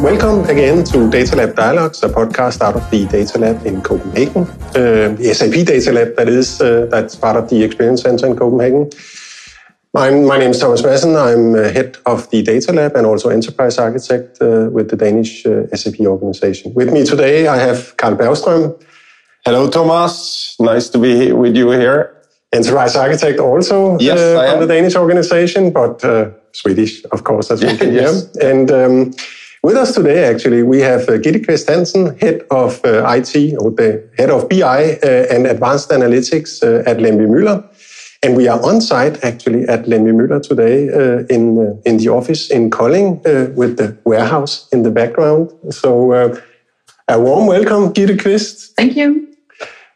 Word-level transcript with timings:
Welcome 0.00 0.44
again 0.44 0.84
to 0.84 1.10
Data 1.10 1.34
Lab 1.34 1.56
Dialogues, 1.56 2.04
a 2.04 2.08
podcast 2.08 2.62
out 2.62 2.76
of 2.76 2.88
the 2.88 3.04
Data 3.06 3.36
Lab 3.36 3.66
in 3.66 3.82
Copenhagen. 3.82 4.42
Uh, 4.68 5.16
the 5.18 5.34
SAP 5.34 5.66
Data 5.66 5.90
Lab, 5.90 6.14
that 6.14 6.28
is, 6.28 6.60
uh, 6.60 6.86
that's 6.88 7.16
part 7.16 7.34
of 7.36 7.50
the 7.50 7.64
Experience 7.64 8.02
Center 8.02 8.26
in 8.26 8.36
Copenhagen. 8.36 8.90
I'm, 9.96 10.24
my 10.24 10.38
name 10.38 10.50
is 10.50 10.60
Thomas 10.60 10.82
Madsen. 10.82 11.16
I'm 11.16 11.56
uh, 11.56 11.72
head 11.72 11.96
of 12.06 12.30
the 12.30 12.42
Data 12.42 12.72
Lab 12.72 12.94
and 12.94 13.08
also 13.08 13.30
enterprise 13.30 13.76
architect 13.76 14.40
uh, 14.40 14.68
with 14.70 14.88
the 14.88 14.96
Danish 14.96 15.44
uh, 15.44 15.66
SAP 15.74 15.98
organization. 16.00 16.72
With 16.74 16.92
me 16.92 17.04
today, 17.04 17.48
I 17.48 17.56
have 17.56 17.96
Carl 17.96 18.14
Bergström. 18.14 18.80
Hello, 19.44 19.68
Thomas. 19.68 20.54
Nice 20.60 20.88
to 20.90 20.98
be 20.98 21.32
with 21.32 21.56
you 21.56 21.72
here. 21.72 22.14
Enterprise 22.52 22.94
architect 22.94 23.40
also 23.40 23.98
yes, 23.98 24.16
uh, 24.16 24.52
from 24.52 24.60
the 24.60 24.72
Danish 24.72 24.94
organization, 24.94 25.72
but 25.72 26.04
uh, 26.04 26.30
Swedish, 26.52 27.04
of 27.06 27.24
course, 27.24 27.50
as 27.50 27.64
we 27.64 27.76
can 27.78 27.90
hear. 27.90 28.12
And 28.40 28.70
um, 28.70 29.12
with 29.62 29.76
us 29.76 29.94
today, 29.94 30.24
actually, 30.24 30.62
we 30.62 30.80
have 30.80 31.02
uh, 31.08 31.18
Gitte 31.18 31.44
Kvist 31.44 31.68
Hansen, 31.68 32.16
head 32.18 32.42
of 32.50 32.80
uh, 32.84 33.04
IT, 33.08 33.56
or 33.58 33.70
the 33.70 34.08
head 34.16 34.30
of 34.30 34.48
BI 34.48 34.98
uh, 35.02 35.34
and 35.34 35.46
advanced 35.46 35.90
analytics 35.90 36.62
uh, 36.62 36.88
at 36.88 36.98
Lemvigh 36.98 37.28
Müller. 37.28 37.64
And 38.22 38.36
we 38.36 38.48
are 38.48 38.60
on 38.64 38.80
site 38.80 39.22
actually 39.22 39.68
at 39.68 39.84
Lemvigh 39.84 40.14
Müller 40.14 40.42
today 40.42 40.88
uh, 40.88 41.24
in 41.28 41.58
uh, 41.58 41.80
in 41.84 41.98
the 41.98 42.08
office 42.08 42.50
in 42.50 42.70
Kolding 42.70 43.20
uh, 43.24 43.50
with 43.54 43.76
the 43.76 43.96
warehouse 44.04 44.68
in 44.72 44.82
the 44.82 44.90
background. 44.90 45.52
So 45.70 46.12
uh, 46.12 46.40
a 47.08 47.20
warm 47.20 47.46
welcome, 47.46 47.92
Gitte 47.94 48.16
Kvist. 48.18 48.74
Thank 48.76 48.96
you. 48.96 49.28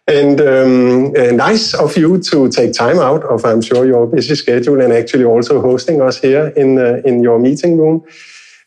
And 0.07 0.41
um, 0.41 1.15
uh, 1.17 1.31
nice 1.33 1.75
of 1.75 1.97
you 1.97 2.19
to 2.19 2.49
take 2.49 2.73
time 2.73 2.99
out 2.99 3.23
of, 3.25 3.45
I'm 3.45 3.63
sure, 3.63 3.87
your 3.87 4.07
busy 4.07 4.35
schedule 4.35 4.81
and 4.81 4.93
actually 4.93 5.25
also 5.25 5.61
hosting 5.61 6.01
us 6.01 6.19
here 6.19 6.49
in 6.57 6.79
uh, 6.79 7.01
in 7.05 7.23
your 7.23 7.39
meeting 7.39 7.77
room. 7.77 8.05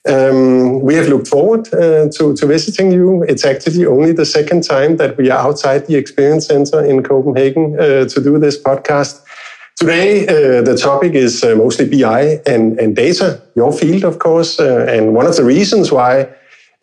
Um, 0.08 0.82
we 0.82 0.94
have 0.96 1.08
looked 1.08 1.28
forward 1.28 1.68
uh, 1.74 2.10
to, 2.10 2.36
to 2.36 2.46
visiting 2.46 2.92
you. 2.92 3.24
It's 3.24 3.44
actually 3.44 3.86
only 3.86 4.12
the 4.12 4.26
second 4.26 4.64
time 4.64 4.98
that 4.98 5.18
we 5.18 5.32
are 5.32 5.40
outside 5.40 5.88
the 5.88 5.96
Experience 5.96 6.48
Center 6.48 6.86
in 6.86 7.02
Copenhagen 7.02 7.80
uh, 7.80 8.06
to 8.06 8.22
do 8.22 8.38
this 8.38 8.62
podcast. 8.62 9.24
Today, 9.76 10.26
uh, 10.28 10.62
the 10.62 10.78
topic 10.78 11.14
is 11.16 11.44
uh, 11.44 11.56
mostly 11.56 11.90
BI 11.90 12.40
and, 12.46 12.80
and 12.80 12.96
data, 12.96 13.42
your 13.56 13.74
field, 13.74 14.04
of 14.04 14.20
course. 14.20 14.60
Uh, 14.60 14.86
and 14.88 15.14
one 15.16 15.26
of 15.26 15.36
the 15.36 15.44
reasons 15.44 15.92
why 15.92 16.30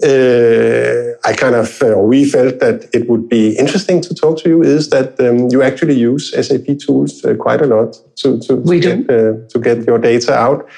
uh, 0.03 1.13
I 1.25 1.33
kind 1.33 1.55
of, 1.55 1.81
uh, 1.81 1.97
we 1.99 2.25
felt 2.25 2.59
that 2.59 2.91
it 2.93 3.09
would 3.09 3.29
be 3.29 3.57
interesting 3.57 4.01
to 4.03 4.15
talk 4.15 4.39
to 4.39 4.49
you 4.49 4.63
is 4.63 4.91
that 4.91 5.19
um, 5.21 5.49
you 5.51 5.63
actually 5.63 5.95
use 5.95 6.33
SAP 6.33 6.79
tools 6.85 7.25
uh, 7.25 7.35
quite 7.35 7.63
a 7.63 7.67
lot 7.67 7.97
to, 8.17 8.41
to, 8.41 8.63
to. 8.65 8.81
Get, 8.81 9.09
uh, 9.09 9.49
to 9.49 9.59
get 9.61 9.87
your 9.87 9.99
data 9.99 10.35
out. 10.35 10.69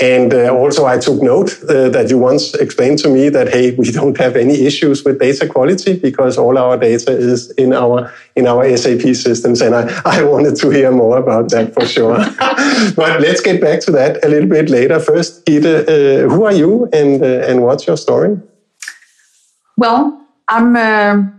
And 0.00 0.34
uh, 0.34 0.52
also, 0.52 0.86
I 0.86 0.98
took 0.98 1.22
note 1.22 1.62
uh, 1.62 1.88
that 1.90 2.10
you 2.10 2.18
once 2.18 2.52
explained 2.54 2.98
to 3.00 3.08
me 3.08 3.28
that 3.28 3.48
hey, 3.48 3.74
we 3.76 3.90
don't 4.00 4.16
have 4.18 4.34
any 4.34 4.66
issues 4.66 5.04
with 5.04 5.20
data 5.20 5.46
quality 5.46 5.98
because 5.98 6.36
all 6.36 6.58
our 6.58 6.76
data 6.76 7.12
is 7.12 7.50
in 7.52 7.72
our 7.72 8.12
in 8.34 8.46
our 8.46 8.76
SAP 8.76 9.02
systems. 9.14 9.60
And 9.60 9.74
I, 9.74 10.02
I 10.04 10.22
wanted 10.24 10.56
to 10.56 10.70
hear 10.70 10.90
more 10.90 11.18
about 11.18 11.50
that 11.50 11.74
for 11.74 11.86
sure. 11.86 12.16
but 12.96 13.20
let's 13.20 13.40
get 13.40 13.60
back 13.60 13.80
to 13.80 13.92
that 13.92 14.24
a 14.24 14.28
little 14.28 14.48
bit 14.48 14.68
later. 14.68 14.98
First, 14.98 15.46
Gitte, 15.46 15.86
uh, 15.88 16.28
who 16.28 16.44
are 16.44 16.52
you 16.52 16.88
and 16.92 17.22
uh, 17.22 17.48
and 17.48 17.62
what's 17.62 17.86
your 17.86 17.96
story? 17.96 18.40
Well, 19.76 20.26
I'm. 20.48 20.76
Uh, 20.76 21.30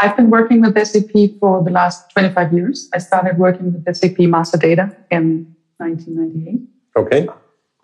I've 0.00 0.16
been 0.16 0.30
working 0.30 0.60
with 0.60 0.78
SAP 0.86 1.40
for 1.40 1.64
the 1.64 1.70
last 1.70 2.10
25 2.10 2.52
years. 2.52 2.88
I 2.94 2.98
started 2.98 3.36
working 3.36 3.72
with 3.72 3.96
SAP 3.96 4.20
Master 4.20 4.56
Data 4.56 4.94
in 5.10 5.56
1998, 5.78 6.60
Okay. 6.96 7.28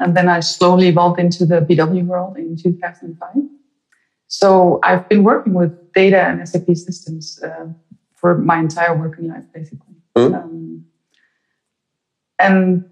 And 0.00 0.17
then 0.17 0.28
I 0.28 0.41
slowly 0.41 0.89
evolved 0.89 1.20
into 1.20 1.47
the 1.47 1.61
BW 1.61 2.05
world 2.06 2.37
in 2.37 2.56
2005. 2.56 3.31
So 4.27 4.81
I've 4.83 5.09
been 5.09 5.22
working 5.22 5.55
with 5.55 5.93
data 5.93 6.21
and 6.22 6.47
SAP 6.49 6.66
systems 6.75 7.41
uh, 7.43 7.66
for 8.15 8.38
my 8.38 8.59
entire 8.59 8.97
working 8.97 9.28
life, 9.28 9.44
basically. 9.55 9.94
Mm. 10.16 10.34
Um, 10.34 10.84
and 12.38 12.84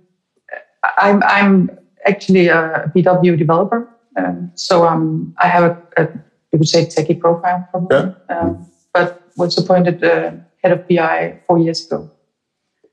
I'm, 0.99 1.23
I'm 1.25 1.71
actually 2.07 2.49
a 2.49 2.91
BW 2.95 3.39
developer, 3.39 3.89
um, 4.17 4.53
so 4.55 4.87
um, 4.87 5.35
I 5.39 5.49
have 5.49 5.65
a, 5.65 6.03
a 6.03 6.09
you 6.53 6.59
could 6.59 6.69
say 6.69 6.85
techie 6.85 7.19
profile 7.19 7.67
probably. 7.71 8.15
Um, 8.29 8.71
but 8.93 9.23
was 9.37 9.57
appointed 9.57 10.05
uh, 10.05 10.33
head 10.63 10.73
of 10.73 10.87
BI 10.87 11.41
four 11.47 11.59
years 11.59 11.87
ago. 11.87 12.11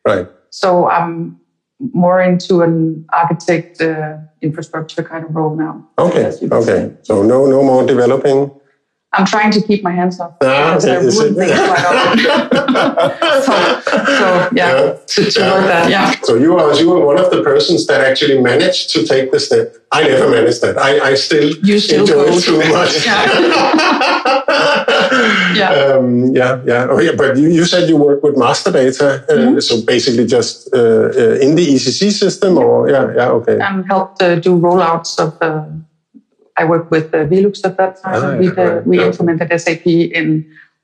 Right. 0.06 0.28
So 0.50 0.88
I'm 0.88 1.40
more 1.80 2.22
into 2.22 2.62
an 2.62 3.06
architect 3.14 3.82
uh, 3.82 4.18
infrastructure 4.42 5.04
kind 5.04 5.24
of 5.24 5.36
role 5.36 5.56
now. 5.56 5.84
Okay. 5.98 6.26
as 6.26 6.42
you 6.42 6.50
could 6.50 6.58
Okay. 6.64 6.90
say. 6.90 6.94
So 7.04 7.24
no 7.24 7.46
no 7.46 7.64
more 7.64 7.86
developing. 7.86 8.52
I'm 9.14 9.26
trying 9.26 9.52
to 9.54 9.62
keep 9.62 9.82
my 9.84 9.90
hands 9.92 10.20
off 10.20 10.36
Ah, 10.44 10.76
because 10.78 10.86
okay, 10.86 10.96
I 10.96 11.00
wouldn't 11.02 11.36
quite 11.36 11.50
often. 11.90 12.20
so, 13.42 13.54
so 14.06 14.50
yeah, 14.54 14.54
Yeah. 14.54 14.94
to, 15.08 15.32
to 15.32 15.40
work 15.42 15.66
that, 15.66 15.90
yeah. 15.90 16.12
So 16.24 16.36
you 16.36 16.56
are 16.58 16.72
you 16.76 16.94
are 16.94 17.04
one 17.04 17.18
of 17.18 17.32
the 17.32 17.42
persons 17.42 17.88
that 17.88 18.02
actually 18.02 18.38
managed 18.40 18.92
to 18.94 19.04
take 19.08 19.32
the 19.32 19.40
step. 19.40 19.76
I 19.92 20.04
never 20.08 20.30
managed 20.30 20.62
that. 20.62 20.78
I, 20.78 21.00
I 21.12 21.16
still 21.16 21.50
You 21.64 21.80
still 21.80 22.02
enjoy 22.02 22.26
it 22.30 22.44
too 22.44 22.60
much. 22.78 22.94
Yeah. 25.56 25.72
Um, 25.74 26.36
yeah, 26.36 26.62
yeah. 26.66 26.88
Oh, 26.90 27.00
yeah. 27.00 27.14
But 27.18 27.38
you, 27.38 27.50
you 27.50 27.66
said 27.66 27.90
you 27.90 27.98
work 27.98 28.22
with 28.24 28.38
master 28.38 28.72
data, 28.72 29.26
uh, 29.28 29.34
Mm-hmm. 29.34 29.60
so 29.60 29.82
basically 29.86 30.26
just 30.28 30.70
uh, 30.74 30.78
uh, 30.78 31.38
in 31.46 31.56
the 31.56 31.66
ECC 31.66 32.12
system, 32.12 32.58
or 32.58 32.90
yeah, 32.90 33.12
yeah, 33.16 33.30
okay. 33.30 33.58
and 33.60 33.86
helped 33.88 34.22
uh, 34.22 34.36
do 34.36 34.58
rollouts 34.60 35.18
of. 35.20 35.34
I 36.60 36.66
worked 36.66 36.92
with 36.92 37.08
uh, 37.14 37.20
Velux 37.32 37.66
at 37.66 37.78
that 37.78 38.02
time. 38.04 38.38
We 38.40 38.48
yeah, 38.48 38.52
uh, 38.52 38.64
right, 38.76 38.88
we 38.88 38.98
yeah. 39.00 39.08
implemented 39.08 39.48
SAP 39.62 39.86
in 39.88 40.28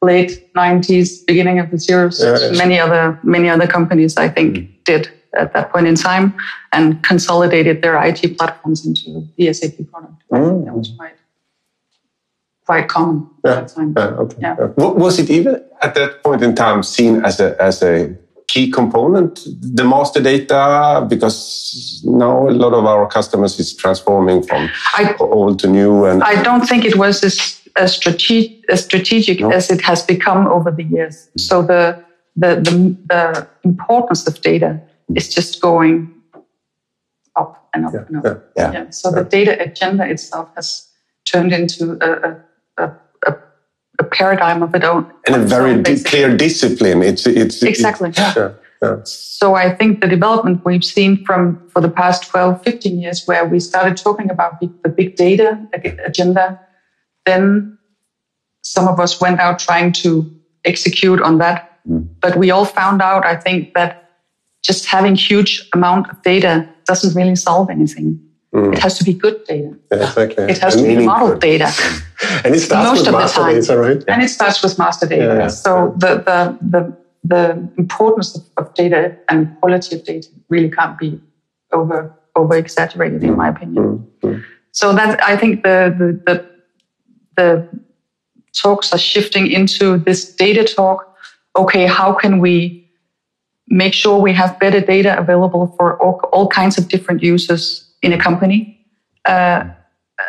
late 0.02 0.54
90s, 0.54 1.26
beginning 1.28 1.60
of 1.60 1.70
the 1.72 1.78
zeros. 1.78 2.24
Yeah. 2.24 2.52
Many 2.64 2.80
other 2.80 3.20
many 3.24 3.48
other 3.50 3.68
companies, 3.68 4.16
I 4.18 4.30
think, 4.36 4.50
did 4.86 5.10
at 5.38 5.52
that 5.54 5.66
point 5.74 5.86
in 5.88 5.96
time, 5.96 6.34
and 6.72 7.04
consolidated 7.04 7.82
their 7.84 7.96
IT 8.10 8.38
platforms 8.38 8.86
into 8.88 9.28
the 9.38 9.52
SAP 9.54 9.78
product. 9.92 10.18
I 10.32 10.38
think 10.40 10.54
Mm. 10.54 10.66
That 10.66 10.76
was 10.82 10.90
quite 10.98 11.18
quite 12.66 12.88
common 12.88 13.18
Yeah, 13.46 13.52
at 13.52 13.68
that 13.68 13.76
time. 13.76 13.90
okay. 14.24 14.38
Yeah. 14.42 14.56
Was 15.06 15.20
it 15.20 15.30
even 15.30 15.54
at 15.82 15.94
that 15.96 16.24
point 16.24 16.42
in 16.48 16.56
time 16.56 16.84
seen 16.84 17.14
as 17.26 17.40
a 17.40 17.48
as 17.62 17.84
a 17.84 18.16
key 18.56 18.72
component, 18.72 19.32
the 19.80 19.84
master 19.84 20.22
data? 20.22 21.06
Because 21.10 22.02
now 22.06 22.48
a 22.48 22.56
lot 22.64 22.74
of 22.74 22.86
our 22.86 23.06
customers 23.18 23.60
is 23.60 23.76
transforming 23.76 24.42
from 24.48 24.70
I- 24.96 25.16
old 25.20 25.60
to 25.60 25.68
new, 25.68 26.06
and 26.06 26.24
I 26.24 26.42
don't 26.42 26.66
think 26.70 26.86
it 26.86 26.96
was 26.96 27.22
as, 27.24 27.36
as, 27.76 27.90
strate- 27.98 28.64
as 28.70 28.80
strategic 28.86 29.40
No. 29.42 29.50
as 29.52 29.70
it 29.70 29.82
has 29.82 30.02
become 30.04 30.48
over 30.48 30.72
the 30.72 30.84
years. 30.84 31.30
So 31.38 31.62
the, 31.72 31.82
the, 32.38 32.52
the, 32.68 32.76
the 33.12 33.48
importance 33.64 34.26
of 34.30 34.40
data 34.42 34.80
is 35.20 35.28
just 35.38 35.62
going 35.62 35.98
up 37.36 37.52
and 37.74 37.86
up 37.88 37.94
Yeah, 37.94 38.06
and 38.08 38.26
up. 38.26 38.52
yeah. 38.56 38.72
yeah, 38.72 38.90
So 38.90 39.12
the 39.12 39.24
data 39.38 39.54
agenda 39.68 40.04
itself 40.14 40.48
has 40.56 40.88
turned 41.32 41.52
into 41.52 41.84
a, 42.08 42.10
a, 42.30 42.84
a, 42.84 42.92
a, 44.00 44.04
paradigm 44.04 44.64
of 44.64 44.74
its 44.76 44.86
own. 44.86 45.12
and 45.26 45.36
a 45.36 45.46
very 45.46 45.82
di- 45.82 46.04
clear 46.04 46.36
discipline. 46.36 47.02
It's 47.02 47.26
it's 47.28 47.64
Exactly. 47.64 48.12
yeah, 48.18 48.54
yeah. 48.82 48.98
So 49.04 49.56
I 49.56 49.74
think 49.76 50.02
the 50.02 50.08
development 50.08 50.64
we've 50.66 50.84
seen 50.84 51.24
from 51.26 51.68
for 51.70 51.82
the 51.82 51.90
past 51.90 52.28
12, 52.30 52.64
15 52.64 53.00
years, 53.00 53.26
where 53.26 53.46
we 53.46 53.60
started 53.60 53.98
talking 53.98 54.30
about 54.30 54.60
big, 54.60 54.72
the 54.84 54.90
big 54.90 55.16
data 55.16 55.60
agenda, 56.06 56.60
then 57.26 57.78
some 58.62 58.88
of 58.88 59.00
us 59.00 59.22
went 59.22 59.40
out 59.40 59.60
trying 59.60 59.92
to 59.92 60.32
execute 60.66 61.22
on 61.22 61.38
that. 61.38 61.80
Mm. 61.88 62.08
But 62.20 62.38
we 62.38 62.52
all 62.52 62.66
found 62.66 63.02
out, 63.02 63.26
I 63.26 63.36
think, 63.36 63.74
that 63.76 64.10
just 64.64 64.86
having 64.86 65.16
huge 65.16 65.70
amount 65.74 66.10
of 66.10 66.22
data 66.24 66.68
doesn't 66.86 67.16
really 67.16 67.36
solve 67.36 67.70
anything. 67.70 68.20
Mm. 68.56 68.72
It 68.74 68.80
has 68.80 68.98
to 69.00 69.04
be 69.04 69.14
good 69.14 69.44
data. 69.44 69.76
Yeah, 69.92 70.08
exactly. 70.08 70.46
It 70.46 70.60
has 70.60 70.76
to 70.76 70.80
and, 70.80 70.88
be 70.88 70.96
meaningful. 70.96 71.20
model 71.20 71.38
data. 71.38 71.70
and 72.46 72.56
it 72.56 72.62
starts 72.62 72.88
most 72.90 73.00
with 73.00 73.08
of 73.08 73.14
the 73.14 73.20
master 73.20 73.42
time. 73.42 73.60
data, 73.60 73.78
right? 73.78 74.04
And 74.08 74.24
it 74.24 74.30
starts 74.30 74.64
with 74.64 74.80
master 74.80 75.06
data. 75.06 75.26
Yeah, 75.26 75.38
yeah. 75.40 75.48
So 75.50 75.94
the, 75.98 76.12
the, 76.28 76.58
the, 76.62 76.98
the 77.26 77.70
importance 77.78 78.40
of, 78.56 78.74
data 78.76 79.18
and 79.28 79.60
quality 79.60 79.98
of 79.98 80.06
data 80.06 80.30
really 80.48 80.72
can't 80.72 80.98
be 80.98 81.20
over, 81.74 82.16
over 82.38 82.56
exaggerated, 82.56 83.26
in 83.26 83.36
my 83.36 83.50
opinion. 83.50 83.84
Mm, 83.84 84.06
mm, 84.22 84.36
mm, 84.36 84.44
So 84.72 84.94
that 84.94 85.22
I 85.22 85.36
think 85.36 85.64
the, 85.64 85.94
the, 85.98 86.08
the, 86.26 86.46
the 87.36 87.80
talks 88.54 88.94
are 88.94 88.98
shifting 88.98 89.52
into 89.52 89.98
this 89.98 90.34
data 90.34 90.64
talk. 90.64 91.14
Okay, 91.58 91.88
how 91.88 92.14
can 92.14 92.40
we 92.40 92.90
make 93.68 93.94
sure 93.94 94.22
we 94.22 94.32
have 94.32 94.58
better 94.60 94.80
data 94.80 95.18
available 95.18 95.74
for 95.76 96.02
all, 96.02 96.22
all 96.32 96.48
kinds 96.48 96.78
of 96.78 96.88
different 96.88 97.22
users 97.22 97.85
in 98.02 98.14
a 98.14 98.18
company 98.18 98.86
uh, 99.26 99.66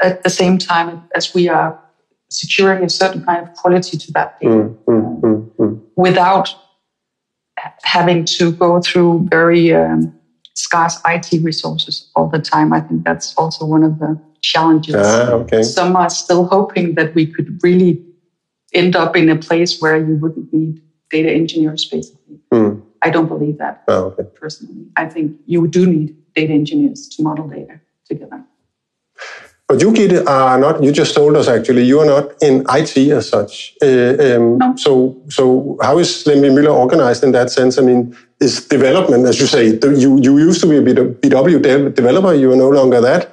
at 0.03 0.23
the 0.23 0.31
same 0.31 0.59
time 0.59 1.03
as 1.15 1.35
we 1.35 1.49
are 1.49 1.79
securing 2.31 2.83
a 2.85 2.89
certain 2.89 3.25
kind 3.25 3.47
of 3.47 3.55
quality 3.55 3.97
to 3.97 4.13
that 4.13 4.39
data 4.41 4.55
Mm, 4.55 4.77
mm, 4.87 5.21
mm, 5.21 5.51
mm. 5.57 5.81
without 5.97 6.55
having 7.83 8.25
to 8.25 8.53
go 8.53 8.81
through 8.81 9.27
very 9.31 9.73
um, 9.75 10.13
scarce 10.55 10.99
IT 11.07 11.43
resources 11.43 12.11
all 12.17 12.29
the 12.29 12.39
time. 12.39 12.73
I 12.73 12.81
think 12.81 13.05
that's 13.05 13.35
also 13.37 13.65
one 13.65 13.83
of 13.83 13.99
the 13.99 14.21
challenges. 14.43 14.95
Ah, 14.97 15.31
okay. 15.33 15.63
Some 15.63 15.97
are 15.97 16.11
still 16.11 16.47
hoping 16.47 16.95
that 16.97 17.15
we 17.15 17.27
could 17.27 17.59
really 17.63 18.05
end 18.75 18.97
up 18.97 19.17
in 19.17 19.29
a 19.31 19.37
place 19.37 19.81
where 19.81 19.97
you 19.97 20.17
wouldn't 20.17 20.53
need 20.53 20.83
data 21.11 21.31
engineers, 21.31 21.85
basically. 21.85 22.39
Hmm. 22.53 22.81
I 23.03 23.11
don't 23.11 23.29
believe 23.29 23.59
that 23.59 23.85
Ah, 23.89 24.01
okay. 24.11 24.25
personally. 24.35 24.87
I 24.97 25.07
think 25.07 25.37
you 25.47 25.67
do 25.69 25.87
need 25.87 26.17
data 26.37 26.53
engineers 26.53 27.09
to 27.09 27.23
model 27.23 27.49
data 27.49 27.81
together. 28.09 28.45
But 29.69 29.81
you, 29.81 29.91
Gitte, 29.91 30.25
are 30.29 30.59
not. 30.61 30.81
You 30.85 30.93
just 30.93 31.13
told 31.17 31.37
us 31.37 31.49
actually 31.49 31.83
you 31.85 31.99
are 31.99 32.07
not 32.07 32.41
in 32.41 32.65
IT 32.69 32.97
as 33.11 33.29
such. 33.29 33.75
Uh, 33.83 34.15
um, 34.27 34.59
No. 34.59 34.75
So, 34.77 35.17
so 35.29 35.77
how 35.83 35.99
is 35.99 36.11
Lemvigh 36.25 36.53
Müller 36.57 36.73
organized 36.73 37.25
in 37.25 37.33
that 37.33 37.51
sense? 37.51 37.77
I 37.77 37.83
mean, 37.83 38.17
is 38.41 38.65
development, 38.69 39.27
as 39.27 39.41
you 39.41 39.47
say, 39.47 39.65
the- 39.73 39.97
you 40.05 40.11
you 40.27 40.39
used 40.39 40.61
to 40.61 40.69
be 40.73 40.77
a 40.77 40.83
BW 40.83 41.59
de- 41.67 41.91
developer. 42.01 42.33
You 42.43 42.53
are 42.53 42.61
no 42.67 42.69
longer 42.79 43.01
that. 43.01 43.33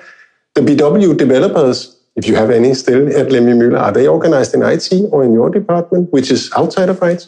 The 0.56 0.62
BW 0.62 1.14
developers, 1.26 1.78
if 2.16 2.28
you 2.28 2.36
have 2.42 2.50
any 2.60 2.74
still 2.74 3.06
at 3.22 3.28
Lemvigh 3.36 3.58
Müller, 3.62 3.80
are 3.80 3.92
they 3.92 4.08
organized 4.08 4.56
in 4.56 4.64
IT 4.64 4.88
or 5.12 5.24
in 5.24 5.34
your 5.34 5.50
department, 5.60 6.12
which 6.12 6.32
is 6.32 6.50
outside 6.62 6.90
of 6.90 7.04
IT? 7.12 7.28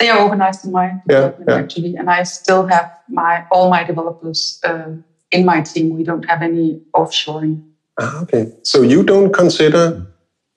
They 0.00 0.08
are 0.08 0.22
organized 0.22 0.64
in 0.64 0.72
my 0.72 0.94
Yeah, 1.10 1.32
yeah. 1.46 1.56
actually, 1.56 1.94
and 1.96 2.08
I 2.08 2.22
still 2.22 2.66
have 2.66 2.90
my 3.08 3.44
all 3.50 3.68
my 3.70 3.84
developers 3.84 4.58
uh, 4.64 4.92
in 5.30 5.44
my 5.44 5.60
team. 5.60 5.90
We 5.90 6.04
don't 6.04 6.24
have 6.24 6.42
any 6.42 6.80
offshoring. 6.96 7.60
Ah, 8.00 8.22
okay. 8.22 8.46
So 8.62 8.82
you 8.82 9.02
don't 9.02 9.30
consider 9.32 10.06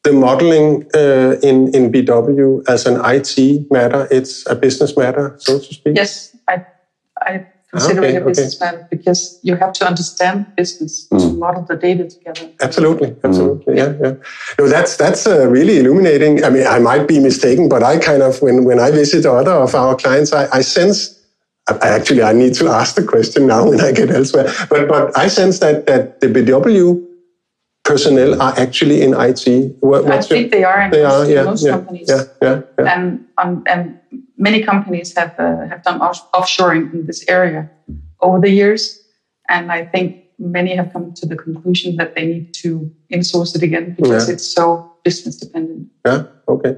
the 0.03 0.13
modeling 0.13 0.83
uh, 0.95 1.35
in 1.43 1.67
in 1.75 1.91
BW 1.91 2.63
as 2.69 2.85
an 2.85 2.97
IT 3.03 3.67
matter; 3.69 4.07
it's 4.09 4.45
a 4.47 4.55
business 4.55 4.95
matter, 4.95 5.35
so 5.37 5.59
to 5.59 5.73
speak. 5.73 5.97
Yes, 5.97 6.33
I 6.47 6.61
I 7.21 7.41
consider 7.73 8.01
Okay, 8.01 8.15
a 8.17 8.21
business 8.21 8.59
matter 8.59 8.87
because 8.89 9.39
you 9.41 9.55
have 9.55 9.73
to 9.73 9.85
understand 9.85 10.45
business 10.55 11.07
to 11.07 11.33
model 11.33 11.63
the 11.63 11.75
data 11.75 12.07
together. 12.07 12.49
Absolutely, 12.61 13.15
absolutely, 13.23 13.77
yeah, 13.77 13.93
yeah. 14.01 14.13
No, 14.59 14.67
that's 14.67 14.95
that's 14.95 15.25
uh, 15.25 15.47
really 15.49 15.79
illuminating. 15.79 16.43
I 16.43 16.49
mean, 16.49 16.67
I 16.67 16.79
might 16.79 17.07
be 17.07 17.19
mistaken, 17.19 17.69
but 17.69 17.81
I 17.81 17.97
kind 17.97 18.21
of 18.21 18.41
when 18.41 18.63
when 18.63 18.79
I 18.79 18.91
visit 18.91 19.25
other 19.25 19.51
of 19.51 19.73
our 19.73 19.95
clients, 19.95 20.33
I, 20.33 20.47
I 20.53 20.61
sense. 20.61 21.19
I, 21.67 21.73
I 21.81 21.87
actually, 21.97 22.21
I 22.21 22.33
need 22.33 22.53
to 22.55 22.67
ask 22.67 22.95
the 22.95 23.03
question 23.03 23.47
now 23.47 23.69
when 23.69 23.81
I 23.81 23.91
get 23.91 24.11
elsewhere. 24.11 24.53
But 24.69 24.87
but 24.87 25.17
I 25.17 25.27
sense 25.27 25.59
that 25.59 25.87
that 25.87 26.21
the 26.21 26.27
BW 26.27 27.12
personnel 27.83 28.41
are 28.41 28.53
actually 28.57 29.01
in 29.01 29.13
IT. 29.13 29.75
What, 29.81 30.05
I 30.05 30.09
what's 30.15 30.29
your- 30.29 30.39
think 30.39 30.51
they 30.51 30.63
are 30.63 30.89
they 30.89 31.03
most, 31.03 31.13
are, 31.13 31.31
yeah, 31.31 31.43
most 31.43 31.65
yeah, 31.65 31.71
companies. 31.71 32.07
yeah, 32.09 32.23
yeah, 32.41 32.61
yeah. 32.79 32.93
and 32.95 33.25
um, 33.37 33.63
and 33.67 33.99
many 34.37 34.63
companies 34.63 35.13
have 35.15 35.33
uh, 35.37 35.67
have 35.67 35.83
done 35.83 36.01
off- 36.01 36.31
offshoring 36.31 36.93
in 36.93 37.05
this 37.05 37.25
area 37.27 37.69
over 38.21 38.39
the 38.39 38.49
years, 38.49 39.03
and 39.49 39.71
I 39.71 39.85
think 39.85 40.23
many 40.39 40.75
have 40.75 40.91
come 40.93 41.13
to 41.13 41.25
the 41.25 41.35
conclusion 41.35 41.97
that 41.97 42.15
they 42.15 42.25
need 42.25 42.53
to 42.63 42.91
insource 43.11 43.55
it 43.55 43.63
again 43.63 43.95
because 43.97 44.27
Yeah. 44.27 44.33
it's 44.33 44.45
so 44.47 44.91
business 45.03 45.37
dependent. 45.37 45.89
Yeah. 46.05 46.23
Okay. 46.47 46.77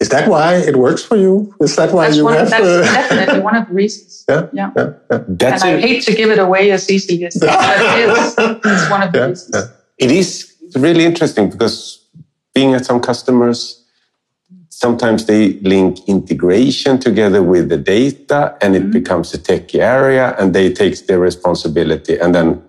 Is 0.00 0.08
that 0.10 0.28
why 0.28 0.56
it 0.56 0.76
works 0.76 1.02
for 1.02 1.16
you? 1.16 1.54
Is 1.60 1.76
that 1.76 1.92
why 1.92 2.06
That's, 2.06 2.16
you 2.18 2.24
one, 2.24 2.34
have? 2.34 2.50
that's 2.50 2.62
uh, 2.66 2.82
definitely 2.82 3.40
one 3.40 3.54
of 3.56 3.68
the 3.68 3.74
reasons. 3.74 4.24
Yeah, 4.28 4.48
yeah. 4.52 4.70
yeah, 4.76 4.90
yeah. 5.10 5.18
That's 5.28 5.62
and 5.64 5.76
I 5.78 5.80
hate 5.80 6.02
to 6.04 6.12
give 6.14 6.30
it 6.30 6.38
away 6.38 6.70
as 6.72 6.90
easily 6.90 7.24
as 7.24 7.34
that 7.34 7.98
is. 8.02 8.34
It's 8.74 8.90
one 8.90 9.02
of 9.02 9.12
the 9.12 9.18
Yeah, 9.18 9.26
reasons. 9.28 9.56
It 9.98 10.10
is 10.10 10.54
really 10.76 11.04
interesting 11.04 11.50
because 11.50 12.00
being 12.54 12.74
at 12.74 12.84
some 12.84 13.00
customers, 13.00 13.84
sometimes 14.68 15.26
they 15.26 15.54
link 15.60 15.98
integration 16.08 16.98
together 16.98 17.42
with 17.42 17.68
the 17.68 17.76
data 17.76 18.56
and 18.60 18.74
it 18.74 18.90
becomes 18.90 19.32
a 19.34 19.38
tech 19.38 19.74
area 19.74 20.34
and 20.38 20.54
they 20.54 20.72
take 20.72 21.06
their 21.06 21.18
responsibility 21.20 22.18
and 22.18 22.34
then 22.34 22.62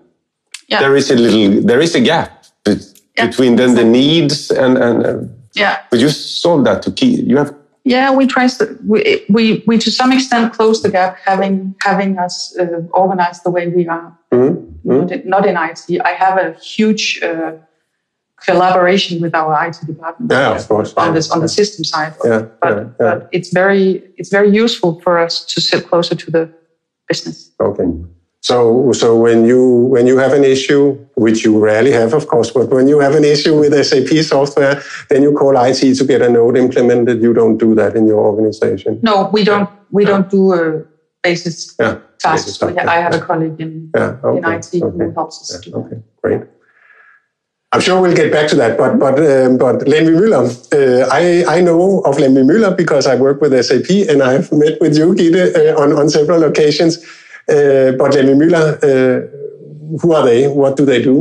Yeah. 0.68 0.80
there 0.80 0.96
is 0.96 1.10
a 1.10 1.14
little 1.16 1.62
there 1.66 1.80
is 1.80 1.94
a 1.94 2.00
gap 2.00 2.44
be- 2.64 2.80
Yeah, 3.16 3.26
between 3.28 3.56
then 3.56 3.74
the 3.74 3.84
needs 3.84 4.50
and 4.50 4.76
and 4.78 5.06
uh, 5.06 5.18
Yeah. 5.54 5.76
but 5.90 5.98
you 6.00 6.08
solve 6.10 6.64
that 6.64 6.82
to 6.82 6.90
keep, 6.90 7.26
you 7.26 7.36
have 7.38 7.54
Yeah, 7.84 8.10
we 8.18 8.26
try 8.26 8.48
to, 8.48 8.64
we, 8.84 9.24
we, 9.28 9.62
we 9.66 9.78
to 9.78 9.90
some 9.90 10.12
extent 10.12 10.52
close 10.52 10.82
the 10.82 10.90
gap 10.90 11.16
having, 11.24 11.74
having 11.82 12.18
us 12.18 12.54
uh, 12.58 12.82
organized 12.92 13.42
the 13.44 13.50
way 13.50 13.68
we 13.68 13.86
are. 13.88 14.10
Mhm, 14.32 14.65
Not, 14.86 15.10
in, 15.12 15.28
not 15.28 15.46
in 15.46 15.56
IT. 15.56 16.00
I 16.04 16.12
have 16.12 16.38
a 16.38 16.52
huge 16.60 17.20
uh, 17.22 17.52
collaboration 18.44 19.20
with 19.20 19.34
our 19.34 19.66
IT 19.66 19.78
department. 19.86 20.30
Yeah, 20.30 20.54
of 20.54 20.68
course. 20.68 20.94
On 20.94 21.14
this, 21.14 21.30
on 21.30 21.40
the 21.40 21.48
system 21.48 21.84
side. 21.84 22.14
Yeah, 22.24 22.46
But, 22.60 22.76
yeah, 22.76 22.82
yeah. 22.82 22.90
but 23.00 23.28
it's 23.32 23.52
very, 23.52 24.02
it's 24.16 24.30
very 24.30 24.50
useful 24.50 25.00
for 25.00 25.18
us 25.18 25.44
to 25.46 25.60
sit 25.60 25.88
closer 25.88 26.14
to 26.14 26.30
the 26.30 26.52
business. 27.08 27.50
Okay. 27.60 27.84
So, 28.42 28.92
so 28.92 29.16
when 29.16 29.44
you 29.44 29.88
when 29.94 30.06
you 30.06 30.18
have 30.18 30.32
an 30.32 30.44
issue, 30.44 30.92
which 31.16 31.44
you 31.44 31.58
rarely 31.58 31.90
have, 31.90 32.14
of 32.14 32.28
course, 32.28 32.52
but 32.52 32.68
when 32.70 32.86
you 32.86 33.00
have 33.00 33.16
an 33.16 33.24
issue 33.24 33.58
with 33.58 33.72
SAP 33.84 34.22
software, 34.24 34.80
then 35.10 35.24
you 35.24 35.32
call 35.32 35.56
IT 35.56 35.80
to 35.96 36.04
get 36.04 36.22
a 36.22 36.28
note 36.28 36.56
implemented. 36.56 37.20
You 37.20 37.34
don't 37.34 37.58
do 37.58 37.74
that 37.74 37.96
in 37.96 38.06
your 38.06 38.20
organization. 38.24 39.00
No, 39.02 39.30
we 39.32 39.42
don't, 39.42 39.68
we 39.90 40.04
don't 40.04 40.30
do 40.30 40.54
uh, 40.54 40.82
basis 41.26 41.56
Yeah. 41.80 41.94
tasks. 42.18 42.58
Basis 42.58 42.86
I 42.96 42.98
have 43.04 43.14
a 43.20 43.22
colleague 43.28 43.60
in, 43.64 43.72
Yeah. 43.96 44.24
Okay. 44.24 44.38
in 44.38 44.44
IT 44.54 44.68
who 44.98 45.10
helps 45.18 45.36
us 45.42 45.48
Yeah, 45.52 45.60
do 45.64 45.70
that. 45.88 46.02
Great. 46.22 46.42
I'm 47.72 47.82
sure 47.86 47.96
we'll 48.00 48.16
get 48.22 48.30
back 48.36 48.46
to 48.52 48.56
that, 48.62 48.72
but 48.80 48.92
but 49.04 49.14
um, 49.30 49.58
but 49.64 49.76
Lemvigh 49.92 50.16
Müller, 50.20 50.44
uh, 50.78 51.02
I 51.20 51.22
I 51.56 51.58
know 51.68 51.80
of 52.08 52.14
Lemvigh 52.22 52.46
Müller 52.50 52.72
because 52.82 53.04
I 53.12 53.14
work 53.26 53.38
with 53.42 53.52
SAP 53.68 53.90
and 54.10 54.18
I've 54.30 54.48
met 54.62 54.74
with 54.84 54.94
you, 55.00 55.08
uh, 55.10 55.82
on 55.82 55.88
on 56.00 56.06
several 56.18 56.42
occasions. 56.50 56.92
Uh, 57.54 57.90
but 58.00 58.08
Lemvigh 58.16 58.38
Müller, 58.42 58.66
uh, 58.90 59.18
who 60.00 60.08
are 60.16 60.24
they? 60.30 60.40
What 60.62 60.72
do 60.78 60.84
they 60.92 61.00
do? 61.10 61.16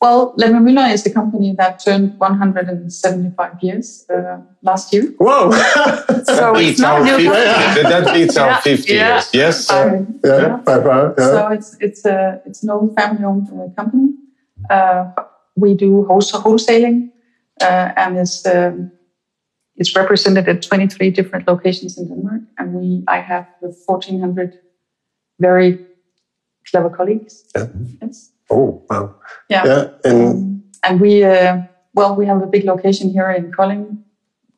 Well, 0.00 0.34
Lemmer 0.36 0.92
is 0.92 1.04
the 1.04 1.10
company 1.10 1.54
that 1.56 1.82
turned 1.82 2.18
175 2.18 3.62
years 3.62 4.04
uh, 4.10 4.40
last 4.62 4.92
year. 4.92 5.14
Wow! 5.18 5.50
So 5.50 5.56
it's 6.08 6.58
beats 6.58 6.80
not 6.80 7.02
new 7.02 7.16
50, 7.16 7.28
that 7.30 8.14
beats 8.14 8.36
our 8.36 8.48
Yeah, 8.48 8.60
50 8.60 8.92
yeah. 8.92 9.14
years 9.14 9.30
yes 9.32 9.70
yeah, 9.70 10.56
by 10.64 10.82
far. 10.82 11.14
Yeah. 11.18 11.24
So 11.24 11.48
it's 11.48 11.76
it's 11.80 12.04
a 12.04 12.42
it's 12.44 12.62
an 12.62 12.70
old 12.70 12.94
family-owned 12.94 13.48
uh, 13.48 13.74
company. 13.74 14.12
Uh, 14.68 15.12
we 15.56 15.74
do 15.74 16.04
wholesale 16.04 16.42
wholesaling, 16.42 17.10
uh, 17.62 17.92
and 17.96 18.18
it's 18.18 18.44
um, 18.46 18.92
it's 19.76 19.96
represented 19.96 20.46
at 20.46 20.60
23 20.60 21.10
different 21.10 21.48
locations 21.48 21.96
in 21.96 22.08
Denmark. 22.08 22.42
And 22.58 22.74
we 22.74 23.02
I 23.08 23.20
have 23.20 23.46
1,400 23.60 24.58
very 25.40 25.86
clever 26.70 26.90
colleagues. 26.90 27.44
Yeah. 27.54 27.68
Yes. 28.02 28.35
Oh, 28.50 28.82
wow. 28.88 29.14
Yeah. 29.48 29.64
Yeah, 29.66 29.88
and 30.04 30.22
Um, 30.28 30.62
and 30.82 31.00
we, 31.00 31.24
uh, 31.24 31.62
well, 31.94 32.14
we 32.14 32.26
have 32.26 32.42
a 32.42 32.46
big 32.46 32.64
location 32.64 33.10
here 33.10 33.30
in 33.30 33.50
Kolding, 33.52 33.98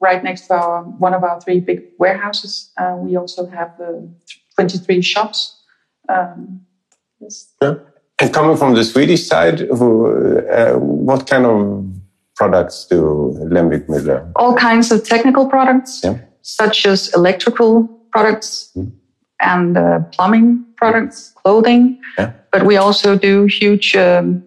right 0.00 0.22
next 0.22 0.46
to 0.48 0.54
our 0.54 0.82
one 0.82 1.14
of 1.14 1.22
our 1.24 1.40
three 1.40 1.60
big 1.60 1.80
warehouses. 1.98 2.70
Uh, 2.76 2.96
we 2.98 3.16
also 3.16 3.46
have 3.46 3.70
uh, 3.80 4.00
23 4.56 5.02
shops. 5.02 5.54
Um, 6.08 6.60
yes. 7.20 7.52
and 7.60 8.32
coming 8.32 8.56
from 8.56 8.74
the 8.74 8.82
swedish 8.84 9.26
side 9.28 9.60
who, 9.60 10.38
uh, 10.48 10.74
what 10.78 11.26
kind 11.26 11.44
of 11.46 11.84
products 12.36 12.86
do 12.86 13.34
Lemvigh 13.50 13.86
Müller 13.86 14.30
All 14.36 14.54
kinds 14.54 14.90
of 14.92 15.04
technical 15.04 15.46
products, 15.46 16.00
Yeah. 16.04 16.18
such 16.42 16.86
as 16.86 17.12
electrical 17.14 17.88
products 18.12 18.76
and 19.40 19.76
uh, 19.76 20.00
plumbing 20.12 20.64
products, 20.78 21.32
clothing. 21.42 21.98
Yeah. 22.18 22.30
But 22.52 22.62
we 22.66 22.76
also 22.78 23.16
do 23.18 23.46
huge, 23.60 23.96
um, 23.96 24.42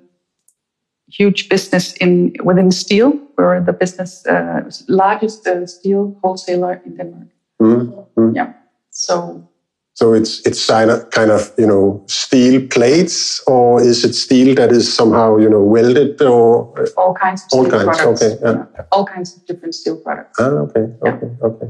huge 1.20 1.50
business 1.50 1.94
in 2.02 2.34
within 2.44 2.72
steel. 2.72 3.12
We're 3.38 3.62
the 3.66 3.74
business 3.74 4.26
uh, 4.26 4.62
largest 4.88 5.48
uh, 5.48 5.66
steel 5.68 6.16
wholesaler 6.24 6.82
in 6.86 6.98
Denmark. 6.98 7.28
mm, 7.62 8.06
mm. 8.18 8.36
Yeah. 8.36 8.54
So 8.90 9.48
so 9.94 10.14
it's 10.14 10.42
it's 10.48 10.68
kind 10.68 10.90
of, 10.92 11.00
kind 11.10 11.32
of 11.32 11.52
you 11.58 11.68
know 11.68 12.04
steel 12.08 12.62
plates, 12.68 13.44
or 13.48 13.82
is 13.82 14.04
it 14.06 14.16
steel 14.16 14.56
that 14.56 14.72
is 14.72 14.94
somehow 14.96 15.38
you 15.40 15.50
know 15.50 15.64
welded 15.64 16.22
or 16.22 16.74
all 16.98 17.14
kinds 17.14 17.42
of 17.44 17.60
All 17.60 17.66
kinds, 17.70 17.84
products. 17.84 18.24
okay, 18.24 18.38
yeah. 18.42 18.66
All 18.92 19.06
kinds 19.06 19.36
of 19.38 19.46
different 19.46 19.76
steel 19.76 19.98
products. 20.04 20.40
ah 20.40 20.50
okay 20.66 20.86
okay 21.06 21.30
okay. 21.42 21.68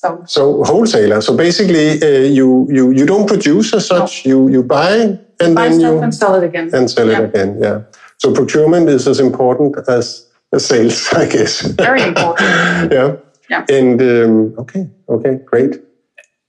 So 0.00 0.22
So 0.26 0.64
wholesaler. 0.64 1.20
So 1.20 1.36
basically, 1.36 2.00
uh, 2.02 2.24
you 2.38 2.66
you 2.70 2.90
you 2.90 3.06
don't 3.06 3.26
produce 3.26 3.74
as 3.74 3.86
such. 3.86 4.24
You 4.24 4.48
you 4.48 4.62
buy 4.62 5.18
and 5.40 5.54
buy 5.54 5.68
then 5.68 5.80
stuff 5.80 5.92
you 5.92 6.02
and 6.02 6.14
sell 6.14 6.34
it 6.34 6.44
again. 6.44 6.70
and 6.74 6.90
sell 6.90 7.10
it 7.10 7.20
again. 7.20 7.58
Yeah. 7.60 7.82
So 8.16 8.32
procurement 8.32 8.88
is 8.88 9.06
as 9.06 9.20
important 9.20 9.76
as 9.88 10.26
as 10.52 10.64
sales, 10.66 11.12
I 11.22 11.26
guess. 11.26 11.60
Very 11.76 12.02
important. 12.02 12.48
yeah. 12.92 13.16
Yeah. 13.50 13.64
And 13.68 14.00
um, 14.00 14.54
okay, 14.58 14.88
okay, 15.08 15.38
great. 15.44 15.82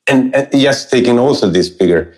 And, 0.08 0.36
and 0.36 0.48
yes, 0.54 0.90
taking 0.90 1.18
also 1.18 1.50
this 1.50 1.68
bigger, 1.68 2.14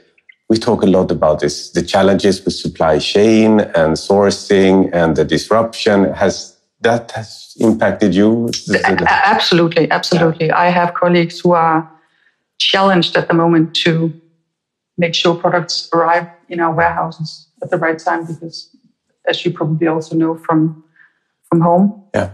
we 0.49 0.57
talk 0.57 0.83
a 0.83 0.85
lot 0.85 1.09
about 1.09 1.39
this, 1.39 1.71
the 1.71 1.81
challenges 1.81 2.43
with 2.43 2.53
supply 2.53 2.99
chain 2.99 3.61
and 3.61 3.95
sourcing 3.95 4.89
and 4.93 5.15
the 5.15 5.23
disruption. 5.23 6.13
Has 6.13 6.52
that 6.83 7.11
has 7.11 7.53
impacted 7.59 8.13
you? 8.15 8.49
Absolutely, 8.85 9.89
absolutely. 9.91 10.51
I 10.51 10.69
have 10.69 10.93
colleagues 10.93 11.39
who 11.39 11.51
are 11.53 11.89
challenged 12.57 13.17
at 13.17 13.27
the 13.27 13.33
moment 13.33 13.73
to 13.83 14.13
make 14.97 15.15
sure 15.15 15.35
products 15.35 15.89
arrive 15.93 16.27
in 16.49 16.59
our 16.59 16.73
warehouses 16.73 17.47
at 17.61 17.69
the 17.71 17.77
right 17.77 17.97
time 17.97 18.25
because 18.25 18.69
as 19.27 19.43
you 19.45 19.51
probably 19.51 19.87
also 19.87 20.15
know 20.15 20.35
from 20.37 20.83
from 21.49 21.61
home. 21.61 22.03
Yeah. 22.15 22.29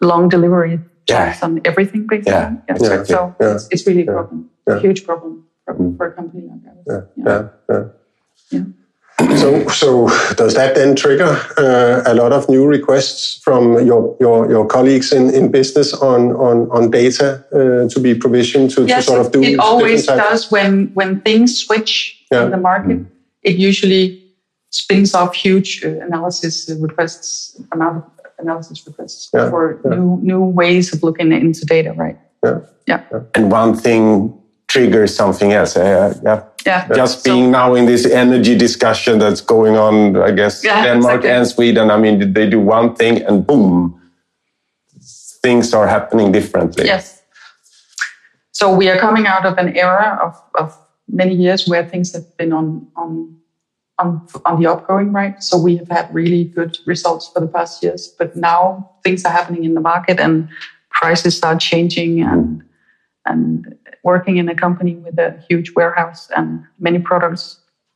Long 0.00 0.28
delivery 0.28 0.80
Yeah. 1.08 1.26
times 1.26 1.42
on 1.42 1.60
everything, 1.64 2.06
basically. 2.06 2.32
Yeah, 2.32 2.56
exactly. 2.68 3.06
So 3.14 3.34
Yeah. 3.40 3.54
It's, 3.54 3.68
it's 3.70 3.86
really 3.86 4.02
a 4.02 4.12
problem, 4.12 4.50
Yeah. 4.68 4.76
a 4.76 4.80
huge 4.80 5.04
problem 5.06 5.44
for, 5.64 5.74
Mm. 5.74 5.96
for 5.96 6.06
a 6.06 6.12
company 6.12 6.42
like 6.50 6.62
ours. 6.68 7.04
Yeah, 7.16 7.82
Yeah. 8.50 8.64
So, 9.36 9.66
so 9.68 10.08
does 10.34 10.54
that 10.54 10.74
then 10.74 10.94
trigger 10.94 11.38
uh, 11.56 12.02
a 12.04 12.14
lot 12.14 12.32
of 12.32 12.48
new 12.48 12.66
requests 12.66 13.40
from 13.42 13.86
your 13.86 14.16
your, 14.20 14.50
your 14.50 14.66
colleagues 14.66 15.12
in, 15.12 15.30
in 15.32 15.50
business 15.50 15.94
on 15.94 16.32
on, 16.32 16.68
on 16.70 16.90
data 16.90 17.44
uh, 17.52 17.88
to 17.88 18.00
be 18.00 18.14
provisioned 18.14 18.70
to, 18.70 18.86
to 18.86 19.02
sort 19.02 19.20
of 19.24 19.32
do 19.32 19.42
it 19.42 19.58
always 19.58 20.06
does 20.06 20.50
when 20.50 20.90
when 20.94 21.20
things 21.22 21.58
switch 21.58 22.24
Yeah. 22.32 22.44
in 22.44 22.50
the 22.50 22.56
market. 22.58 22.98
It 23.42 23.56
usually 23.56 24.22
spins 24.70 25.14
off 25.14 25.34
huge 25.34 25.84
uh, 25.84 25.88
analysis 26.04 26.68
requests, 26.80 27.60
amount 27.72 28.04
of 28.04 28.04
analysis 28.38 28.86
requests 28.86 29.30
Yeah, 29.32 29.50
for 29.50 29.80
yeah. 29.84 29.96
new 29.96 30.18
new 30.22 30.44
ways 30.44 30.92
of 30.92 31.02
looking 31.02 31.32
into 31.32 31.64
data. 31.64 31.92
Right? 31.92 32.18
Yeah. 32.44 32.60
Yeah. 32.86 33.00
And 33.34 33.52
one 33.52 33.74
thing 33.76 34.32
triggers 34.68 35.14
something 35.14 35.52
else. 35.52 35.76
Uh, 35.76 36.12
yeah. 36.22 36.42
Yeah. 36.66 36.88
Just 36.96 37.22
So- 37.22 37.32
being 37.32 37.50
now 37.50 37.74
in 37.74 37.86
this 37.86 38.04
energy 38.06 38.56
discussion 38.56 39.18
that's 39.18 39.40
going 39.40 39.76
on, 39.76 40.16
I 40.16 40.32
guess 40.32 40.64
Yeah, 40.64 40.82
Denmark 40.84 41.24
exactly. 41.24 41.30
and 41.30 41.46
Sweden. 41.46 41.90
I 41.90 41.96
mean, 41.96 42.32
they 42.32 42.48
do 42.50 42.60
one 42.60 42.94
thing 42.94 43.22
and 43.28 43.46
boom, 43.46 44.00
things 45.42 45.72
are 45.74 45.86
happening 45.86 46.32
differently. 46.32 46.84
Yes. 46.86 47.22
So 48.52 48.74
we 48.74 48.88
are 48.88 48.98
coming 48.98 49.26
out 49.26 49.44
of 49.46 49.58
an 49.58 49.76
era 49.76 50.18
of, 50.22 50.34
of 50.62 50.76
many 51.08 51.34
years 51.34 51.68
where 51.68 51.84
things 51.88 52.12
have 52.14 52.36
been 52.36 52.52
on, 52.52 52.86
on, 52.96 53.36
on, 53.98 54.26
on 54.44 54.60
the 54.60 54.66
upgoing, 54.68 55.14
right? 55.14 55.40
So 55.42 55.56
we 55.58 55.76
have 55.76 55.88
had 55.88 56.12
really 56.14 56.44
good 56.44 56.78
results 56.86 57.28
for 57.32 57.40
the 57.40 57.46
past 57.46 57.82
years, 57.82 58.08
but 58.18 58.34
now 58.34 58.90
things 59.04 59.24
are 59.24 59.32
happening 59.32 59.64
in 59.64 59.74
the 59.74 59.80
market 59.80 60.18
and 60.18 60.48
prices 60.90 61.42
are 61.42 61.56
changing 61.56 62.22
and, 62.22 62.62
and 63.24 63.76
working 64.06 64.36
in 64.36 64.48
a 64.48 64.54
company 64.54 64.94
with 65.04 65.18
a 65.18 65.30
huge 65.48 65.68
warehouse 65.78 66.30
and 66.36 66.48
many 66.78 66.98
products 67.10 67.44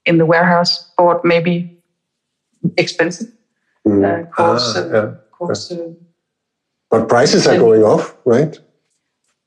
in 0.05 0.19
the 0.19 0.27
warehouse 0.27 0.73
bought 0.99 1.25
maybe 1.25 1.55
expensive, 2.77 3.29
Mm. 3.89 4.03
uh, 4.05 4.27
course, 4.37 4.67
Ah, 4.77 4.81
uh, 4.81 4.89
yeah. 4.95 5.09
course, 5.39 5.71
uh, 5.73 5.95
But 6.91 7.09
prices 7.09 7.47
are 7.47 7.59
going 7.67 7.83
off, 7.93 8.05
right? 8.27 8.55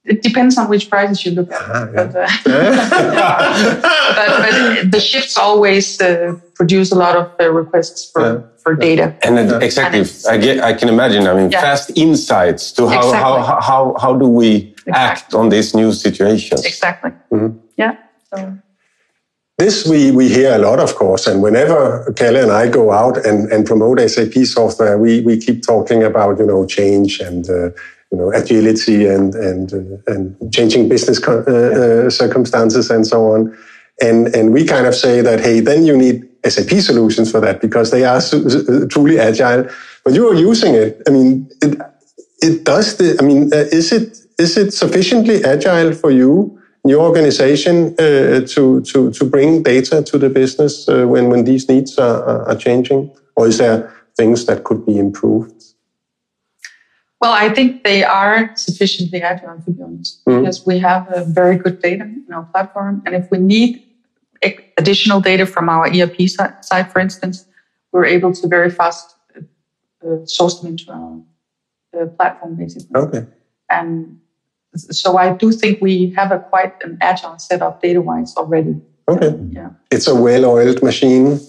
it 0.06 0.22
depends 0.22 0.58
on 0.60 0.68
which 0.68 0.90
prices 0.90 1.18
you 1.26 1.32
look 1.32 1.50
at. 1.52 1.62
Ah, 1.62 1.86
yeah. 1.86 1.92
but, 1.96 2.16
uh, 2.16 2.28
but, 4.18 4.30
but 4.44 4.92
the 4.92 5.00
shifts 5.00 5.38
always 5.38 5.86
uh, 6.02 6.36
produce 6.60 6.92
a 6.92 6.96
lot 7.04 7.16
of 7.16 7.26
uh, 7.40 7.50
requests 7.62 8.12
for, 8.12 8.22
Yeah. 8.22 8.40
for 8.64 8.76
data. 8.76 9.16
And 9.26 9.38
then 9.38 9.62
exactly, 9.62 10.00
And 10.00 10.10
I, 10.30 10.38
get, 10.46 10.56
I 10.64 10.74
can 10.80 10.90
imagine. 10.90 11.28
I 11.28 11.34
mean, 11.40 11.52
Yeah. 11.52 11.62
fast 11.62 11.88
insights 11.96 12.72
to 12.74 12.82
how, 12.88 13.00
Exactly. 13.00 13.20
how, 13.24 13.62
how, 13.70 13.82
how 14.04 14.14
do 14.22 14.28
we 14.28 14.73
act 14.94 15.34
on 15.34 15.50
these 15.50 15.74
new 15.76 15.92
situations? 15.94 16.66
Exactly. 16.66 17.12
Mm-hmm. 17.32 17.58
Yeah. 17.78 17.96
So 18.34 18.58
This 19.58 19.88
we, 19.88 20.12
we 20.12 20.30
hear 20.30 20.54
a 20.56 20.58
lot, 20.58 20.80
of 20.80 20.96
course, 20.96 21.28
and 21.28 21.42
whenever 21.42 22.12
Kelly 22.16 22.40
and 22.40 22.52
I 22.52 22.68
go 22.70 22.92
out 22.92 23.26
and, 23.26 23.52
and 23.52 23.66
promote 23.66 24.00
SAP 24.10 24.34
software, 24.46 24.98
we, 24.98 25.22
we 25.22 25.38
keep 25.38 25.62
talking 25.66 26.04
about 26.04 26.40
you 26.40 26.46
know 26.46 26.66
change 26.66 27.20
and 27.20 27.48
uh, 27.50 27.70
you 28.12 28.18
know 28.18 28.32
agility 28.34 29.06
and 29.08 29.36
and 29.36 29.74
uh, 29.74 30.12
and 30.14 30.36
changing 30.52 30.90
business 30.90 31.20
co- 31.20 31.44
uh, 31.48 31.52
uh, 31.52 32.10
circumstances 32.10 32.90
and 32.90 33.06
so 33.06 33.32
on, 33.34 33.56
and 34.02 34.36
and 34.36 34.54
we 34.54 34.66
kind 34.66 34.88
of 34.88 34.96
say 34.96 35.22
that 35.22 35.40
hey, 35.40 35.60
then 35.62 35.86
you 35.86 35.96
need 35.96 36.28
SAP 36.46 36.82
solutions 36.82 37.32
for 37.32 37.40
that 37.40 37.62
because 37.62 37.92
they 37.92 38.04
are 38.06 38.22
su- 38.22 38.50
su- 38.50 38.88
truly 38.88 39.20
agile. 39.20 39.68
But 40.04 40.14
you 40.16 40.28
are 40.28 40.36
using 40.36 40.74
it. 40.74 41.02
I 41.08 41.12
mean, 41.12 41.48
it 41.62 41.78
it 42.42 42.64
does. 42.66 42.98
The, 42.98 43.18
I 43.22 43.24
mean, 43.24 43.54
uh, 43.54 43.66
is 43.72 43.92
it 43.92 44.18
is 44.40 44.58
it 44.58 44.74
sufficiently 44.74 45.44
agile 45.44 45.94
for 45.94 46.12
you? 46.12 46.60
your 46.86 47.02
organization 47.02 47.96
uh, 47.98 48.42
to, 48.46 48.82
to, 48.82 49.12
to 49.12 49.26
bring 49.26 49.64
data 49.64 50.04
to 50.04 50.18
the 50.18 50.30
business 50.30 50.88
uh, 50.90 51.06
when, 51.06 51.30
when 51.30 51.46
these 51.46 51.70
needs 51.70 51.98
are, 51.98 52.48
are- 52.48 52.56
changing? 52.56 53.12
Or 53.36 53.48
is 53.48 53.58
there 53.58 53.92
things 54.18 54.46
that 54.46 54.64
could 54.64 54.86
be 54.86 54.98
improved? 54.98 55.64
Well, 57.22 57.32
I 57.32 57.50
think 57.50 57.84
they 57.84 58.04
are 58.04 58.52
sufficiently 58.56 59.22
agile, 59.22 59.62
to 59.66 59.72
be 59.72 59.82
honest, 59.82 60.26
Mm. 60.26 60.42
because 60.42 60.66
we 60.66 60.78
have 60.80 61.08
a 61.10 61.24
very 61.24 61.56
good 61.58 61.82
data 61.82 62.04
in 62.04 62.26
our 62.34 62.44
platform. 62.44 63.02
And 63.06 63.16
if 63.16 63.32
we 63.32 63.38
need 63.38 63.82
additional 64.78 65.22
data 65.22 65.46
from 65.46 65.70
our 65.70 65.88
ERP 65.88 66.28
side, 66.28 66.92
for 66.92 67.00
instance, 67.00 67.46
we're 67.94 68.06
able 68.06 68.34
to 68.34 68.48
very 68.48 68.70
fast 68.70 69.16
uh, 69.36 69.40
uh, 70.06 70.26
source 70.26 70.60
them 70.60 70.72
into 70.72 70.92
our 70.92 71.22
uh, 71.98 72.06
platform, 72.08 72.56
basically. 72.56 72.94
Okay. 72.94 73.26
And 73.70 74.20
so 74.76 75.18
I 75.18 75.34
do 75.34 75.52
think 75.52 75.82
we 75.82 76.12
have 76.12 76.32
a 76.32 76.40
quite 76.40 76.74
an 76.84 76.98
agile 77.02 77.38
setup 77.40 77.82
data-wise 77.82 78.36
already. 78.36 78.82
Okay. 79.08 79.38
Yeah. 79.52 79.70
It's 79.92 80.08
a 80.08 80.16
well-oiled 80.16 80.82
machine. 80.82 81.40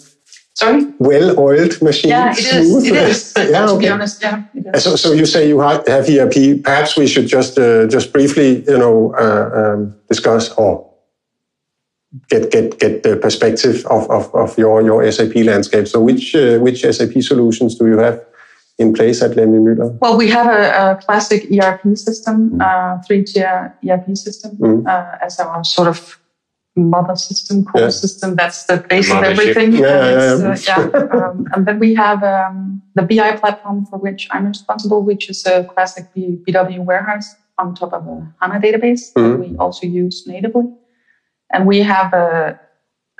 Sorry? 0.54 0.85
Well-oiled 0.99 1.83
machine. 1.83 2.11
Yeah, 2.11 2.33
it 2.33 2.38
is. 2.38 2.87
It 2.87 2.95
is. 2.95 3.35
yeah, 3.37 3.66
to 3.66 3.78
be 3.78 3.87
okay. 3.87 3.88
honest, 3.88 4.23
yeah. 4.23 4.45
So, 4.78 4.95
so 4.97 5.12
you 5.12 5.26
say 5.26 5.49
you 5.49 5.61
have 5.61 5.85
ERP. 5.88 6.62
Perhaps 6.62 6.97
we 6.97 7.07
should 7.07 7.26
just 7.26 7.59
uh, 7.59 7.87
just 7.88 8.12
briefly, 8.12 8.64
you 8.64 8.78
know, 8.78 9.14
uh, 9.14 9.50
um, 9.75 9.97
discuss 10.09 10.52
or 10.52 10.88
get 12.28 12.52
get 12.52 12.78
get 12.78 13.02
the 13.02 13.16
perspective 13.16 13.85
of, 13.87 14.09
of, 14.11 14.33
of 14.35 14.57
your 14.57 14.81
your 14.83 15.11
SAP 15.11 15.35
landscape. 15.37 15.88
So, 15.88 16.00
which 16.00 16.37
uh, 16.37 16.59
which 16.59 16.83
SAP 16.83 17.21
solutions 17.23 17.76
do 17.76 17.88
you 17.88 17.99
have 17.99 18.25
in 18.78 18.93
place 18.93 19.23
at 19.23 19.33
Lemvigh 19.37 19.61
Müller? 19.62 19.99
Well, 20.00 20.16
we 20.16 20.28
have 20.31 20.47
a, 20.47 20.93
a 20.93 20.97
classic 21.04 21.47
ERP 21.50 21.97
system, 21.97 22.61
uh, 22.61 22.99
three-tier 23.07 23.75
ERP 23.88 24.16
system 24.16 24.57
Mm. 24.59 24.87
uh, 24.87 25.19
as 25.25 25.38
our 25.40 25.62
sort 25.64 25.88
of 25.88 26.19
mother 26.76 27.14
system, 27.14 27.64
core 27.64 27.83
Yeah. 27.83 27.90
system. 27.90 28.35
That's 28.35 28.64
the 28.66 28.78
base 28.88 29.11
of 29.12 29.23
everything. 29.23 29.73
Yeah, 29.75 30.07
And 30.07 30.43
yeah, 30.43 30.52
it's, 30.52 30.69
uh, 30.69 30.90
yeah. 30.93 31.00
Um, 31.19 31.47
and 31.54 31.66
then 31.66 31.78
we 31.78 31.95
have 31.95 32.23
um, 32.25 32.83
the 32.97 33.02
BI 33.02 33.37
platform 33.37 33.87
for 33.87 33.99
which 33.99 34.26
I'm 34.33 34.47
responsible, 34.49 35.04
which 35.04 35.31
is 35.31 35.47
a 35.47 35.62
classic 35.64 36.04
B- 36.14 36.38
BW 36.45 36.85
warehouse 36.85 37.37
on 37.59 37.75
top 37.76 37.93
of 37.93 38.02
a 38.09 38.16
HANA 38.40 38.59
database 38.61 39.12
that 39.14 39.21
Mhm. 39.21 39.38
we 39.38 39.57
also 39.57 39.87
use 39.87 40.26
natively. 40.26 40.66
And 41.52 41.64
we 41.66 41.78
have 41.83 42.12
a 42.12 42.59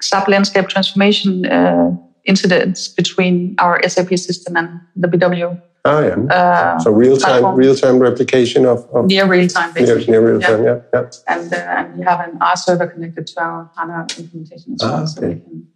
SAP 0.00 0.26
landscape 0.26 0.66
transformation 0.66 1.46
uh, 1.46 1.92
incidents 2.25 2.88
between 2.88 3.54
our 3.59 3.81
SAP 3.88 4.11
system 4.19 4.57
and 4.57 4.81
the 4.97 5.09
BW 5.09 5.61
Ah, 5.87 6.00
yeah. 6.00 6.16
uh, 6.37 6.78
So 6.81 6.90
real 6.90 7.16
time 7.19 7.45
real 7.54 7.75
time 7.76 7.99
replication 7.99 8.64
of, 8.64 8.78
of 8.95 9.07
near 9.07 9.26
real 9.26 9.49
time, 9.49 9.71
near, 9.75 9.85
basically. 9.87 10.12
near 10.12 10.23
real 10.28 10.40
Yeah. 10.40 10.49
time. 10.49 10.64
Yeah, 10.64 10.78
yeah. 10.95 11.11
And, 11.28 11.52
uh, 11.52 11.57
and 11.78 11.99
we 11.99 12.04
have 12.04 12.21
an 12.26 12.38
R 12.40 12.57
server 12.57 12.87
connected 12.87 13.26
to 13.26 13.40
our 13.45 13.71
HANA 13.76 14.07
implementation 14.19 14.73
as 14.75 14.81
well. 14.83 14.95
Ah, 15.02 15.04
So 15.04 15.21
we 15.21 15.35
can, 15.35 15.69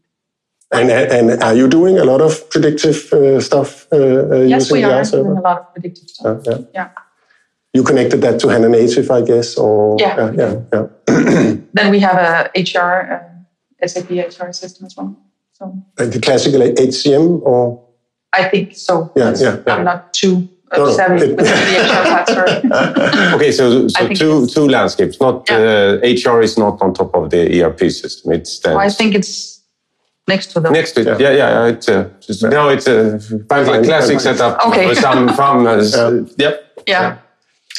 And 0.70 0.90
and 0.90 1.42
are 1.42 1.54
you 1.60 1.66
doing 1.68 1.98
a 1.98 2.04
lot 2.04 2.20
of 2.20 2.32
predictive 2.50 2.98
uh, 3.12 3.40
stuff 3.40 3.86
uh, 3.92 3.96
uh, 3.96 4.44
yes, 4.52 4.68
using 4.70 4.76
we 4.76 4.84
are 4.84 5.04
doing 5.04 5.36
a 5.42 5.44
lot 5.48 5.58
of 5.60 5.66
predictive 5.74 6.08
stuff. 6.08 6.38
Yeah, 6.46 6.52
yeah. 6.58 6.64
Yeah. 6.74 6.88
You 7.74 7.82
connected 7.84 8.20
that 8.24 8.40
to 8.40 8.48
HANA 8.48 8.68
Native, 8.68 9.10
I 9.10 9.20
guess, 9.30 9.56
or 9.58 9.96
Yeah, 10.00 10.16
yeah, 10.16 10.32
yeah, 10.40 10.54
yeah. 10.72 11.54
Then 11.76 11.90
we 11.94 12.00
have 12.00 12.16
a 12.16 12.50
HR, 12.56 12.94
uh, 13.14 13.86
SAP 13.86 14.10
HR 14.10 14.52
system 14.52 14.86
as 14.86 14.96
well. 14.96 15.10
So 15.58 15.82
Like 15.98 16.10
the 16.12 16.20
classical 16.20 16.60
HCM, 16.60 17.42
or 17.42 17.84
I 18.32 18.44
think 18.48 18.76
so. 18.76 19.12
Yeah, 19.16 19.34
yeah, 19.36 19.56
yeah. 19.66 19.74
I'm 19.74 19.84
not 19.84 20.12
too 20.14 20.48
uh, 20.70 20.76
No, 20.78 20.84
no. 20.84 20.92
savvy 20.92 21.26
with 21.34 21.38
the 21.38 21.44
HR 21.44 22.04
part. 22.12 23.34
Okay, 23.34 23.50
so, 23.52 23.88
so 23.88 24.08
two, 24.08 24.46
two 24.46 24.68
landscapes. 24.68 25.20
Not 25.20 25.50
uh, 25.50 25.98
HR 26.02 26.40
is 26.42 26.56
not 26.58 26.80
on 26.82 26.94
top 26.94 27.14
of 27.14 27.30
the 27.30 27.62
ERP 27.62 27.80
system. 27.90 28.32
It 28.32 28.46
stands 28.46 28.76
Well, 28.76 28.86
I 28.86 28.90
think 28.90 29.14
it's 29.14 29.62
next 30.28 30.52
to 30.52 30.60
them. 30.60 30.72
next 30.72 30.92
to 30.92 31.00
it. 31.00 31.06
Yeah. 31.06 31.18
Yeah, 31.18 31.30
yeah. 31.36 31.50
yeah 31.64 31.72
it's 31.74 31.88
a, 31.88 32.10
it's, 32.28 32.42
no, 32.42 32.68
it's 32.68 32.86
a, 32.86 33.18
Fine, 33.48 33.64
fine, 33.66 33.84
classic 33.84 34.20
fine, 34.20 34.36
fine. 34.36 34.36
setup. 34.36 34.66
Okay. 34.66 34.88
for 34.88 34.94
Some 34.94 35.28
from 35.38 35.66
uh, 35.66 35.82
Yeah. 35.82 36.24
yep. 36.38 36.54
Yeah. 36.86 37.18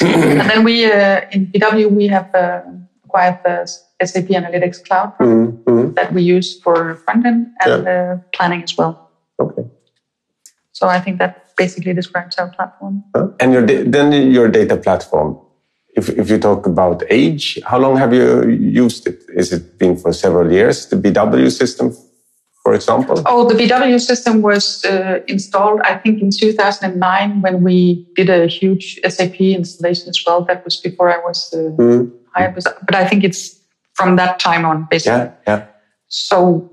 and 0.01 0.49
then 0.49 0.63
we, 0.63 0.85
uh, 0.85 1.21
in 1.31 1.47
BW, 1.47 1.91
we 1.91 2.07
have 2.07 2.33
uh, 2.33 2.61
acquired 3.05 3.39
the 3.45 3.65
SAP 4.05 4.25
Analytics 4.39 4.83
Cloud 4.85 5.13
Mm, 5.19 5.63
mm, 5.63 5.78
that 5.95 6.13
we 6.13 6.21
use 6.21 6.59
for 6.61 6.95
front 6.95 7.25
end 7.25 7.47
and 7.63 7.87
uh, 7.87 8.15
planning 8.33 8.63
as 8.63 8.77
well. 8.77 9.11
okay. 9.39 9.63
So 10.71 10.87
I 10.87 10.99
think 11.01 11.19
that 11.19 11.49
basically 11.57 11.93
describes 11.93 12.37
our 12.37 12.49
platform. 12.49 13.03
And 13.41 13.51
your 13.53 13.65
then 13.65 14.31
your 14.31 14.47
data 14.47 14.77
platform. 14.77 15.37
If, 15.95 16.07
if 16.07 16.29
you 16.29 16.37
talk 16.37 16.65
about 16.65 17.03
age, 17.09 17.59
how 17.65 17.79
long 17.79 17.97
have 17.97 18.13
you 18.13 18.47
used 18.83 19.07
it? 19.07 19.19
Is 19.35 19.51
it 19.51 19.77
been 19.77 19.97
for 19.97 20.13
several 20.13 20.49
years? 20.51 20.87
The 20.87 20.95
BW 20.95 21.51
system, 21.51 21.91
for 22.63 22.73
example. 22.73 23.21
Oh, 23.25 23.49
the 23.49 23.55
BW 23.55 23.99
system 23.99 24.41
was 24.41 24.85
uh, 24.85 25.19
installed, 25.27 25.81
I 25.81 25.95
think, 25.97 26.21
in 26.21 26.29
2009 26.31 27.41
when 27.41 27.63
we 27.63 28.07
did 28.15 28.29
a 28.29 28.47
huge 28.47 28.99
SAP 29.05 29.41
installation 29.41 30.07
as 30.09 30.23
well. 30.25 30.45
That 30.45 30.63
was 30.63 30.77
before 30.77 31.11
I 31.11 31.17
was 31.17 31.53
uh, 31.53 31.75
Mm, 31.81 32.11
hired, 32.33 32.55
but 32.85 32.95
I 32.95 33.05
think 33.05 33.23
it's 33.23 33.59
from 33.95 34.15
that 34.15 34.39
time 34.39 34.63
on, 34.63 34.87
basically. 34.89 35.17
Yeah, 35.19 35.31
yeah. 35.47 35.65
So 36.09 36.69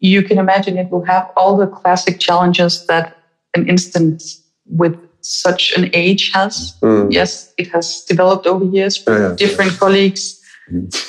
you 0.00 0.22
can 0.22 0.38
imagine 0.38 0.76
it 0.76 0.90
will 0.90 1.04
have 1.04 1.30
all 1.36 1.56
the 1.56 1.66
classic 1.66 2.18
challenges 2.18 2.84
that 2.88 3.16
an 3.54 3.68
instance 3.68 4.42
with 4.66 4.96
such 5.20 5.72
an 5.76 5.88
age 5.94 6.30
has. 6.34 6.74
Mm. 6.82 7.12
Yes, 7.12 7.52
it 7.56 7.68
has 7.68 8.04
developed 8.06 8.46
over 8.46 8.64
years 8.64 9.02
with 9.06 9.18
Yeah, 9.18 9.34
different 9.36 9.78
colleagues 9.78 10.40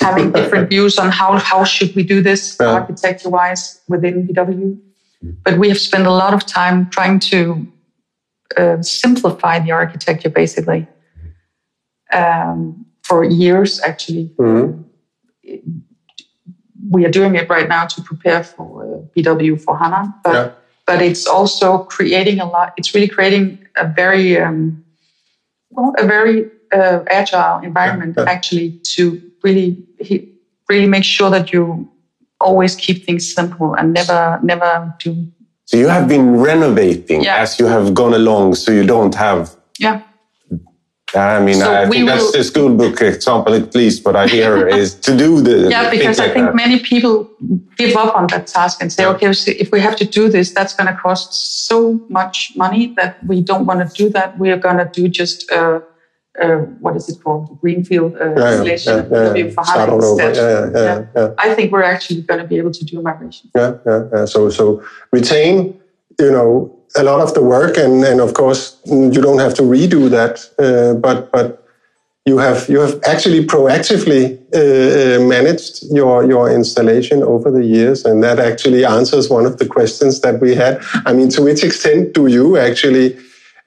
having 0.00 0.32
different 0.32 0.68
views 0.74 0.98
on 0.98 1.10
how, 1.10 1.38
how 1.38 1.64
should 1.64 1.94
we 1.94 2.02
do 2.02 2.22
this 2.22 2.56
Yeah. 2.60 2.72
architecture 2.72 3.28
wise 3.30 3.80
within 3.88 4.26
BW. 4.26 4.78
But 5.44 5.58
we 5.58 5.68
have 5.68 5.78
spent 5.78 6.06
a 6.06 6.10
lot 6.12 6.34
of 6.34 6.46
time 6.46 6.86
trying 6.86 7.18
to 7.30 7.66
uh, 8.56 8.80
simplify 8.82 9.58
the 9.58 9.72
architecture 9.72 10.30
basically 10.30 10.86
um, 12.12 12.86
for 13.02 13.24
years 13.24 13.80
actually. 13.80 14.30
Mhm. 14.38 14.84
We 16.90 17.04
are 17.04 17.10
doing 17.10 17.34
it 17.34 17.48
right 17.48 17.68
now 17.68 17.86
to 17.86 18.02
prepare 18.02 18.42
for 18.44 18.84
uh, 18.84 18.98
BW 19.16 19.60
for 19.60 19.76
HANA, 19.78 20.14
but 20.24 20.34
Yeah. 20.34 20.50
but 20.86 21.02
it's 21.02 21.26
also 21.26 21.78
creating 21.78 22.38
a 22.40 22.46
lot. 22.46 22.72
It's 22.76 22.94
really 22.94 23.08
creating 23.08 23.58
a 23.76 23.86
very 23.86 24.38
um, 24.38 24.84
well, 25.70 25.92
a 25.98 26.06
very 26.06 26.46
uh, 26.72 27.00
agile 27.10 27.58
environment 27.62 28.14
Yeah, 28.16 28.24
yeah. 28.24 28.32
actually 28.34 28.68
to 28.94 29.20
really 29.42 29.76
really 30.68 30.86
make 30.86 31.04
sure 31.04 31.30
that 31.30 31.52
you 31.52 31.88
always 32.40 32.74
keep 32.76 33.04
things 33.04 33.32
simple 33.34 33.74
and 33.74 33.92
never 33.92 34.38
never 34.42 34.94
do 35.04 35.26
So 35.64 35.76
you 35.76 35.88
have 35.88 36.06
been 36.08 36.36
renovating 36.40 37.22
Yeah. 37.24 37.42
as 37.42 37.58
you 37.58 37.66
have 37.66 37.92
gone 37.94 38.14
along, 38.14 38.54
so 38.54 38.70
you 38.72 38.84
don't 38.86 39.14
have. 39.14 39.42
yeah 39.78 40.00
I 41.14 41.40
mean, 41.40 41.54
So 41.54 41.72
I 41.72 41.88
think 41.88 42.06
that's 42.06 42.24
will- 42.24 42.32
the 42.32 42.44
school 42.44 42.74
book 42.74 43.00
example, 43.00 43.54
at 43.54 43.74
least. 43.74 44.04
What 44.04 44.16
I 44.16 44.26
hear 44.26 44.66
is 44.80 44.94
to 45.06 45.16
do 45.16 45.40
the. 45.40 45.68
yeah 45.70 45.88
because 45.90 46.18
i 46.18 46.28
think 46.28 46.46
that. 46.46 46.54
many 46.54 46.80
people 46.80 47.14
give 47.76 47.94
up 47.96 48.14
on 48.16 48.26
that 48.32 48.46
task 48.48 48.82
and 48.82 48.92
say 48.92 49.02
Yeah. 49.04 49.10
okay 49.14 49.32
so 49.32 49.52
if 49.64 49.70
we 49.70 49.80
have 49.80 49.96
to 49.96 50.04
do 50.04 50.28
this 50.28 50.52
that's 50.52 50.74
going 50.74 50.88
to 50.92 50.96
cost 51.06 51.28
so 51.68 52.00
much 52.08 52.52
money 52.56 52.92
that 52.98 53.12
we 53.30 53.40
don't 53.40 53.66
want 53.66 53.80
to 53.84 53.88
do 54.02 54.10
that 54.10 54.28
we 54.38 54.50
are 54.50 54.58
going 54.66 54.78
to 54.78 54.88
do 55.00 55.08
just 55.08 55.50
uh, 55.52 55.80
uh, 56.42 56.58
what 56.84 56.96
is 56.96 57.08
it 57.08 57.16
called 57.22 57.44
greenfield 57.60 58.12
uh, 58.16 58.24
Yeah, 58.24 58.48
installation 58.50 58.92
yeah, 58.94 59.02
of 59.02 59.10
yeah. 59.10 59.42
BW 59.44 59.54
for 59.54 59.64
Start 59.64 59.78
HANA 59.88 59.92
all 59.92 60.04
over. 60.04 60.22
instead. 60.28 60.36
Yeah, 60.36 60.82
yeah, 60.82 60.84
yeah, 60.84 61.04
yeah. 61.16 61.44
I 61.44 61.54
think 61.54 61.72
we're 61.72 61.82
actually 61.94 62.22
going 62.22 62.40
to 62.42 62.48
be 62.52 62.56
able 62.58 62.72
to 62.72 62.84
do 62.84 63.00
migration. 63.00 63.48
yeah, 63.54 63.72
yeah, 63.86 64.02
yeah. 64.12 64.24
So, 64.26 64.50
so 64.50 64.82
retain, 65.12 65.80
you 66.20 66.30
know, 66.32 66.75
a 66.96 67.02
lot 67.02 67.20
of 67.20 67.34
the 67.34 67.42
work, 67.42 67.76
and 67.76 68.04
and 68.04 68.20
of 68.20 68.34
course 68.34 68.78
you 68.84 69.10
don't 69.10 69.38
have 69.38 69.54
to 69.54 69.62
redo 69.62 70.10
that, 70.10 70.34
uh, 70.58 70.94
but 70.94 71.30
but 71.32 71.64
you 72.24 72.38
have 72.38 72.68
you 72.68 72.80
have 72.80 73.00
actually 73.04 73.44
proactively 73.46 74.38
uh, 74.54 74.58
uh, 74.58 75.26
managed 75.26 75.84
your 75.90 76.24
your 76.24 76.50
installation 76.50 77.22
over 77.22 77.50
the 77.50 77.64
years, 77.64 78.04
and 78.04 78.22
that 78.22 78.38
actually 78.38 78.84
answers 78.84 79.28
one 79.30 79.46
of 79.46 79.58
the 79.58 79.66
questions 79.66 80.20
that 80.20 80.40
we 80.40 80.54
had. 80.54 80.82
I 81.04 81.12
mean, 81.12 81.28
to 81.30 81.42
which 81.42 81.62
extent 81.62 82.14
do 82.14 82.26
you 82.26 82.56
actually, 82.56 83.16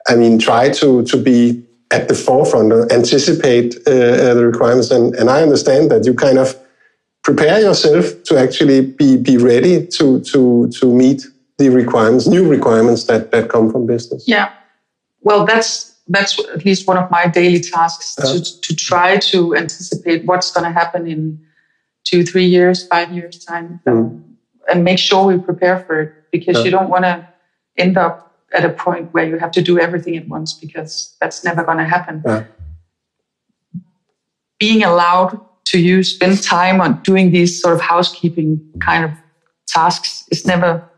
I 0.08 0.16
mean, 0.16 0.38
try 0.38 0.70
to 0.70 1.02
to 1.04 1.16
be 1.16 1.64
at 1.90 2.08
the 2.08 2.14
forefront 2.14 2.72
or 2.72 2.92
anticipate 2.92 3.76
uh, 3.86 3.90
uh, 3.90 4.34
the 4.34 4.46
requirements? 4.46 4.90
And 4.90 5.14
and 5.14 5.30
I 5.30 5.42
understand 5.42 5.90
that 5.90 6.04
you 6.04 6.14
kind 6.14 6.38
of 6.38 6.56
prepare 7.22 7.60
yourself 7.60 8.22
to 8.24 8.38
actually 8.38 8.80
be, 8.80 9.16
be 9.16 9.36
ready 9.36 9.86
to, 9.86 10.20
to, 10.20 10.68
to 10.68 10.94
meet 10.94 11.26
the 11.60 11.68
requirements, 11.68 12.26
new 12.26 12.48
requirements 12.48 13.04
that, 13.04 13.30
that 13.32 13.50
come 13.50 13.70
from 13.70 13.86
business. 13.86 14.24
Yeah. 14.26 14.50
Well, 15.20 15.44
that's 15.44 15.98
that's 16.08 16.38
at 16.54 16.64
least 16.64 16.88
one 16.88 16.96
of 16.96 17.10
my 17.10 17.26
daily 17.26 17.60
tasks 17.60 18.14
to 18.16 18.60
to 18.66 18.74
try 18.74 19.18
to 19.30 19.54
anticipate 19.54 20.24
what's 20.24 20.50
going 20.50 20.64
to 20.64 20.72
happen 20.72 21.06
in 21.06 21.38
two, 22.04 22.24
three 22.24 22.46
years, 22.46 22.86
five 22.88 23.12
years 23.12 23.44
time, 23.44 23.80
um, 23.86 24.24
and 24.70 24.82
make 24.82 24.98
sure 24.98 25.26
we 25.26 25.38
prepare 25.38 25.78
for 25.84 26.00
it 26.00 26.10
because 26.32 26.64
you 26.64 26.70
don't 26.70 26.88
want 26.88 27.04
to 27.04 27.28
end 27.76 27.98
up 27.98 28.34
at 28.52 28.64
a 28.64 28.70
point 28.70 29.12
where 29.12 29.26
you 29.28 29.38
have 29.38 29.52
to 29.52 29.62
do 29.62 29.78
everything 29.78 30.16
at 30.16 30.26
once 30.26 30.54
because 30.54 31.14
that's 31.20 31.44
never 31.44 31.62
going 31.62 31.78
to 31.78 31.84
happen. 31.84 32.24
Being 34.58 34.82
allowed 34.82 35.38
to 35.66 35.78
use 35.78 36.14
spend 36.14 36.42
time 36.42 36.80
on 36.80 37.02
doing 37.02 37.30
these 37.30 37.60
sort 37.60 37.74
of 37.74 37.80
housekeeping 37.80 38.60
kind 38.80 39.04
of 39.04 39.12
tasks 39.68 40.24
is 40.30 40.46
never 40.46 40.89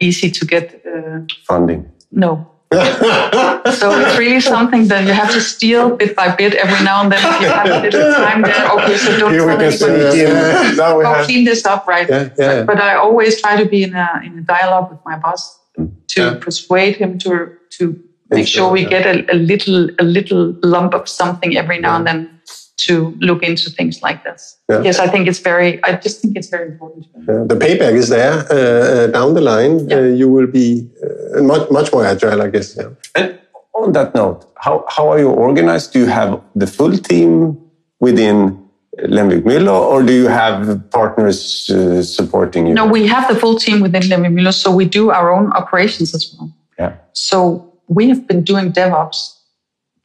easy 0.00 0.30
to 0.30 0.44
get. 0.46 0.82
Uh, 0.86 1.20
funding. 1.46 1.90
no. 2.10 2.46
so 2.72 3.86
it's 4.00 4.18
really 4.18 4.40
something 4.40 4.88
that 4.88 5.06
you 5.06 5.12
have 5.12 5.30
to 5.32 5.40
steal 5.40 5.96
bit 5.96 6.16
by 6.16 6.34
bit 6.34 6.52
every 6.54 6.84
now 6.84 7.00
and 7.02 7.12
then. 7.12 7.20
If 7.22 7.40
you 7.40 7.46
have 7.46 7.66
a 7.66 7.80
little 7.80 8.12
time 8.26 8.42
there, 8.42 8.70
okay, 8.72 8.96
so 8.96 9.18
don't 9.18 9.32
Here 9.32 9.46
tell 9.46 9.60
anybody. 9.60 10.18
Yeah. 10.18 10.72
Now 10.76 10.98
we 10.98 11.04
Go 11.04 11.12
have. 11.14 11.24
clean 11.26 11.44
this 11.44 11.64
up, 11.64 11.86
right? 11.86 12.08
Yeah, 12.08 12.28
yeah. 12.36 12.64
But 12.64 12.78
I 12.80 12.96
always 12.96 13.40
try 13.40 13.56
to 13.62 13.68
be 13.68 13.84
in 13.84 13.94
a 13.94 14.08
in 14.24 14.38
a 14.38 14.42
dialogue 14.42 14.90
with 14.90 14.98
my 15.04 15.16
boss 15.16 15.60
to 15.76 16.20
Yeah. 16.20 16.38
persuade 16.40 16.96
him 16.96 17.18
to 17.18 17.50
to 17.78 17.96
make 18.30 18.48
sure 18.48 18.70
we 18.72 18.84
get 18.84 19.06
a, 19.06 19.24
a 19.32 19.36
little 19.36 19.88
a 20.00 20.04
little 20.04 20.54
lump 20.64 20.92
of 20.92 21.08
something 21.08 21.56
every 21.56 21.78
now 21.78 21.94
and 21.96 22.06
then 22.06 22.35
to 22.76 23.14
look 23.20 23.42
into 23.42 23.70
things 23.70 24.02
like 24.02 24.22
this. 24.24 24.58
Yeah. 24.68 24.78
Because 24.78 24.98
I 24.98 25.08
think 25.08 25.28
it's 25.28 25.38
very 25.38 25.82
I 25.82 25.96
just 25.96 26.20
think 26.20 26.36
it's 26.36 26.48
very 26.48 26.68
important. 26.68 27.06
Uh, 27.16 27.44
the 27.44 27.56
payback 27.56 27.92
is 27.92 28.08
there 28.08 28.44
uh, 28.50 28.54
uh, 28.54 29.06
down 29.08 29.34
the 29.34 29.40
line. 29.40 29.88
Yeah. 29.88 29.96
Uh, 29.96 30.02
you 30.02 30.28
will 30.28 30.46
be 30.46 30.88
uh, 31.02 31.42
much, 31.42 31.70
much 31.70 31.92
more 31.92 32.04
agile, 32.04 32.42
I 32.42 32.48
guess. 32.48 32.76
Yeah. 32.76 32.90
And 33.14 33.38
on 33.74 33.92
that 33.92 34.14
note, 34.14 34.46
how, 34.56 34.84
how 34.88 35.08
are 35.08 35.18
you 35.18 35.30
organized? 35.30 35.92
Do 35.92 36.00
you 36.00 36.06
have 36.06 36.40
the 36.54 36.66
full 36.66 36.96
team 36.96 37.58
within 38.00 38.62
Lemvigh 38.98 39.42
Müller 39.42 39.78
or 39.78 40.02
do 40.02 40.12
you 40.12 40.28
have 40.28 40.90
partners 40.90 41.70
uh, 41.70 42.02
supporting 42.02 42.66
you? 42.66 42.74
No, 42.74 42.86
we 42.86 43.06
have 43.06 43.28
the 43.32 43.38
full 43.38 43.58
team 43.58 43.80
within 43.80 44.02
Lemvigh 44.02 44.32
Müller, 44.32 44.54
so 44.54 44.74
we 44.74 44.84
do 44.84 45.10
our 45.10 45.32
own 45.32 45.52
operations 45.52 46.14
as 46.14 46.34
well. 46.38 46.52
Yeah. 46.78 46.96
So 47.12 47.72
we 47.88 48.08
have 48.08 48.26
been 48.26 48.42
doing 48.42 48.72
DevOps 48.72 49.35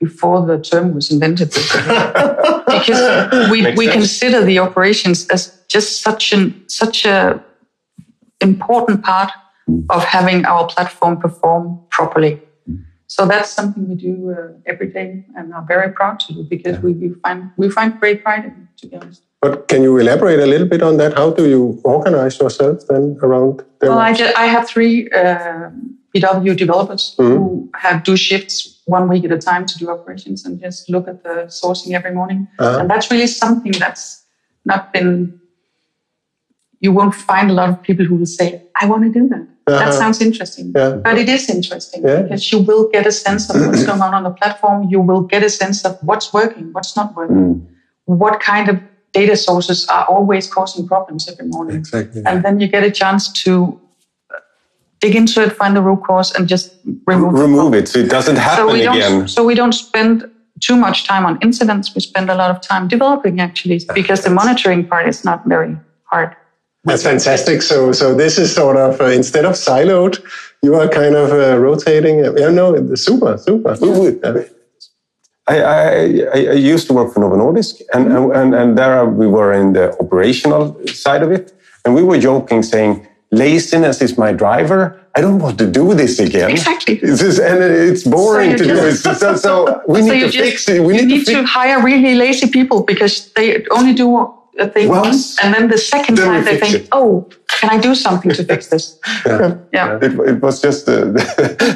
before 0.05 0.45
the 0.45 0.57
term 0.59 0.93
was 0.95 1.11
invented, 1.11 1.49
because 2.75 3.51
we, 3.51 3.61
Makes 3.61 3.77
we 3.77 3.85
sense. 3.85 3.93
consider 3.95 4.43
the 4.43 4.57
operations 4.59 5.27
as 5.29 5.41
just 5.67 6.01
such 6.01 6.33
an 6.33 6.63
such 6.67 7.05
a 7.05 7.41
important 8.41 9.03
part 9.03 9.31
of 9.89 10.03
having 10.03 10.45
our 10.45 10.65
platform 10.67 11.17
perform 11.21 11.79
properly. 11.91 12.41
So 13.07 13.25
that's 13.25 13.51
something 13.51 13.87
we 13.89 13.95
do 13.95 14.31
uh, 14.31 14.53
every 14.65 14.87
day 14.87 15.25
and 15.35 15.53
are 15.53 15.65
very 15.67 15.91
proud 15.91 16.19
to 16.21 16.33
do 16.33 16.43
because 16.43 16.79
we, 16.79 16.93
we 16.93 17.09
find 17.23 17.51
we 17.57 17.69
find 17.69 17.99
great 17.99 18.23
pride 18.23 18.45
in 18.45 18.51
it, 18.51 18.77
to 18.79 18.87
be 18.87 18.95
honest. 18.95 19.21
But 19.41 19.67
can 19.67 19.83
you 19.83 19.97
elaborate 19.97 20.39
a 20.39 20.45
little 20.45 20.67
bit 20.67 20.81
on 20.81 20.97
that? 20.97 21.13
How 21.13 21.31
do 21.31 21.47
you 21.49 21.79
organize 21.83 22.39
yourself 22.39 22.87
then 22.87 23.17
around 23.21 23.57
them? 23.79 23.89
Well, 23.89 23.99
I, 23.99 24.13
ju- 24.13 24.31
I 24.37 24.45
have 24.45 24.67
three 24.67 25.09
uh, 25.11 25.71
BW 26.15 26.55
developers 26.55 27.15
who 27.17 27.69
have 27.75 28.03
do 28.03 28.15
shifts 28.15 28.80
one 28.97 29.05
week 29.13 29.23
at 29.27 29.31
a 29.39 29.41
time 29.51 29.63
to 29.71 29.75
do 29.81 29.85
operations 29.95 30.45
and 30.45 30.59
just 30.65 30.89
look 30.93 31.05
at 31.13 31.17
the 31.27 31.35
sourcing 31.59 31.91
every 31.99 32.13
morning. 32.19 32.39
Uh-huh. 32.59 32.79
And 32.79 32.89
that's 32.91 33.07
really 33.13 33.27
something 33.43 33.73
that's 33.83 34.03
not 34.71 34.81
been. 34.93 35.13
You 36.85 36.91
won't 36.97 37.15
find 37.31 37.49
a 37.51 37.53
lot 37.61 37.69
of 37.69 37.81
people 37.87 38.05
who 38.09 38.15
will 38.19 38.33
say, 38.39 38.47
"I 38.81 38.85
want 38.91 39.03
to 39.07 39.11
do 39.19 39.23
that." 39.33 39.43
That 39.67 39.81
Uh-huh. 39.87 39.99
sounds 40.01 40.19
interesting, 40.27 40.65
Yeah. 40.75 40.93
but 41.07 41.15
it 41.23 41.29
is 41.35 41.43
interesting 41.57 42.01
Yeah. 42.03 42.21
because 42.23 42.43
you 42.51 42.59
will 42.69 42.85
get 42.95 43.03
a 43.13 43.15
sense 43.25 43.43
of 43.51 43.55
what's 43.65 43.83
going 43.89 44.01
on 44.07 44.13
on 44.19 44.23
the 44.29 44.33
platform. 44.41 44.77
You 44.93 44.99
will 45.09 45.23
get 45.33 45.41
a 45.49 45.51
sense 45.61 45.77
of 45.87 45.93
what's 46.09 46.27
working, 46.39 46.65
what's 46.75 46.93
not 46.99 47.09
working, 47.19 47.45
what 48.23 48.35
kind 48.51 48.65
of 48.71 48.75
data 49.19 49.35
sources 49.47 49.79
are 49.95 50.05
always 50.15 50.43
causing 50.57 50.83
problems 50.93 51.21
every 51.31 51.47
morning 51.55 51.77
exactly. 51.83 52.21
and 52.27 52.37
then 52.45 52.53
you 52.61 52.67
get 52.75 52.83
a 52.91 52.93
chance 53.01 53.23
to 53.43 53.51
dig 55.01 55.15
into 55.15 55.41
it, 55.43 55.51
find 55.51 55.75
the 55.75 55.81
root 55.81 56.01
cause, 56.07 56.33
and 56.35 56.47
just 56.47 56.73
remove. 57.05 57.33
the 57.33 57.41
Remove 57.41 57.73
it 57.73 57.87
so 57.87 57.99
it 57.99 58.09
doesn't 58.09 58.37
happen 58.37 58.67
So 58.67 58.73
we 58.73 58.81
don't. 58.83 58.97
again. 58.97 59.27
So 59.27 59.43
we 59.43 59.55
don't 59.55 59.73
spend 59.73 60.29
too 60.59 60.75
much 60.75 61.05
time 61.07 61.25
on 61.25 61.39
incidents. 61.41 61.93
We 61.95 62.01
spend 62.01 62.29
a 62.29 62.35
lot 62.35 62.51
of 62.51 62.61
time 62.61 62.87
developing 62.87 63.39
actually, 63.39 63.81
because 63.93 64.23
the 64.23 64.29
monitoring 64.29 64.87
part 64.87 65.07
is 65.07 65.25
not 65.25 65.45
very 65.47 65.75
hard. 66.03 66.35
That's 66.83 67.03
fantastic. 67.03 67.61
So, 67.61 67.91
so 67.91 68.15
this 68.15 68.37
is 68.37 68.53
sort 68.53 68.77
of 68.77 68.99
uh, 69.01 69.05
instead 69.05 69.45
of 69.45 69.53
siloed, 69.53 70.19
you 70.63 70.75
are 70.75 70.87
kind 70.87 71.15
of 71.15 71.31
uh, 71.31 71.57
rotating. 71.59 72.15
Yeah, 72.37 72.49
no, 72.49 72.73
it's 72.75 73.03
super, 73.03 73.37
super. 73.37 73.75
Yeah. 73.81 74.43
I, 75.47 75.61
I, 75.61 75.83
I 76.35 76.39
I 76.55 76.57
used 76.73 76.85
to 76.87 76.93
work 76.93 77.13
for 77.13 77.19
Novo 77.19 77.35
Nordisk, 77.35 77.81
and, 77.93 78.03
and, 78.39 78.53
and 78.55 78.77
there 78.77 79.05
we 79.05 79.27
were 79.27 79.51
in 79.53 79.73
the 79.73 79.85
operational 79.99 80.79
side 80.87 81.23
of 81.23 81.31
it. 81.31 81.53
And 81.83 81.95
we 81.95 82.03
were 82.03 82.19
joking, 82.19 82.61
saying, 82.61 83.07
laziness 83.31 84.01
is 84.01 84.17
my 84.17 84.31
driver. 84.33 84.99
I 85.15 85.21
don't 85.21 85.39
want 85.39 85.57
to 85.59 85.67
do 85.69 85.93
this 85.93 86.19
again. 86.19 86.51
Exactly. 86.51 86.95
It's 87.01 87.19
just, 87.21 87.39
and 87.39 87.63
it's 87.63 88.03
boring 88.03 88.51
you 88.51 88.57
to 88.57 88.63
do 88.63 88.75
it. 88.75 88.91
just- 89.01 89.19
So, 89.19 89.35
so 89.35 89.81
we 89.87 90.01
need 90.01 90.13
you 90.19 90.25
to 90.27 90.31
just 90.31 90.49
fix 90.49 90.69
it. 90.69 90.81
We 90.83 90.93
need, 90.93 91.07
need 91.07 91.25
to 91.25 91.33
to 91.33 91.43
hire 91.43 91.81
really 91.83 92.15
lazy 92.15 92.47
people 92.49 92.83
because 92.83 93.31
they 93.33 93.65
only 93.71 93.93
do 93.93 94.33
a 94.59 94.67
thing 94.67 94.89
Well, 94.89 95.01
once, 95.03 95.39
and 95.43 95.53
then 95.53 95.69
the 95.69 95.77
second 95.77 96.17
then 96.17 96.27
time 96.27 96.43
they 96.43 96.57
think, 96.59 96.75
it. 96.75 96.87
"Oh, 96.91 97.27
can 97.47 97.69
I 97.69 97.77
do 97.79 97.95
something 97.95 98.31
to 98.31 98.43
fix 98.43 98.67
this?" 98.67 98.99
Yeah. 99.25 99.55
Yeah. 99.73 99.95
It, 100.01 100.11
it 100.31 100.41
was 100.41 100.61
just 100.61 100.85
the, 100.89 101.03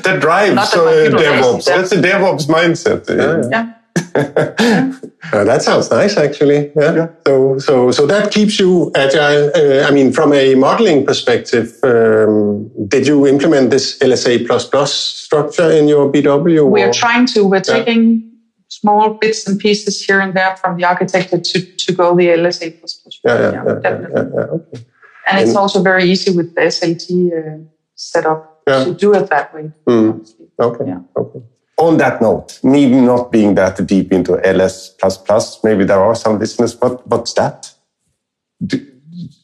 the 0.04 0.18
drive. 0.20 0.60
So 0.68 0.88
uh, 0.88 1.10
DevOps. 1.10 1.65
That's 1.65 1.91
a 1.94 2.02
DevOps 2.02 2.46
mindset. 2.48 3.08
Yeah. 3.10 3.50
Yeah. 3.50 3.74
Uh, 5.34 5.43
that 5.43 5.62
sounds 5.62 5.89
nice, 5.89 6.17
actually. 6.17 6.71
Yeah. 6.75 6.95
yeah. 6.95 7.08
So, 7.25 7.58
so, 7.58 7.91
so 7.91 8.05
that 8.05 8.31
keeps 8.31 8.60
you 8.60 8.91
agile. 8.95 9.51
Uh, 9.55 9.88
I 9.88 9.91
mean, 9.91 10.13
from 10.13 10.31
a 10.34 10.53
modeling 10.55 11.03
perspective, 11.05 11.73
um, 11.84 12.69
did 12.88 13.08
you 13.08 13.25
implement 13.25 13.71
this 13.71 13.97
LSA 13.99 14.45
plus 14.45 14.67
plus 14.69 14.93
structure 14.93 15.71
in 15.71 15.88
your 15.88 16.12
BW? 16.12 16.69
We 16.69 16.84
are 16.84 16.93
trying 16.93 17.25
to. 17.27 17.43
We're 17.43 17.62
taking 17.62 18.31
small 18.67 19.15
bits 19.15 19.47
and 19.47 19.60
pieces 19.60 20.03
here 20.05 20.19
and 20.19 20.34
there 20.36 20.55
from 20.58 20.77
the 20.77 20.86
architecture 20.86 21.39
to, 21.39 21.75
to 21.75 21.93
go 21.93 22.15
the 22.15 22.27
LSA 22.27 22.79
plus 22.79 22.93
plus. 22.93 23.19
Yeah, 23.23 23.39
yeah, 23.39 23.51
yeah, 23.51 23.79
definitely. 23.81 24.21
Yeah, 24.21 24.41
okay. 24.41 24.86
And, 25.27 25.39
and, 25.39 25.47
it's 25.47 25.55
also 25.55 25.81
very 25.81 26.03
easy 26.03 26.36
with 26.36 26.53
the 26.53 26.62
SLT 26.62 27.10
uh, 27.31 27.63
setup 27.95 28.63
to 28.67 28.93
do 28.93 29.15
it 29.15 29.27
that 29.31 29.55
way. 29.55 29.71
Mm. 29.88 30.29
Okay. 30.60 30.86
Yeah. 30.88 30.99
Okay 31.17 31.41
on 31.77 31.97
that 31.97 32.21
note, 32.21 32.63
me 32.63 32.89
not 32.89 33.31
being 33.31 33.55
that 33.55 33.85
deep 33.85 34.11
into 34.11 34.33
LSA++, 34.33 35.25
plus 35.25 35.63
maybe 35.63 35.83
there 35.83 36.01
are 36.01 36.15
some 36.15 36.39
listeners, 36.39 36.73
but 36.73 37.05
what's 37.07 37.33
that? 37.33 37.73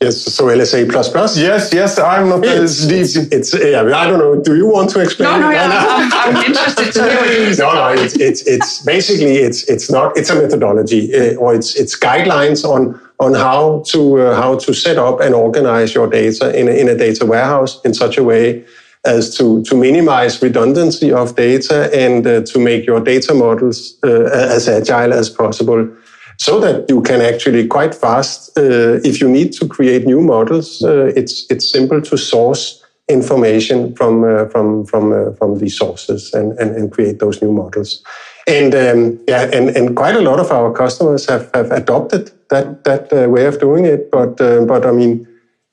Yes, 0.01 0.21
so 0.21 0.45
LSA++? 0.45 0.89
Plus? 0.89 1.37
Yes, 1.37 1.73
yes, 1.73 1.99
I'm 1.99 2.29
not 2.29 2.43
it's, 2.45 2.83
as 2.83 3.15
deep. 3.15 3.27
It's, 3.31 3.53
yeah, 3.53 3.81
I 3.81 4.07
don't 4.07 4.19
know. 4.19 4.41
Do 4.41 4.55
you 4.55 4.67
want 4.67 4.89
to 4.91 5.01
explain? 5.01 5.29
No, 5.29 5.39
no, 5.39 5.49
yeah, 5.49 5.69
I'm, 5.69 6.35
I'm, 6.35 6.45
interested 6.45 6.93
to 6.93 7.03
hear 7.03 7.55
No, 7.57 7.73
no, 7.73 8.01
it's, 8.01 8.15
it's, 8.15 8.41
it's 8.43 8.83
basically, 8.85 9.37
it's, 9.37 9.63
it's 9.69 9.91
not, 9.91 10.15
it's 10.17 10.29
a 10.29 10.35
methodology 10.35 11.13
uh, 11.13 11.35
or 11.35 11.53
it's, 11.53 11.75
it's 11.75 11.97
guidelines 11.97 12.63
on, 12.63 12.99
on 13.19 13.33
how 13.33 13.83
to, 13.87 14.19
uh, 14.19 14.35
how 14.35 14.57
to 14.57 14.73
set 14.73 14.97
up 14.97 15.19
and 15.19 15.35
organize 15.35 15.93
your 15.93 16.07
data 16.07 16.57
in 16.57 16.67
a, 16.67 16.71
in 16.71 16.87
a 16.87 16.95
data 16.95 17.25
warehouse 17.25 17.81
in 17.83 17.93
such 17.93 18.17
a 18.17 18.23
way 18.23 18.65
as 19.05 19.35
to, 19.37 19.63
to 19.63 19.75
minimize 19.75 20.41
redundancy 20.41 21.11
of 21.11 21.35
data 21.35 21.89
and 21.93 22.25
uh, 22.27 22.41
to 22.41 22.59
make 22.59 22.85
your 22.85 22.99
data 22.99 23.33
models 23.33 23.97
uh, 24.03 24.25
as 24.31 24.69
agile 24.69 25.13
as 25.13 25.29
possible 25.29 25.87
so 26.37 26.59
that 26.59 26.89
you 26.89 27.01
can 27.01 27.21
actually 27.21 27.67
quite 27.67 27.93
fast, 27.93 28.57
uh, 28.57 28.99
if 29.03 29.21
you 29.21 29.29
need 29.29 29.53
to 29.53 29.67
create 29.67 30.05
new 30.05 30.21
models, 30.21 30.83
uh, 30.83 31.11
it's, 31.15 31.45
it's 31.49 31.71
simple 31.71 32.01
to 32.01 32.17
source 32.17 32.83
information 33.07 33.95
from, 33.95 34.23
uh, 34.23 34.45
from, 34.45 34.85
from, 34.85 35.11
uh, 35.11 35.33
from 35.33 35.57
the 35.59 35.69
sources 35.69 36.33
and, 36.33 36.57
and, 36.59 36.75
and 36.75 36.91
create 36.91 37.19
those 37.19 37.41
new 37.41 37.51
models. 37.51 38.03
And 38.47 38.73
um, 38.73 39.19
yeah, 39.27 39.49
and, 39.53 39.69
and 39.69 39.95
quite 39.95 40.15
a 40.15 40.21
lot 40.21 40.39
of 40.39 40.51
our 40.51 40.71
customers 40.73 41.27
have, 41.27 41.49
have 41.53 41.71
adopted 41.71 42.31
that 42.49 42.83
that 42.85 43.11
way 43.29 43.45
of 43.45 43.59
doing 43.59 43.85
it. 43.85 44.09
But 44.09 44.37
but 44.37 44.83
I 44.83 44.91
mean, 44.91 45.27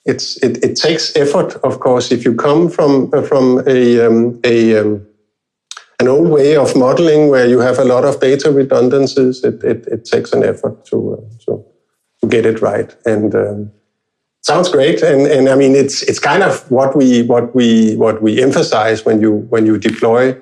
it's 0.05 0.37
it, 0.37 0.63
it 0.63 0.75
takes 0.75 1.15
effort, 1.15 1.55
of 1.63 1.79
course. 1.79 2.11
If 2.11 2.25
you 2.25 2.35
come 2.35 2.69
from 2.69 3.11
from 3.23 3.63
a 3.67 4.05
um, 4.05 4.39
a 4.43 4.79
um, 4.79 5.05
an 5.99 6.07
old 6.07 6.29
way 6.29 6.55
of 6.55 6.75
modeling 6.75 7.29
where 7.29 7.47
you 7.47 7.59
have 7.59 7.77
a 7.77 7.83
lot 7.83 8.05
of 8.05 8.19
data 8.19 8.51
redundancies, 8.51 9.43
it 9.43 9.63
it, 9.63 9.85
it 9.87 10.05
takes 10.05 10.31
an 10.33 10.43
effort 10.43 10.85
to 10.85 11.13
uh, 11.13 11.43
to 11.45 11.65
to 12.21 12.27
get 12.27 12.45
it 12.45 12.61
right. 12.61 12.95
And 13.05 13.35
um, 13.35 13.71
sounds 14.41 14.69
great. 14.69 15.01
And 15.01 15.27
and 15.27 15.49
I 15.49 15.55
mean, 15.55 15.75
it's 15.75 16.01
it's 16.03 16.19
kind 16.19 16.43
of 16.43 16.69
what 16.71 16.95
we 16.95 17.23
what 17.23 17.53
we 17.53 17.95
what 17.95 18.21
we 18.21 18.41
emphasize 18.41 19.05
when 19.05 19.21
you 19.21 19.47
when 19.49 19.65
you 19.65 19.77
deploy. 19.77 20.37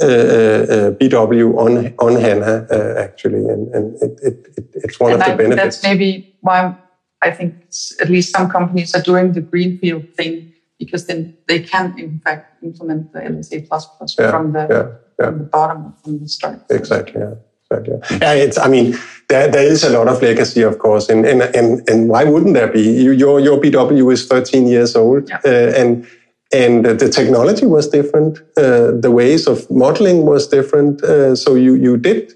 Uh, 0.00 0.06
uh, 0.06 0.08
uh 0.08 0.90
BW 0.92 1.54
on 1.58 1.94
on 1.98 2.18
HANA 2.18 2.66
uh, 2.70 2.94
actually, 2.98 3.44
and, 3.44 3.68
and 3.74 3.94
it, 4.00 4.18
it, 4.22 4.68
it's 4.72 4.98
one 4.98 5.12
and 5.12 5.20
of 5.20 5.28
the 5.28 5.36
benefits. 5.36 5.62
That's 5.62 5.82
maybe 5.82 6.34
why 6.40 6.74
I 7.22 7.30
think 7.30 7.54
at 8.00 8.08
least 8.08 8.34
some 8.34 8.50
companies 8.50 8.94
are 8.94 9.02
doing 9.02 9.32
the 9.32 9.40
greenfield 9.40 10.14
thing 10.16 10.52
because 10.78 11.06
then 11.06 11.36
they 11.48 11.60
can 11.60 11.98
in 11.98 12.20
fact 12.20 12.62
implement 12.62 13.12
the 13.12 13.20
LSA 13.20 13.68
plus 13.68 13.86
plus 13.96 14.16
yeah, 14.18 14.30
from 14.30 14.52
the 14.52 14.66
yeah, 14.70 14.86
yeah. 15.18 15.26
from 15.26 15.38
the 15.38 15.44
bottom 15.44 15.94
from 16.02 16.18
the 16.18 16.28
start. 16.28 16.60
Exactly. 16.70 17.20
Yeah. 17.20 17.34
Exactly. 17.70 18.18
Yeah, 18.20 18.34
it's. 18.34 18.58
I 18.58 18.68
mean, 18.68 18.98
there, 19.30 19.48
there 19.48 19.64
is 19.64 19.82
a 19.82 19.88
lot 19.88 20.06
of 20.06 20.20
legacy, 20.20 20.60
of 20.62 20.78
course, 20.78 21.08
and 21.08 21.24
and 21.24 21.42
and, 21.42 21.88
and 21.88 22.08
why 22.08 22.24
wouldn't 22.24 22.54
there 22.54 22.68
be? 22.68 22.82
You, 22.82 23.12
your 23.12 23.40
your 23.40 23.58
BW 23.58 24.12
is 24.12 24.26
13 24.26 24.66
years 24.66 24.94
old, 24.94 25.30
uh, 25.30 25.48
and 25.48 26.06
and 26.52 26.84
the 26.84 27.08
technology 27.08 27.64
was 27.64 27.88
different. 27.88 28.38
Uh, 28.58 28.92
the 29.00 29.10
ways 29.10 29.46
of 29.46 29.70
modeling 29.70 30.26
was 30.26 30.48
different. 30.48 31.02
Uh, 31.02 31.34
so 31.34 31.54
you 31.54 31.74
you 31.74 31.96
did 31.96 32.34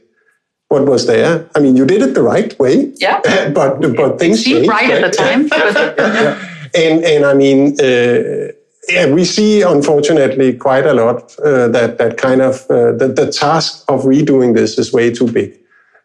what 0.69 0.87
was 0.87 1.07
there. 1.07 1.49
I 1.55 1.61
mean, 1.61 1.77
you 1.77 1.87
did 1.87 2.03
it 2.03 2.15
the 2.15 2.23
right 2.23 2.59
way. 2.59 2.93
Yeah. 2.97 3.21
but 3.55 3.81
but 3.97 4.19
things 4.19 4.45
seemed 4.45 4.69
right, 4.69 4.89
right, 4.89 5.05
at 5.05 5.13
the 5.13 5.17
time. 5.17 5.49
yeah. 5.49 6.53
And 6.75 7.05
and 7.05 7.25
I 7.25 7.33
mean, 7.33 7.81
uh, 7.81 8.53
yeah, 8.89 9.07
we 9.07 9.25
see 9.25 9.63
unfortunately 9.63 10.53
quite 10.55 10.85
a 10.85 10.93
lot 10.93 11.35
uh, 11.39 11.69
that 11.69 11.99
that 11.99 12.19
kind 12.19 12.43
of 12.43 12.67
uh, 12.69 12.93
the, 12.93 13.09
the 13.09 13.33
task 13.33 13.85
of 13.89 14.03
redoing 14.03 14.55
this 14.55 14.77
is 14.77 14.93
way 14.93 15.11
too 15.11 15.31
big. 15.31 15.59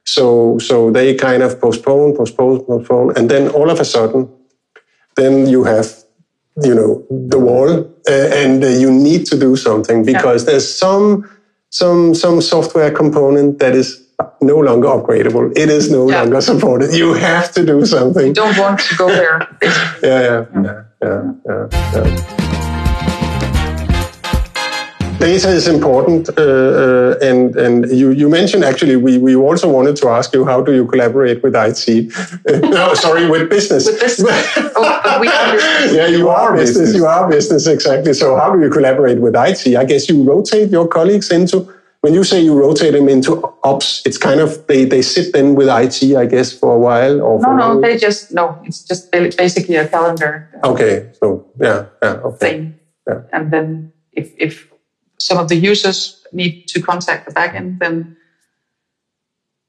So 0.05 0.59
so 0.59 0.91
they 0.91 1.15
kind 1.15 1.43
of 1.43 1.59
postpone, 1.59 2.15
postpone, 2.15 2.63
postpone, 2.65 3.17
and 3.17 3.29
then 3.29 3.49
all 3.49 3.69
of 3.69 3.79
a 3.79 3.85
sudden, 3.85 4.29
then 5.15 5.47
you 5.47 5.63
have 5.63 5.87
you 6.63 6.73
know 6.73 7.03
the 7.09 7.39
wall, 7.39 7.69
uh, 8.07 8.29
and 8.41 8.63
uh, 8.63 8.67
you 8.67 8.91
need 8.91 9.25
to 9.25 9.37
do 9.37 9.55
something 9.55 10.05
because 10.05 10.43
yeah. 10.43 10.51
there's 10.51 10.73
some 10.73 11.29
some 11.69 12.13
some 12.15 12.39
software 12.41 12.91
component 12.91 13.59
that 13.59 13.75
is 13.75 14.07
no 14.41 14.57
longer 14.57 14.87
upgradable. 14.87 15.51
It 15.55 15.69
is 15.69 15.91
no 15.91 16.09
yeah. 16.09 16.21
longer 16.21 16.41
supported. 16.41 16.93
You 16.93 17.13
have 17.13 17.51
to 17.53 17.65
do 17.65 17.85
something. 17.85 18.27
You 18.27 18.33
don't 18.33 18.57
want 18.57 18.79
to 18.79 18.95
go 18.95 19.07
there. 19.07 19.47
yeah, 20.03 20.21
yeah, 20.21 20.83
yeah, 21.01 21.33
yeah, 21.45 21.67
yeah, 21.93 22.41
Data 25.21 25.49
is 25.49 25.67
important, 25.67 26.29
uh, 26.29 26.41
uh, 26.41 27.15
and 27.21 27.55
and 27.55 27.91
you, 27.91 28.09
you 28.09 28.27
mentioned 28.27 28.63
actually 28.63 28.95
we, 28.95 29.19
we 29.19 29.35
also 29.35 29.69
wanted 29.69 29.95
to 29.97 30.07
ask 30.09 30.33
you 30.33 30.45
how 30.45 30.61
do 30.61 30.73
you 30.73 30.87
collaborate 30.87 31.43
with 31.43 31.53
IT? 31.55 32.11
no, 32.71 32.95
sorry, 32.95 33.29
with 33.29 33.47
business. 33.47 33.85
With 33.85 33.99
business. 33.99 34.47
oh, 34.57 35.17
we 35.21 35.27
are 35.27 35.51
business. 35.51 35.93
Yeah, 35.97 36.07
you, 36.07 36.17
you 36.17 36.29
are 36.29 36.55
business. 36.55 36.77
business. 36.79 36.95
You 36.95 37.05
are 37.05 37.29
business 37.29 37.67
exactly. 37.67 38.13
So 38.13 38.35
how 38.35 38.51
do 38.51 38.59
you 38.61 38.71
collaborate 38.71 39.19
with 39.19 39.35
IT? 39.35 39.75
I 39.75 39.85
guess 39.85 40.09
you 40.09 40.23
rotate 40.23 40.71
your 40.71 40.87
colleagues 40.87 41.29
into 41.29 41.71
when 42.01 42.15
you 42.15 42.23
say 42.23 42.41
you 42.41 42.53
rotate 42.53 42.93
them 42.93 43.07
into 43.07 43.41
ops, 43.63 44.01
it's 44.05 44.17
kind 44.17 44.39
of 44.39 44.65
they, 44.67 44.85
they 44.85 45.01
sit 45.01 45.33
then 45.33 45.55
with 45.55 45.69
IT, 45.69 46.15
I 46.15 46.25
guess, 46.25 46.51
for 46.51 46.75
a 46.75 46.79
while. 46.79 47.21
Or 47.21 47.39
no, 47.39 47.55
no, 47.55 47.81
they 47.81 47.97
just 47.97 48.33
no. 48.33 48.59
It's 48.65 48.83
just 48.83 49.11
basically 49.11 49.75
a 49.75 49.87
calendar. 49.87 50.49
Okay, 50.63 51.11
so 51.13 51.47
yeah, 51.59 51.85
yeah, 52.01 52.09
okay. 52.09 52.37
thing. 52.37 52.79
Yeah. 53.07 53.21
And 53.31 53.53
then 53.53 53.93
if 54.11 54.33
if 54.37 54.71
some 55.19 55.37
of 55.37 55.47
the 55.47 55.55
users 55.55 56.25
need 56.33 56.67
to 56.69 56.81
contact 56.81 57.27
the 57.27 57.33
backend, 57.33 57.79
then 57.79 58.17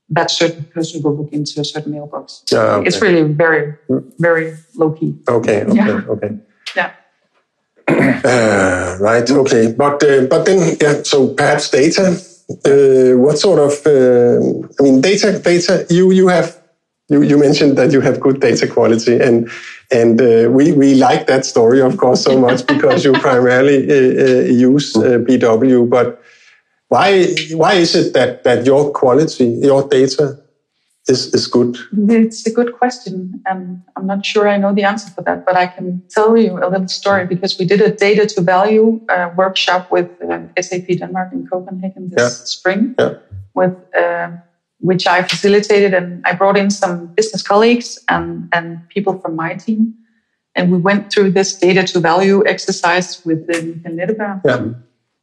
that 0.09 0.31
certain 0.31 0.65
person 0.65 1.03
will 1.03 1.17
look 1.17 1.33
into 1.33 1.61
a 1.61 1.65
certain 1.65 1.93
mailbox. 1.93 2.45
Yeah, 2.51 2.77
okay. 2.77 2.89
It's 2.89 3.01
really 3.01 3.23
very, 3.33 3.73
hmm. 3.89 3.99
very 4.19 4.57
low 4.75 4.93
key. 4.93 5.17
Okay, 5.29 5.65
okay, 5.65 5.75
yeah. 5.75 6.03
okay. 6.09 6.39
Uh, 7.89 8.97
right. 9.01 9.29
Okay. 9.29 9.73
But 9.73 10.03
uh, 10.03 10.27
but 10.27 10.45
then 10.47 10.77
yeah. 10.81 11.03
So 11.03 11.35
perhaps 11.35 11.71
data. 11.71 12.17
Uh, 12.65 13.17
what 13.19 13.39
sort 13.39 13.59
of? 13.59 13.87
Uh, 13.87 14.67
I 14.79 14.83
mean, 14.83 15.01
data. 15.01 15.39
Data. 15.39 15.87
You 15.91 16.11
you 16.13 16.29
have. 16.29 16.59
You, 17.09 17.21
you 17.23 17.37
mentioned 17.37 17.77
that 17.77 17.93
you 17.93 18.01
have 18.01 18.21
good 18.21 18.41
data 18.41 18.67
quality, 18.67 19.19
and 19.21 19.51
and 19.91 20.21
uh, 20.21 20.49
we 20.51 20.73
we 20.73 20.95
like 20.95 21.27
that 21.27 21.45
story, 21.45 21.81
of 21.83 21.97
course, 21.99 22.23
so 22.23 22.39
much 22.39 22.67
because 22.73 23.05
you 23.05 23.13
primarily 23.13 23.79
uh, 23.91 24.43
use 24.45 24.95
BW. 24.95 25.91
But 25.91 26.23
why 26.89 27.27
why 27.53 27.75
is 27.75 27.95
it 27.95 28.15
that 28.15 28.45
that 28.45 28.65
your 28.65 28.93
quality, 28.93 29.45
your 29.45 29.89
data 29.89 30.42
is, 31.09 31.35
is 31.35 31.47
good? 31.47 31.77
It's 32.09 32.47
a 32.47 32.53
good 32.53 32.75
question. 32.75 33.43
And 33.47 33.83
I'm 33.97 34.07
not 34.07 34.25
sure 34.25 34.49
I 34.49 34.57
know 34.57 34.73
the 34.73 34.85
answer 34.85 35.11
for 35.11 35.23
that, 35.23 35.45
but 35.45 35.57
I 35.57 35.67
can 35.67 36.03
tell 36.09 36.37
you 36.37 36.59
a 36.59 36.69
little 36.69 36.89
story 36.89 37.27
because 37.27 37.59
we 37.59 37.65
did 37.65 37.81
a 37.81 37.91
data 37.91 38.27
to 38.27 38.41
value 38.41 39.01
uh, 39.09 39.31
workshop 39.37 39.91
with 39.91 40.09
uh, 40.23 40.41
SAP 40.61 40.87
Denmark 40.87 41.33
in 41.33 41.47
Copenhagen 41.47 42.11
this 42.11 42.23
yeah. 42.23 42.29
spring, 42.45 42.95
yeah. 42.99 43.15
with 43.55 43.75
uh, 43.97 44.31
which 44.79 45.07
I 45.07 45.23
facilitated. 45.23 45.93
And 45.93 46.25
I 46.25 46.35
brought 46.35 46.57
in 46.57 46.71
some 46.71 47.07
business 47.07 47.43
colleagues 47.43 47.99
and, 48.09 48.49
and 48.53 48.89
people 48.89 49.19
from 49.19 49.35
my 49.35 49.55
team. 49.55 49.95
And 50.55 50.71
we 50.71 50.79
went 50.79 51.13
through 51.13 51.31
this 51.31 51.59
data 51.59 51.83
to 51.85 52.01
value 52.01 52.45
exercise 52.47 53.25
with 53.25 53.47
the 53.47 53.81
Yeah. 54.45 54.75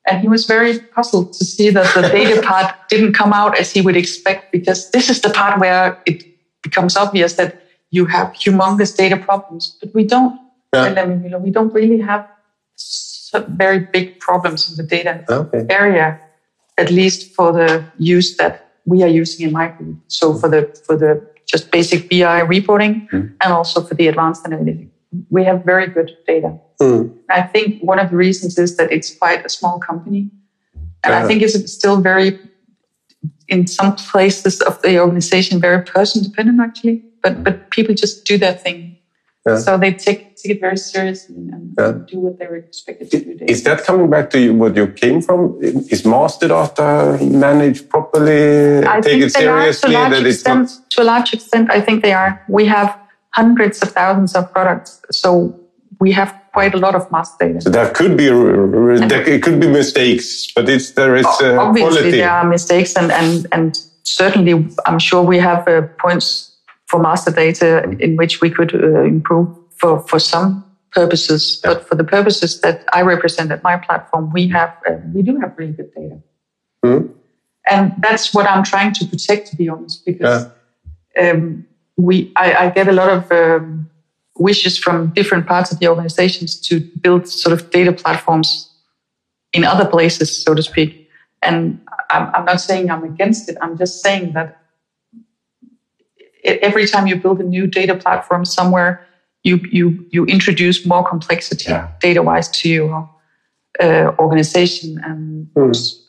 And 0.09 0.21
he 0.21 0.27
was 0.27 0.45
very 0.45 0.79
puzzled 0.79 1.33
to 1.33 1.45
see 1.45 1.69
that 1.69 1.93
the 1.93 2.01
data 2.01 2.41
part 2.47 2.73
didn't 2.89 3.13
come 3.13 3.33
out 3.33 3.57
as 3.57 3.71
he 3.71 3.81
would 3.81 3.95
expect, 3.95 4.51
because 4.51 4.89
this 4.91 5.09
is 5.09 5.21
the 5.21 5.29
part 5.29 5.59
where 5.59 6.01
it 6.05 6.23
becomes 6.63 6.97
obvious 6.97 7.33
that 7.33 7.61
you 7.91 8.05
have 8.05 8.27
humongous 8.33 8.95
data 8.95 9.17
problems, 9.17 9.77
but 9.79 9.93
we 9.93 10.03
don't. 10.03 10.39
Yeah. 10.73 11.37
we 11.39 11.49
don't 11.49 11.73
really 11.73 11.99
have 11.99 12.29
very 13.49 13.79
big 13.79 14.19
problems 14.19 14.69
in 14.69 14.77
the 14.77 14.83
data 14.83 15.25
okay. 15.29 15.65
area, 15.69 16.19
at 16.77 16.91
least 16.91 17.33
for 17.33 17.51
the 17.51 17.83
use 17.97 18.37
that 18.37 18.71
we 18.85 19.03
are 19.03 19.07
using 19.07 19.47
in 19.47 19.51
my 19.51 19.67
group. 19.69 19.97
So 20.07 20.33
for 20.35 20.49
the 20.49 20.79
for 20.85 20.95
the 20.95 21.25
just 21.45 21.71
basic 21.71 22.09
BI 22.09 22.41
reporting 22.41 23.07
mm. 23.11 23.33
and 23.41 23.53
also 23.53 23.81
for 23.81 23.95
the 23.95 24.07
advanced 24.07 24.43
analytics, 24.45 24.89
we 25.29 25.43
have 25.43 25.63
very 25.65 25.87
good 25.87 26.15
data. 26.27 26.59
Mm. 26.81 27.15
I 27.29 27.41
think 27.41 27.81
one 27.81 27.99
of 27.99 28.09
the 28.11 28.15
reasons 28.15 28.57
is 28.57 28.77
that 28.77 28.91
it's 28.91 29.13
quite 29.15 29.45
a 29.45 29.49
small 29.49 29.79
company. 29.79 30.29
And 31.03 31.13
I 31.13 31.25
think 31.27 31.41
it's 31.41 31.71
still 31.71 32.01
very, 32.01 32.39
in 33.47 33.67
some 33.67 33.95
places 33.95 34.61
of 34.61 34.81
the 34.81 34.99
organization 34.99 35.59
very 35.59 35.83
person 35.83 36.21
dependent 36.23 36.59
actually, 36.59 37.03
but 37.23 37.43
but 37.43 37.69
people 37.71 37.95
just 37.95 38.25
do 38.25 38.37
their 38.37 38.53
thing. 38.53 38.97
Yeah. 39.47 39.57
So 39.59 39.77
they 39.77 39.93
take 39.93 40.35
take 40.35 40.51
it 40.55 40.61
very 40.61 40.77
seriously 40.77 41.35
and 41.53 41.73
Yeah. 41.79 41.93
do 42.11 42.19
what 42.19 42.37
they're 42.37 42.55
expected 42.57 43.09
to 43.11 43.17
do. 43.19 43.33
daily. 43.35 43.51
Is 43.51 43.63
that 43.63 43.83
coming 43.85 44.09
back 44.09 44.29
to 44.31 44.37
you, 44.39 44.53
what 44.53 44.75
you 44.75 44.87
came 44.87 45.21
from? 45.21 45.57
Is 45.93 46.05
master 46.05 46.47
data 46.49 47.17
managed 47.21 47.89
properly? 47.89 48.79
I 48.85 48.99
Take 48.99 49.03
think 49.03 49.23
it 49.23 49.33
they 49.33 49.47
are 49.47 49.63
to 49.63 49.69
a 49.69 49.73
seriously 49.73 49.93
large 49.93 50.25
extent. 50.25 50.59
not. 50.69 50.91
To 50.91 51.01
a 51.01 51.07
large 51.13 51.33
extent, 51.33 51.71
I 51.71 51.79
think 51.81 52.03
they 52.03 52.13
are. 52.13 52.31
We 52.49 52.65
have 52.65 52.89
hundreds 53.33 53.81
of 53.81 53.89
thousands 53.91 54.35
of 54.35 54.51
products, 54.51 55.01
so 55.11 55.59
we 55.99 56.11
have 56.11 56.33
quite 56.53 56.73
a 56.73 56.77
lot 56.77 56.95
of 56.95 57.11
master 57.11 57.47
data. 57.47 57.61
So 57.61 57.69
there 57.69 57.89
could 57.91 58.17
be 58.17 58.27
there 58.27 59.27
it 59.29 59.43
could 59.43 59.59
be 59.59 59.67
mistakes, 59.67 60.47
but 60.55 60.67
it's 60.69 60.91
there 60.91 61.15
is 61.15 61.25
uh, 61.25 61.57
Obviously, 61.59 61.91
quality. 61.91 62.11
there 62.17 62.31
are 62.31 62.45
mistakes, 62.45 62.95
and 62.95 63.11
and 63.11 63.47
and 63.51 63.77
certainly, 64.03 64.53
I'm 64.85 64.99
sure 64.99 65.21
we 65.23 65.37
have 65.39 65.67
uh, 65.67 65.81
points 65.99 66.57
for 66.87 66.99
master 66.99 67.31
data 67.31 67.83
in 67.99 68.15
which 68.15 68.41
we 68.41 68.49
could 68.49 68.73
uh, 68.73 69.03
improve 69.03 69.47
for 69.77 69.99
for 70.07 70.19
some 70.19 70.63
purposes. 70.91 71.59
But 71.63 71.87
for 71.87 71.95
the 71.95 72.03
purposes 72.03 72.61
that 72.61 72.83
I 72.93 73.01
represent 73.03 73.51
at 73.51 73.61
my 73.63 73.77
platform, 73.77 74.31
we 74.33 74.47
have 74.49 74.71
uh, 74.89 74.93
we 75.13 75.21
do 75.21 75.37
have 75.39 75.53
really 75.57 75.73
good 75.73 75.91
data, 75.95 76.17
Mhm. 76.85 77.09
and 77.69 77.93
that's 78.01 78.33
what 78.33 78.45
I'm 78.49 78.63
trying 78.63 78.93
to 78.93 79.05
protect. 79.05 79.47
To 79.51 79.55
be 79.55 79.69
honest, 79.69 80.03
because 80.05 80.47
um, 81.21 81.65
we 81.99 82.31
I, 82.35 82.53
I 82.65 82.69
get 82.69 82.87
a 82.87 82.91
lot 82.93 83.09
of 83.09 83.31
um, 83.31 83.89
wishes 84.37 84.77
from 84.77 85.07
different 85.13 85.45
parts 85.47 85.71
of 85.71 85.79
the 85.79 85.87
organizations 85.87 86.59
to 86.67 86.79
build 87.01 87.27
sort 87.27 87.53
of 87.53 87.69
data 87.71 87.91
platforms 87.91 88.69
in 89.53 89.65
other 89.65 89.85
places, 89.85 90.43
so 90.43 90.53
to 90.53 90.61
speak. 90.63 91.09
And 91.41 91.81
I'm, 92.09 92.33
I'm 92.33 92.45
not 92.45 92.61
saying 92.61 92.89
I'm 92.89 93.03
against 93.03 93.49
it. 93.49 93.57
I'm 93.61 93.77
just 93.77 94.01
saying 94.01 94.33
that 94.33 94.61
every 96.43 96.87
time 96.87 97.07
you 97.07 97.15
build 97.15 97.39
a 97.41 97.43
new 97.43 97.67
data 97.67 97.95
platform 97.95 98.45
somewhere, 98.45 99.05
you 99.43 99.59
you 99.71 100.05
you 100.11 100.25
introduce 100.25 100.85
more 100.85 101.03
complexity 101.07 101.69
Yeah. 101.71 101.87
data-wise 102.01 102.49
to 102.61 102.69
your 102.69 103.09
uh, 103.79 104.11
organization 104.19 104.99
and 105.03 105.47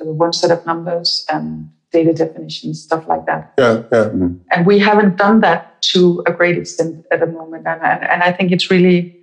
uh, 0.01 0.05
one 0.05 0.33
set 0.33 0.51
of 0.51 0.65
numbers 0.67 1.25
and 1.29 1.71
data 1.93 2.13
definitions, 2.13 2.81
stuff 2.83 3.07
like 3.09 3.27
that 3.27 3.53
Yeah, 3.59 3.83
yeah. 3.93 4.11
and 4.53 4.67
we 4.67 4.79
haven't 4.79 5.17
done 5.17 5.41
that 5.41 5.83
to 5.93 6.23
a 6.27 6.33
great 6.33 6.57
extent 6.59 7.05
at 7.11 7.21
the 7.21 7.27
moment 7.27 7.67
and, 7.67 7.81
and, 7.83 8.05
and 8.05 8.23
i 8.23 8.31
think 8.33 8.53
it's 8.53 8.71
really 8.71 9.17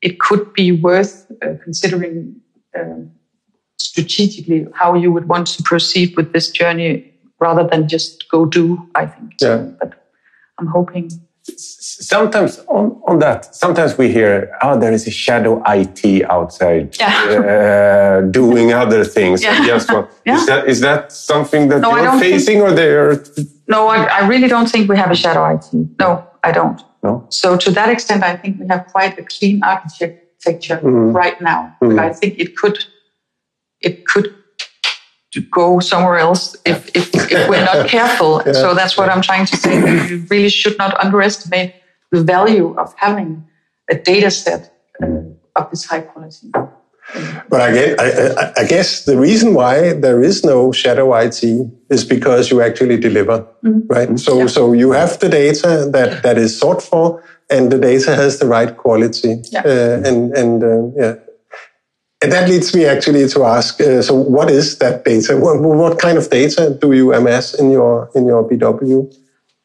it 0.00 0.18
could 0.20 0.52
be 0.54 0.72
worth 0.72 1.30
uh, 1.42 1.54
considering 1.62 2.40
um, 2.78 3.10
strategically 3.78 4.66
how 4.74 4.94
you 4.94 5.10
would 5.12 5.28
want 5.28 5.46
to 5.48 5.62
proceed 5.62 6.16
with 6.16 6.32
this 6.32 6.50
journey 6.50 7.12
rather 7.38 7.66
than 7.66 7.88
just 7.88 8.28
go 8.30 8.46
do 8.46 8.78
i 8.94 9.04
think 9.06 9.32
Yeah. 9.40 9.58
but 9.80 9.90
i'm 10.58 10.66
hoping 10.66 11.10
sometimes 11.58 12.58
on, 12.68 13.00
on 13.06 13.18
that, 13.20 13.54
sometimes 13.54 13.96
we 13.98 14.10
hear, 14.12 14.52
oh, 14.62 14.78
there 14.78 14.92
is 14.92 15.06
a 15.06 15.10
shadow 15.10 15.62
IT 15.66 16.24
outside 16.30 17.00
uh, 17.00 18.20
doing 18.30 18.72
other 18.72 19.04
things. 19.04 19.42
Yeah. 19.42 19.64
Just 19.66 19.92
one. 19.92 20.06
Yeah. 20.26 20.36
Is 20.36 20.46
that 20.46 20.68
is 20.68 20.80
that 20.80 21.12
something 21.12 21.68
that 21.70 21.80
No, 21.80 21.90
you're 21.96 22.04
don't 22.04 22.20
think- 22.20 22.34
facing, 22.34 22.60
or 22.62 22.70
they're 22.72 23.22
no 23.68 23.88
I, 23.88 23.98
I 24.04 24.28
really 24.28 24.48
don't 24.48 24.68
think 24.70 24.88
we 24.88 24.96
have 24.96 25.10
a 25.10 25.14
shadow 25.14 25.44
it 25.54 25.64
no 25.98 26.10
i 26.42 26.50
don't 26.52 26.80
no? 27.02 27.24
So 27.30 27.56
to 27.56 27.70
that 27.70 27.88
extent, 27.88 28.22
I 28.22 28.36
think 28.36 28.60
we 28.60 28.66
have 28.66 28.86
quite 28.92 29.18
a 29.18 29.24
clean 29.24 29.62
architecture 29.62 30.78
Mhm. 30.82 31.14
right 31.14 31.40
now. 31.40 31.60
But 31.80 31.98
I 31.98 32.12
think 32.12 32.38
it 32.38 32.50
could 32.60 32.78
it 33.80 34.04
could 34.06 34.26
to 35.32 35.40
go 35.40 35.80
somewhere 35.80 36.18
else 36.18 36.56
if, 36.66 36.88
if, 36.94 37.14
if 37.30 37.48
we're 37.48 37.64
not 37.64 37.88
careful. 37.96 38.42
Yeah. 38.44 38.52
So 38.52 38.74
that's 38.74 38.96
what 38.96 39.08
I'm 39.08 39.22
trying 39.22 39.46
to 39.46 39.56
say. 39.56 39.80
that 39.80 40.10
You 40.10 40.24
really 40.30 40.48
should 40.48 40.76
not 40.78 40.92
underestimate 41.02 41.74
the 42.10 42.22
value 42.22 42.74
of 42.78 42.92
having 42.96 43.44
a 43.90 43.94
data 43.94 44.30
set 44.30 44.72
uh, 45.02 45.06
of 45.56 45.70
this 45.70 45.84
high 45.84 46.00
quality. 46.00 46.50
But 47.48 47.60
I 47.60 47.72
guess, 47.72 47.98
I, 47.98 48.52
I- 48.62 48.64
guess 48.66 49.04
the 49.04 49.18
reason 49.18 49.54
why 49.54 49.94
there 49.94 50.22
is 50.22 50.44
no 50.44 50.70
shadow 50.70 51.12
IT 51.14 51.42
is 51.90 52.04
because 52.04 52.50
you 52.52 52.62
actually 52.62 52.98
deliver, 52.98 53.44
right? 53.88 54.16
So, 54.18 54.38
Yeah. 54.40 54.46
so 54.46 54.72
you 54.72 54.92
have 54.92 55.18
the 55.18 55.28
data 55.28 55.88
that, 55.92 56.22
that 56.22 56.38
is 56.38 56.56
sought 56.58 56.82
for, 56.82 57.22
and 57.48 57.72
the 57.72 57.78
data 57.78 58.14
has 58.14 58.38
the 58.38 58.46
right 58.46 58.76
quality. 58.76 59.42
Yeah. 59.50 59.62
Uh, 59.64 60.02
and 60.08 60.36
and 60.36 60.62
uh, 60.62 60.82
yeah, 60.96 61.14
and 62.22 62.32
that 62.32 62.48
leads 62.48 62.74
me 62.74 62.84
actually 62.84 63.26
to 63.28 63.44
ask: 63.44 63.80
uh, 63.80 64.02
so, 64.02 64.14
what 64.14 64.50
is 64.50 64.78
that 64.78 65.04
data? 65.04 65.36
What, 65.36 65.60
what 65.60 65.98
kind 65.98 66.18
of 66.18 66.28
data 66.30 66.76
do 66.80 66.92
you 66.92 67.14
amass 67.14 67.54
in 67.54 67.70
your 67.70 68.10
in 68.14 68.26
your 68.26 68.48
BW? 68.48 69.14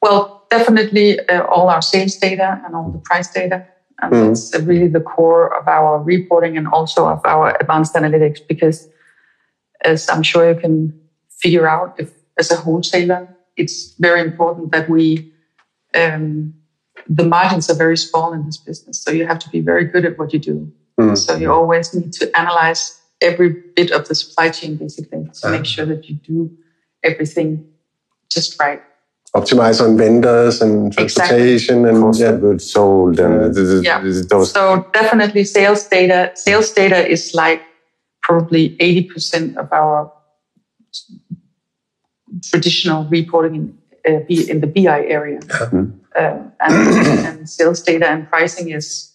Well, 0.01 0.45
definitely 0.49 1.19
uh, 1.27 1.43
all 1.45 1.69
our 1.69 1.81
sales 1.81 2.15
data 2.15 2.61
and 2.65 2.75
all 2.75 2.89
the 2.89 2.99
price 2.99 3.31
data. 3.31 3.65
And 4.01 4.13
Mm. 4.13 4.27
that's 4.27 4.53
uh, 4.53 4.59
really 4.61 4.87
the 4.87 4.99
core 4.99 5.57
of 5.57 5.67
our 5.67 6.01
reporting 6.03 6.57
and 6.57 6.67
also 6.67 7.07
of 7.07 7.21
our 7.25 7.55
advanced 7.61 7.93
analytics 7.95 8.39
because 8.47 8.87
as 9.85 10.09
I'm 10.09 10.23
sure 10.23 10.49
you 10.51 10.59
can 10.59 10.93
figure 11.29 11.67
out 11.67 11.95
if 11.97 12.11
as 12.37 12.51
a 12.51 12.57
wholesaler, 12.57 13.29
it's 13.55 13.95
very 13.99 14.21
important 14.21 14.71
that 14.73 14.89
we 14.89 15.31
um, 15.93 16.53
the 17.07 17.23
margins 17.23 17.69
are 17.69 17.75
very 17.75 17.97
small 17.97 18.33
in 18.33 18.45
this 18.45 18.57
business. 18.57 19.01
So 19.01 19.11
you 19.11 19.25
have 19.27 19.39
to 19.39 19.49
be 19.49 19.61
very 19.61 19.85
good 19.85 20.05
at 20.05 20.17
what 20.17 20.33
you 20.33 20.39
do. 20.39 20.71
Mm. 20.99 21.17
So 21.17 21.35
you 21.35 21.51
always 21.51 21.93
need 21.93 22.13
to 22.13 22.39
analyze 22.39 22.99
every 23.21 23.49
bit 23.75 23.91
of 23.91 24.07
the 24.07 24.15
supply 24.15 24.49
chain 24.49 24.75
basically 24.77 25.29
to 25.41 25.49
make 25.49 25.65
sure 25.65 25.85
that 25.85 26.07
you 26.09 26.15
do 26.15 26.51
everything 27.03 27.67
just 28.29 28.59
right. 28.59 28.81
Optimize 29.35 29.83
on 29.85 29.97
vendors 29.97 30.61
and 30.61 30.87
Exactly. 30.97 31.05
transportation 31.05 31.85
and 31.85 32.01
Cost 32.01 32.21
yeah. 32.21 32.29
of 32.29 32.41
goods 32.41 32.71
sold 32.71 33.19
and 33.19 33.33
Yeah. 33.33 33.51
th- 33.53 33.67
th- 33.67 33.83
Yeah. 33.83 34.23
those. 34.29 34.51
So 34.51 34.85
definitely 34.93 35.43
sales 35.43 35.83
data. 35.87 36.31
Sales 36.35 36.71
data 36.71 37.05
is 37.05 37.33
like 37.33 37.61
probably 38.21 38.77
80% 38.79 39.57
of 39.57 39.67
our 39.73 40.11
traditional 42.49 43.05
reporting 43.09 43.55
in, 43.55 43.77
uh, 44.15 44.25
in 44.27 44.61
the 44.61 44.67
BI 44.67 45.01
area. 45.05 45.39
Uh, 46.15 46.37
and, 46.61 47.27
and 47.27 47.49
sales 47.49 47.81
data 47.81 48.07
and 48.07 48.29
pricing 48.29 48.69
is 48.69 49.11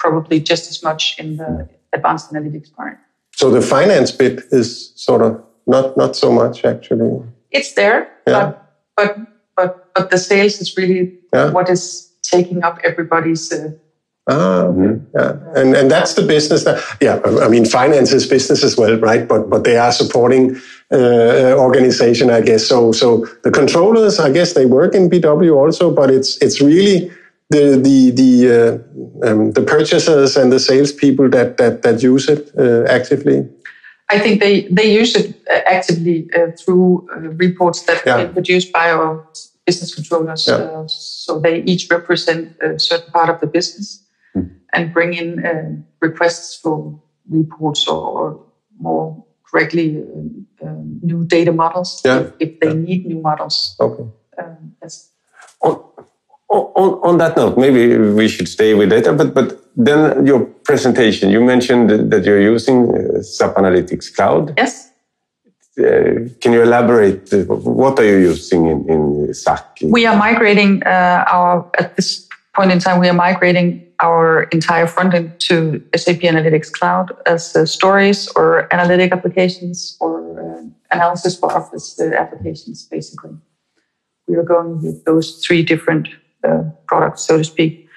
probably 0.00 0.40
just 0.40 0.70
as 0.70 0.82
much 0.82 1.02
in 1.18 1.36
the 1.36 1.68
advanced 1.92 2.32
analytics 2.32 2.74
part. 2.74 2.98
So 3.36 3.50
the 3.50 3.60
finance 3.62 4.10
bit 4.10 4.40
is 4.50 4.92
sort 4.96 5.22
of 5.22 5.32
not 5.66 5.96
not 5.96 6.16
so 6.16 6.32
much 6.32 6.64
actually. 6.64 7.22
It's 7.50 7.72
there, 7.74 8.08
Yeah. 8.26 8.52
but, 8.52 8.74
but, 8.96 9.16
but, 9.56 9.70
but 9.94 10.10
the 10.10 10.18
sales 10.18 10.60
is 10.60 10.76
really 10.76 11.02
Yeah. 11.34 11.50
what 11.52 11.68
is 11.68 12.10
taking 12.22 12.64
up 12.64 12.78
everybody's 12.84 13.52
uh, 13.52 13.70
Ah, 14.28 14.62
okay. 14.70 15.00
yeah, 15.18 15.32
and 15.60 15.74
and 15.74 15.90
that's 15.90 16.14
the 16.14 16.22
business 16.22 16.62
that 16.64 16.78
yeah. 17.00 17.18
I 17.44 17.48
mean, 17.48 17.64
finance 17.64 18.12
is 18.14 18.26
business 18.28 18.62
as 18.62 18.76
well, 18.76 18.94
right? 19.00 19.26
But 19.26 19.48
but 19.50 19.64
they 19.64 19.76
are 19.76 19.90
supporting 19.92 20.56
uh, 20.92 21.56
organization, 21.58 22.30
I 22.30 22.40
guess. 22.42 22.62
So 22.66 22.92
so 22.92 23.26
the 23.42 23.50
controllers, 23.50 24.20
I 24.20 24.30
guess, 24.30 24.52
they 24.52 24.66
work 24.66 24.94
in 24.94 25.08
BW 25.10 25.56
also, 25.56 25.90
but 25.90 26.10
it's 26.10 26.36
it's 26.44 26.60
really 26.60 27.10
the 27.50 27.76
the 27.76 28.10
the 28.10 28.30
uh, 28.50 29.28
um, 29.28 29.52
the 29.52 29.62
purchasers 29.62 30.36
and 30.36 30.52
the 30.52 30.60
salespeople 30.60 31.28
that 31.30 31.56
that 31.56 31.82
that 31.82 32.02
use 32.02 32.28
it 32.28 32.50
uh, 32.58 32.84
actively. 32.84 33.48
I 34.12 34.18
think 34.18 34.40
they, 34.40 34.62
they 34.62 34.92
use 34.92 35.14
it 35.14 35.36
uh, 35.48 35.60
actively 35.66 36.28
uh, 36.34 36.50
through 36.58 37.06
uh, 37.14 37.20
reports 37.38 37.82
that 37.82 38.02
Yeah. 38.04 38.16
been 38.16 38.32
produced 38.32 38.72
by 38.72 38.90
our 38.90 39.24
business 39.66 39.94
controllers. 39.94 40.48
Yeah. 40.48 40.54
Uh, 40.56 40.84
so 40.88 41.38
they 41.38 41.62
each 41.62 41.88
represent 41.90 42.56
a 42.60 42.76
certain 42.80 43.12
part 43.12 43.28
of 43.30 43.38
the 43.40 43.46
business 43.46 44.04
and 44.72 44.92
bring 44.92 45.14
in 45.14 45.46
uh, 45.46 45.76
requests 46.00 46.56
for 46.60 47.00
reports 47.28 47.86
or, 47.86 48.00
or 48.18 48.46
more 48.80 49.24
correctly, 49.48 50.02
um, 50.62 50.98
new 51.02 51.24
data 51.24 51.52
models 51.52 52.02
Yeah. 52.04 52.20
if, 52.20 52.32
if 52.40 52.60
they 52.60 52.74
need 52.74 53.06
new 53.06 53.20
models. 53.20 53.76
Okay. 53.78 54.06
Um, 54.38 54.74
that's, 54.82 55.10
on, 56.50 57.00
on 57.02 57.18
that 57.18 57.36
note, 57.36 57.56
maybe 57.56 57.96
we 57.96 58.28
should 58.28 58.48
stay 58.48 58.74
with 58.74 58.90
data, 58.90 59.12
but, 59.12 59.34
but 59.34 59.60
then 59.76 60.26
your 60.26 60.44
presentation, 60.64 61.30
you 61.30 61.40
mentioned 61.40 62.10
that 62.12 62.24
you're 62.24 62.40
using 62.40 62.90
uh, 62.94 63.22
SAP 63.22 63.54
Analytics 63.54 64.14
Cloud. 64.14 64.54
yes. 64.56 64.88
Uh, 65.78 66.28
can 66.40 66.52
you 66.52 66.62
elaborate? 66.62 67.32
Uh, 67.32 67.44
what 67.44 67.98
are 67.98 68.04
you 68.04 68.18
using 68.18 68.66
in, 68.66 68.90
in 68.90 69.32
SAC? 69.32 69.78
We 69.82 70.04
are 70.04 70.16
migrating 70.16 70.82
uh, 70.82 71.24
our, 71.30 71.70
at 71.78 71.96
this 71.96 72.28
point 72.54 72.72
in 72.72 72.80
time, 72.80 72.98
we 72.98 73.08
are 73.08 73.14
migrating 73.14 73.86
our 74.00 74.44
entire 74.44 74.86
front 74.86 75.14
end 75.14 75.38
to 75.38 75.82
SAP 75.96 76.18
Analytics 76.18 76.72
Cloud 76.72 77.12
as 77.24 77.54
uh, 77.54 77.64
stories 77.64 78.28
or 78.34 78.72
analytic 78.74 79.12
applications 79.12 79.96
or 80.00 80.40
uh, 80.40 80.64
analysis 80.90 81.38
for 81.38 81.52
office 81.52 81.98
uh, 82.00 82.10
applications, 82.18 82.84
basically. 82.86 83.30
We 84.26 84.36
are 84.36 84.42
going 84.42 84.82
with 84.82 85.04
those 85.04 85.42
three 85.44 85.62
different 85.62 86.08
uh, 86.46 86.62
products, 86.86 87.22
so 87.22 87.38
to 87.38 87.44
speak. 87.44 87.88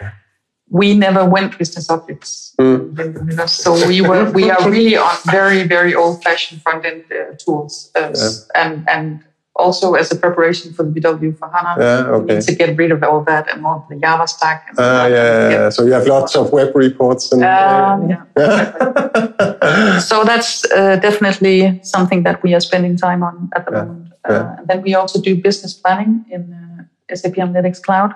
We 0.70 0.96
never 0.96 1.24
went 1.24 1.58
business 1.60 1.88
objects, 1.90 2.56
so 2.58 3.88
we 3.88 4.02
were 4.02 4.32
we 4.32 4.50
are 4.50 4.70
really 4.70 4.98
on 4.98 5.16
very 5.26 5.68
very 5.68 5.94
old 5.94 6.24
fashioned 6.24 6.64
front 6.64 6.84
end 6.86 7.04
uh, 7.12 7.36
tools, 7.38 7.92
uh, 7.94 8.12
and 8.56 8.84
and 8.90 9.24
also 9.56 9.94
as 9.94 10.12
a 10.12 10.16
preparation 10.16 10.74
for 10.74 10.84
the 10.84 10.90
BW 11.00 11.38
for 11.38 11.48
HANA. 11.50 11.76
Yeah, 11.78 12.16
okay. 12.16 12.26
We 12.26 12.34
need 12.36 12.42
to 12.44 12.56
get 12.56 12.78
rid 12.78 12.92
of 12.92 13.04
all 13.04 13.24
that 13.26 13.48
and 13.54 13.64
all 13.66 13.86
the 13.90 13.96
Java 13.98 14.28
stack. 14.28 14.66
And 14.70 14.80
Ah, 14.80 15.06
yeah, 15.06 15.16
yeah, 15.16 15.50
yeah. 15.50 15.70
So 15.70 15.86
you 15.86 15.92
have 15.94 16.08
lots 16.08 16.36
of 16.36 16.52
web 16.52 16.76
reports 16.76 17.32
and. 17.32 17.44
Um, 17.44 18.10
yeah. 18.10 20.00
so 20.00 20.24
that's 20.24 20.66
uh, 20.72 20.96
definitely 20.98 21.80
something 21.84 22.24
that 22.24 22.42
we 22.42 22.56
are 22.56 22.60
spending 22.62 22.98
time 22.98 23.22
on 23.24 23.50
at 23.56 23.66
the 23.66 23.72
Yeah, 23.72 23.84
moment. 23.84 24.14
Uh, 24.28 24.34
yeah. 24.34 24.58
and 24.58 24.68
then 24.68 24.82
we 24.82 24.96
also 24.96 25.22
do 25.22 25.36
business 25.36 25.74
planning 25.74 26.26
in 26.32 26.42
uh, 26.54 27.16
SAP 27.16 27.34
Analytics 27.34 27.82
Cloud. 27.82 28.14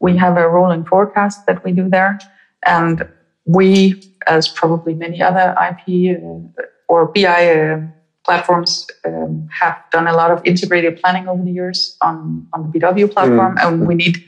We 0.00 0.16
have 0.16 0.36
a 0.36 0.48
rolling 0.48 0.84
forecast 0.84 1.46
that 1.46 1.64
we 1.64 1.72
do 1.72 1.88
there. 1.88 2.18
And 2.66 3.08
we, 3.46 4.02
as 4.26 4.48
probably 4.48 4.94
many 4.94 5.22
other 5.22 5.54
IP 5.68 6.18
uh, 6.22 6.62
or 6.88 7.06
BI 7.06 7.50
uh, 7.50 7.80
platforms, 8.24 8.86
um, 9.04 9.48
have 9.50 9.78
done 9.92 10.06
a 10.06 10.12
lot 10.12 10.30
of 10.30 10.40
integrated 10.44 11.00
planning 11.00 11.28
over 11.28 11.42
the 11.42 11.50
years 11.52 11.96
on, 12.00 12.46
on 12.52 12.70
the 12.70 12.78
BW 12.78 13.12
platform. 13.12 13.56
And 13.60 13.86
we 13.86 13.94
need 13.94 14.24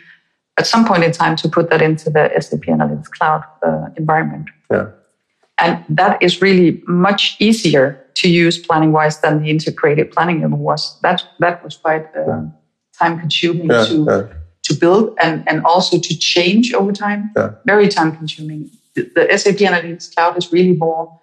at 0.59 0.67
some 0.67 0.85
point 0.85 1.05
in 1.05 1.13
time 1.13 1.37
to 1.37 1.49
put 1.49 1.71
that 1.71 1.83
into 1.83 2.11
the 2.11 2.31
SAP 2.39 2.61
Analytics 2.61 3.11
Cloud 3.11 3.45
uh, 3.67 3.87
environment. 3.97 4.49
yeah. 4.71 4.89
And 5.59 5.83
that 5.89 6.23
is 6.23 6.43
really 6.43 6.83
much 6.87 7.37
easier 7.39 8.05
to 8.17 8.29
use 8.29 8.59
planning 8.59 8.93
wise 8.93 9.21
than 9.21 9.43
the 9.43 9.49
integrated 9.49 10.11
planning 10.11 10.43
ever 10.43 10.55
was. 10.55 11.01
That, 11.01 11.25
that 11.39 11.65
was 11.65 11.77
quite 11.77 12.07
uh, 12.15 12.43
time 12.99 13.19
consuming 13.19 13.71
Yeah, 13.71 13.85
to, 13.87 14.05
yeah. 14.05 14.27
To 14.67 14.75
build 14.75 15.17
and, 15.23 15.49
and 15.49 15.65
also 15.65 15.99
to 15.99 16.19
change 16.19 16.73
over 16.75 16.93
time. 16.93 17.31
Yeah. 17.37 17.53
Very 17.65 17.89
time 17.89 18.17
consuming. 18.17 18.71
The, 18.95 19.11
the 19.15 19.39
SAP 19.39 19.57
Analytics 19.57 20.15
Cloud 20.15 20.37
is 20.37 20.53
really 20.53 20.73
more, 20.73 21.21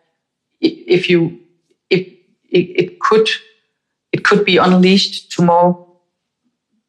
if 0.62 1.10
you, 1.10 1.40
if 1.90 2.08
it, 2.50 2.84
it 2.84 3.00
could, 3.00 3.28
it 4.12 4.24
could 4.24 4.46
be 4.46 4.58
unleashed 4.58 5.32
to 5.34 5.44
more 5.44 5.93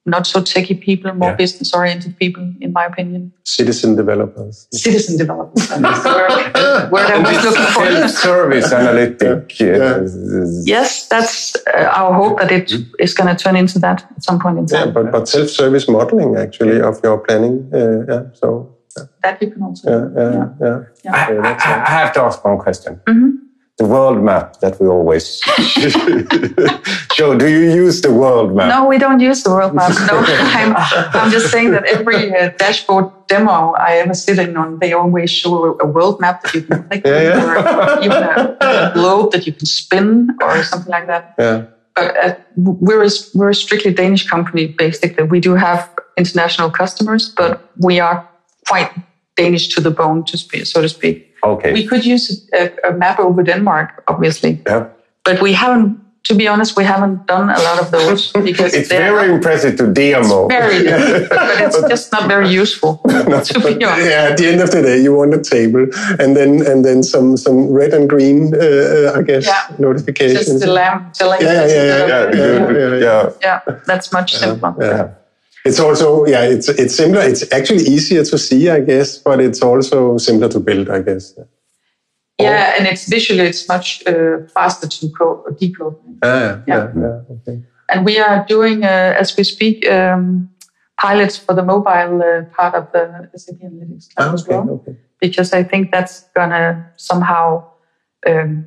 not 0.06 0.26
so 0.26 0.40
techie 0.40 0.78
people, 0.80 1.12
more 1.14 1.30
Yeah. 1.30 1.36
business 1.36 1.72
oriented 1.74 2.18
people, 2.18 2.52
in 2.60 2.72
my 2.72 2.84
opinion. 2.84 3.32
Citizen 3.44 3.96
developers. 3.96 4.66
Citizen 4.72 5.16
developers. 5.16 5.68
where, 5.70 5.80
the 5.80 6.88
word, 6.90 6.92
word 6.92 7.10
I 7.10 7.18
was 7.18 7.44
looking 7.44 7.66
for. 7.72 7.84
Self-service 7.86 8.72
analytic. 8.72 9.58
Yeah. 9.58 10.00
Yes, 10.64 11.08
that's 11.08 11.56
uh, 11.74 11.90
our 12.00 12.12
hope 12.12 12.38
that 12.40 12.52
it 12.52 12.72
is 12.98 13.14
going 13.14 13.34
to 13.34 13.42
turn 13.42 13.56
into 13.56 13.78
that 13.78 14.04
at 14.16 14.22
some 14.22 14.38
point 14.38 14.58
in 14.58 14.66
Yeah, 14.70 14.84
time. 14.84 14.92
but, 14.92 15.10
but 15.10 15.28
self-service 15.28 15.88
modeling 15.88 16.36
actually 16.36 16.80
of 16.80 17.00
your 17.02 17.18
planning. 17.18 17.70
Uh, 17.72 18.04
yeah, 18.06 18.22
so 18.34 18.70
that 19.22 19.40
you 19.42 19.50
can 19.50 19.62
also. 19.62 19.90
yeah, 19.90 20.04
do. 20.06 20.20
yeah, 20.20 20.48
yeah. 20.60 20.84
Yeah. 21.04 21.40
I, 21.42 21.52
I- 21.52 21.84
I 21.86 21.90
have 21.90 22.12
to 22.14 22.20
ask 22.22 22.44
one 22.44 22.58
question. 22.58 23.00
Mhm. 23.06 23.38
The 23.76 23.86
world 23.86 24.22
map 24.22 24.60
that 24.60 24.80
we 24.80 24.86
always 24.86 25.40
show. 27.12 27.36
Do 27.36 27.48
you 27.48 27.74
use 27.74 28.02
the 28.02 28.12
world 28.12 28.54
map? 28.54 28.68
No, 28.68 28.86
we 28.86 28.98
don't 28.98 29.18
use 29.18 29.42
the 29.42 29.50
world 29.50 29.74
map. 29.74 29.90
No, 30.06 30.22
I'm, 30.28 30.76
I'm 31.12 31.30
just 31.32 31.50
saying 31.50 31.72
that 31.72 31.84
every 31.84 32.32
uh, 32.32 32.50
dashboard 32.56 33.10
demo 33.26 33.72
I 33.72 33.96
ever 33.96 34.14
sit 34.14 34.38
in 34.38 34.56
on, 34.56 34.78
they 34.78 34.92
always 34.92 35.28
show 35.30 35.76
a 35.80 35.86
world 35.86 36.20
map 36.20 36.42
that 36.42 36.54
you 36.54 36.62
can 36.62 36.84
click 36.84 37.02
Yeah, 37.04 37.22
yeah. 37.22 37.96
or 37.98 38.04
even 38.04 38.22
a, 38.22 38.56
a 38.60 38.92
globe 38.94 39.32
that 39.32 39.44
you 39.44 39.52
can 39.52 39.66
spin, 39.66 40.36
or 40.40 40.62
something 40.62 40.92
like 40.92 41.08
that. 41.08 41.34
Yeah, 41.36 41.64
but 41.96 42.16
uh, 42.16 42.34
we're 42.56 43.02
a, 43.02 43.10
we're 43.34 43.50
a 43.50 43.54
strictly 43.56 43.92
Danish 43.92 44.24
company. 44.28 44.68
Basically, 44.68 45.24
we 45.24 45.40
do 45.40 45.54
have 45.56 45.90
international 46.16 46.70
customers, 46.70 47.28
but 47.36 47.72
we 47.78 47.98
are 47.98 48.28
quite 48.68 48.92
Danish 49.36 49.74
to 49.74 49.80
the 49.80 49.90
bone, 49.90 50.24
to 50.26 50.38
speak, 50.38 50.66
so 50.66 50.80
to 50.80 50.88
speak. 50.88 51.33
Okay. 51.44 51.72
We 51.72 51.86
could 51.86 52.04
use 52.04 52.48
a, 52.52 52.70
a 52.88 52.92
map 52.92 53.18
over 53.18 53.42
Denmark, 53.42 54.02
obviously, 54.08 54.62
yeah. 54.66 54.86
but 55.24 55.40
we 55.40 55.52
haven't. 55.54 56.00
To 56.28 56.34
be 56.34 56.48
honest, 56.48 56.74
we 56.76 56.84
haven't 56.84 57.26
done 57.26 57.50
a 57.50 57.60
lot 57.62 57.78
of 57.82 57.90
those 57.90 58.32
because 58.48 58.72
It's 58.74 58.88
very 58.88 59.28
not 59.28 59.34
impressive 59.36 59.76
to 59.76 59.86
demo. 59.92 60.48
very, 60.48 60.84
but, 61.28 61.60
it's 61.60 61.78
just 61.94 62.12
not 62.12 62.28
very 62.28 62.48
useful. 62.48 62.96
to 63.52 63.60
be 63.60 63.84
honest. 63.84 64.08
yeah. 64.08 64.30
At 64.30 64.36
the 64.38 64.46
end 64.48 64.60
of 64.62 64.70
the 64.70 64.80
day, 64.82 65.02
you 65.02 65.14
want 65.14 65.34
a 65.34 65.38
table, 65.42 65.84
and 66.18 66.34
then 66.34 66.64
and 66.66 66.82
then 66.84 67.02
some 67.02 67.36
some 67.36 67.68
red 67.80 67.92
and 67.92 68.08
green, 68.08 68.54
uh, 68.54 68.58
uh, 68.58 69.18
I 69.20 69.22
guess, 69.22 69.44
Yeah. 69.46 69.76
notifications. 69.78 70.46
Just 70.48 70.60
the 70.64 70.72
lamp 70.72 71.12
telling 71.12 71.42
Yeah, 71.44 71.66
yeah, 71.66 71.76
yeah, 71.76 72.06
Yeah, 72.06 72.24
Yeah, 72.34 72.72
yeah, 72.78 72.98
yeah. 73.04 73.30
yeah, 73.42 73.60
that's 73.86 74.08
much 74.12 74.32
simpler. 74.32 74.72
yeah. 74.80 75.08
It's 75.64 75.80
also 75.80 76.26
yeah, 76.26 76.42
it's 76.44 76.68
it's 76.68 76.94
simpler. 76.94 77.22
It's 77.22 77.50
actually 77.52 77.84
easier 77.84 78.22
to 78.24 78.38
see, 78.38 78.68
I 78.68 78.80
guess, 78.80 79.18
but 79.18 79.40
it's 79.40 79.62
also 79.62 80.18
simpler 80.18 80.48
to 80.50 80.60
build, 80.60 80.90
I 80.90 81.00
guess. 81.00 81.34
Yeah, 82.38 82.74
and 82.78 82.86
it's 82.86 83.08
visually 83.08 83.44
it's 83.46 83.66
much 83.68 84.02
uh, 84.06 84.46
faster 84.52 84.88
to 84.88 85.08
co- 85.18 85.44
decode. 85.58 85.96
Ah, 86.22 86.28
yeah, 86.28 86.60
Yeah. 86.66 86.88
yeah, 86.96 87.20
okay. 87.34 87.62
And 87.88 88.04
we 88.04 88.18
are 88.18 88.44
doing, 88.48 88.82
uh, 88.82 89.14
as 89.20 89.36
we 89.36 89.44
speak, 89.44 89.88
um, 89.88 90.50
pilots 91.00 91.36
for 91.38 91.54
the 91.54 91.62
mobile 91.62 92.22
uh, 92.22 92.42
part 92.56 92.74
of 92.74 92.90
the 92.92 93.28
SAP 93.36 93.56
Analytics 93.62 94.08
Cloud 94.14 94.28
Ah, 94.28 94.32
as 94.34 94.46
well, 94.48 94.68
okay. 94.70 94.96
because 95.20 95.52
I 95.52 95.62
think 95.64 95.90
that's 95.92 96.24
gonna 96.34 96.90
somehow 96.96 97.64
um, 98.26 98.66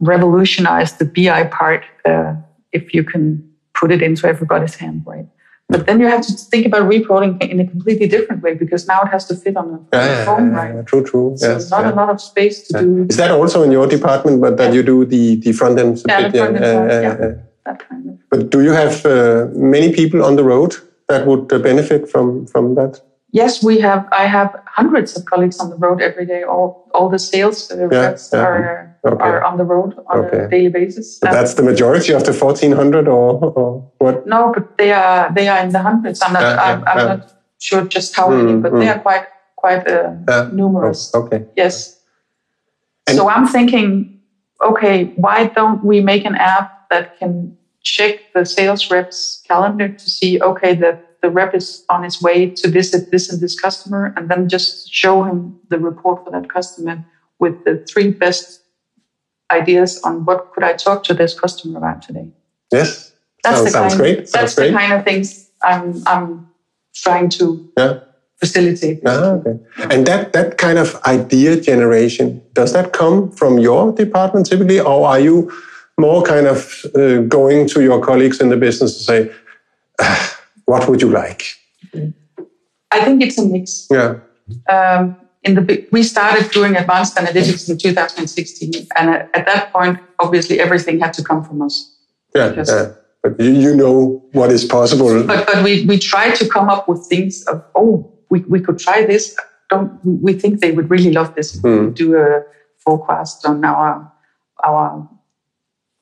revolutionize 0.00 0.92
the 0.98 1.04
BI 1.04 1.44
part 1.44 1.84
uh, 2.04 2.34
if 2.72 2.94
you 2.94 3.04
can 3.04 3.42
put 3.74 3.90
it 3.90 4.00
into 4.02 4.26
everybody's 4.28 4.76
hand, 4.76 5.02
right? 5.06 5.26
But 5.68 5.86
then 5.86 6.00
you 6.00 6.06
have 6.06 6.26
to 6.26 6.32
think 6.32 6.64
about 6.64 6.88
reporting 6.88 7.38
in 7.40 7.60
a 7.60 7.66
completely 7.66 8.08
different 8.08 8.42
way 8.42 8.54
because 8.54 8.86
now 8.88 9.02
it 9.02 9.08
has 9.08 9.26
to 9.26 9.36
fit 9.36 9.54
on 9.54 9.66
a, 9.68 9.96
Yeah, 9.96 10.06
yeah, 10.06 10.24
phone, 10.24 10.50
yeah, 10.50 10.56
right? 10.56 10.74
yeah, 10.76 10.82
true, 10.82 11.04
true. 11.04 11.36
So 11.36 11.52
yes, 11.52 11.70
not 11.70 11.84
yeah. 11.84 11.92
a 11.92 11.94
lot 11.94 12.08
of 12.08 12.20
space 12.22 12.66
to 12.68 12.80
do 12.80 13.06
Is 13.08 13.18
that 13.18 13.30
also 13.30 13.62
in 13.62 13.70
your 13.70 13.86
department, 13.86 14.40
but 14.40 14.56
that 14.56 14.72
you 14.72 14.82
do 14.82 15.04
the, 15.04 15.36
the 15.36 15.52
front 15.52 15.78
end? 15.78 16.02
Yeah, 16.08 16.28
the 16.28 16.38
front 16.38 16.56
end 16.56 16.90
yeah, 16.90 17.34
that 17.66 17.86
kind 17.86 18.08
of. 18.08 18.18
But 18.30 18.48
do 18.48 18.62
you 18.62 18.72
have 18.72 19.04
uh, 19.04 19.48
many 19.52 19.92
people 19.92 20.24
on 20.24 20.36
the 20.36 20.44
road 20.44 20.76
that 21.08 21.26
would 21.26 21.52
uh, 21.52 21.58
benefit 21.58 22.08
from, 22.08 22.46
from 22.46 22.74
that? 22.76 23.02
Yes, 23.30 23.62
we 23.62 23.78
have. 23.80 24.08
I 24.10 24.26
have 24.26 24.56
hundreds 24.66 25.16
of 25.16 25.24
colleagues 25.26 25.58
on 25.60 25.68
the 25.70 25.76
road 25.76 26.00
every 26.00 26.24
day. 26.24 26.44
All 26.44 26.88
all 26.94 27.08
the 27.10 27.18
sales 27.18 27.70
uh, 27.70 27.86
reps 27.86 28.30
yeah. 28.32 28.40
are 28.40 28.98
Okay. 29.04 29.22
are 29.24 29.44
on 29.44 29.58
the 29.58 29.64
road 29.64 29.94
on 30.08 30.18
Okay. 30.24 30.44
a 30.44 30.48
daily 30.48 30.70
basis. 30.70 31.18
But 31.20 31.32
that's 31.32 31.54
the 31.54 31.62
majority 31.62 32.12
of 32.14 32.24
the 32.24 32.32
1400 32.32 33.06
or, 33.06 33.44
or 33.54 33.92
what? 33.98 34.26
no, 34.26 34.52
but 34.54 34.76
they 34.78 34.92
are 34.92 35.30
they 35.34 35.46
are 35.48 35.58
in 35.58 35.70
the 35.70 35.78
hundreds. 35.78 36.22
I'm 36.22 36.32
not. 36.32 36.42
Yeah, 36.42 36.62
I'm, 36.62 36.84
I'm 36.88 36.98
yeah. 36.98 37.14
not 37.16 37.32
sure 37.58 37.84
just 37.84 38.16
how 38.16 38.28
many, 38.30 38.52
Mm, 38.52 38.62
but 38.62 38.72
mm. 38.72 38.80
they 38.80 38.88
are 38.88 38.98
quite 38.98 39.26
quite 39.56 39.86
uh, 39.86 40.12
Yeah. 40.28 40.48
numerous. 40.52 41.10
Oh, 41.14 41.22
okay. 41.24 41.44
Yes. 41.56 42.00
And- 43.06 43.16
so 43.16 43.28
I'm 43.28 43.46
thinking, 43.46 44.20
okay, 44.60 45.12
why 45.16 45.46
don't 45.46 45.84
we 45.84 46.00
make 46.00 46.24
an 46.24 46.34
app 46.34 46.88
that 46.90 47.18
can 47.18 47.56
check 47.82 48.32
the 48.34 48.44
sales 48.44 48.90
reps 48.90 49.42
calendar 49.48 49.88
to 49.88 50.10
see, 50.10 50.40
okay, 50.42 50.74
the, 50.74 50.98
the 51.22 51.30
rep 51.30 51.54
is 51.54 51.84
on 51.88 52.04
his 52.04 52.22
way 52.22 52.50
to 52.50 52.68
visit 52.68 53.10
this 53.10 53.30
and 53.30 53.40
this 53.40 53.58
customer, 53.58 54.12
and 54.16 54.28
then 54.30 54.48
just 54.48 54.92
show 54.92 55.24
him 55.24 55.58
the 55.68 55.78
report 55.78 56.24
for 56.24 56.30
that 56.30 56.48
customer 56.48 57.04
with 57.38 57.64
the 57.64 57.84
three 57.90 58.10
best 58.10 58.62
ideas 59.50 60.00
on 60.02 60.24
what 60.24 60.52
could 60.52 60.64
I 60.64 60.74
talk 60.74 61.04
to 61.04 61.14
this 61.14 61.38
customer 61.38 61.78
about 61.78 62.02
today. 62.02 62.30
Yes. 62.72 63.12
That's 63.42 63.58
sounds, 63.58 63.64
the 63.64 63.70
sounds 63.70 63.92
kind, 63.94 64.00
great. 64.00 64.16
Sounds 64.28 64.32
That's 64.32 64.54
great. 64.54 64.70
the 64.72 64.78
kind 64.78 64.92
of 64.92 65.04
things 65.04 65.50
I'm 65.62 66.02
I'm 66.06 66.48
trying 66.94 67.28
to 67.30 67.70
yeah. 67.76 68.00
facilitate. 68.40 69.00
Ah, 69.06 69.32
okay. 69.32 69.58
And 69.90 70.06
that, 70.06 70.32
that 70.32 70.58
kind 70.58 70.78
of 70.78 70.96
idea 71.06 71.60
generation, 71.60 72.42
does 72.52 72.72
that 72.72 72.92
come 72.92 73.30
from 73.30 73.58
your 73.58 73.92
department 73.92 74.46
typically, 74.46 74.80
or 74.80 75.06
are 75.06 75.20
you 75.20 75.52
more 75.98 76.22
kind 76.22 76.46
of 76.46 76.84
uh, 76.94 77.18
going 77.22 77.68
to 77.68 77.82
your 77.82 78.00
colleagues 78.00 78.40
in 78.40 78.48
the 78.48 78.56
business 78.56 78.98
to 78.98 79.04
say, 79.04 79.30
"Ah, 80.00 80.37
what 80.68 80.86
would 80.88 81.00
you 81.00 81.10
like? 81.10 81.42
I 82.90 83.04
think 83.04 83.22
it's 83.22 83.38
a 83.38 83.46
mix. 83.46 83.86
Yeah. 83.90 84.20
um, 84.68 85.16
in 85.44 85.54
the 85.54 85.86
we 85.92 86.02
started 86.02 86.50
doing 86.50 86.76
advanced 86.76 87.16
analytics 87.16 87.68
in 87.70 87.78
2016, 87.78 88.86
and 88.96 89.10
at, 89.10 89.30
at 89.34 89.46
that 89.46 89.72
point, 89.72 89.98
obviously, 90.18 90.60
everything 90.60 91.00
had 91.00 91.12
to 91.14 91.22
come 91.24 91.42
from 91.44 91.62
us. 91.62 91.74
Yeah. 92.34 92.52
Yeah. 92.66 92.92
But 93.22 93.40
you, 93.40 93.50
you 93.64 93.74
know 93.76 94.22
what 94.32 94.50
is 94.50 94.64
possible. 94.64 95.24
But 95.24 95.46
but 95.46 95.64
we 95.64 95.84
we 95.86 95.98
tried 95.98 96.34
to 96.40 96.48
come 96.48 96.68
up 96.68 96.88
with 96.88 97.06
things 97.06 97.44
of 97.46 97.64
oh 97.74 98.12
we, 98.30 98.40
we 98.40 98.60
could 98.60 98.78
try 98.78 99.06
this. 99.06 99.34
Don't 99.70 99.90
we 100.04 100.32
think 100.34 100.60
they 100.60 100.72
would 100.72 100.90
really 100.90 101.12
love 101.12 101.34
this? 101.34 101.60
could 101.60 101.94
do 101.94 102.16
a 102.16 102.42
forecast 102.84 103.46
on 103.46 103.64
our 103.64 103.90
our 104.64 105.08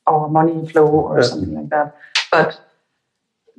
our 0.07 0.27
money 0.29 0.67
flow 0.67 0.87
or 0.87 1.17
Yeah. 1.17 1.27
something 1.29 1.53
like 1.59 1.69
that. 1.69 1.95
But 2.31 2.59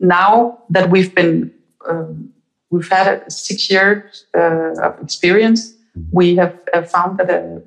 now 0.01 0.63
that 0.71 0.91
we've 0.91 1.15
been 1.15 1.53
um, 1.89 2.31
we've 2.71 2.89
had 2.89 3.23
a 3.27 3.31
six 3.31 3.71
years 3.71 4.27
uh, 4.37 4.75
of 4.83 5.01
experience, 5.03 5.75
we 6.13 6.37
have 6.37 6.59
uh, 6.75 6.83
found 6.83 7.19
that 7.19 7.31
uh, 7.31 7.61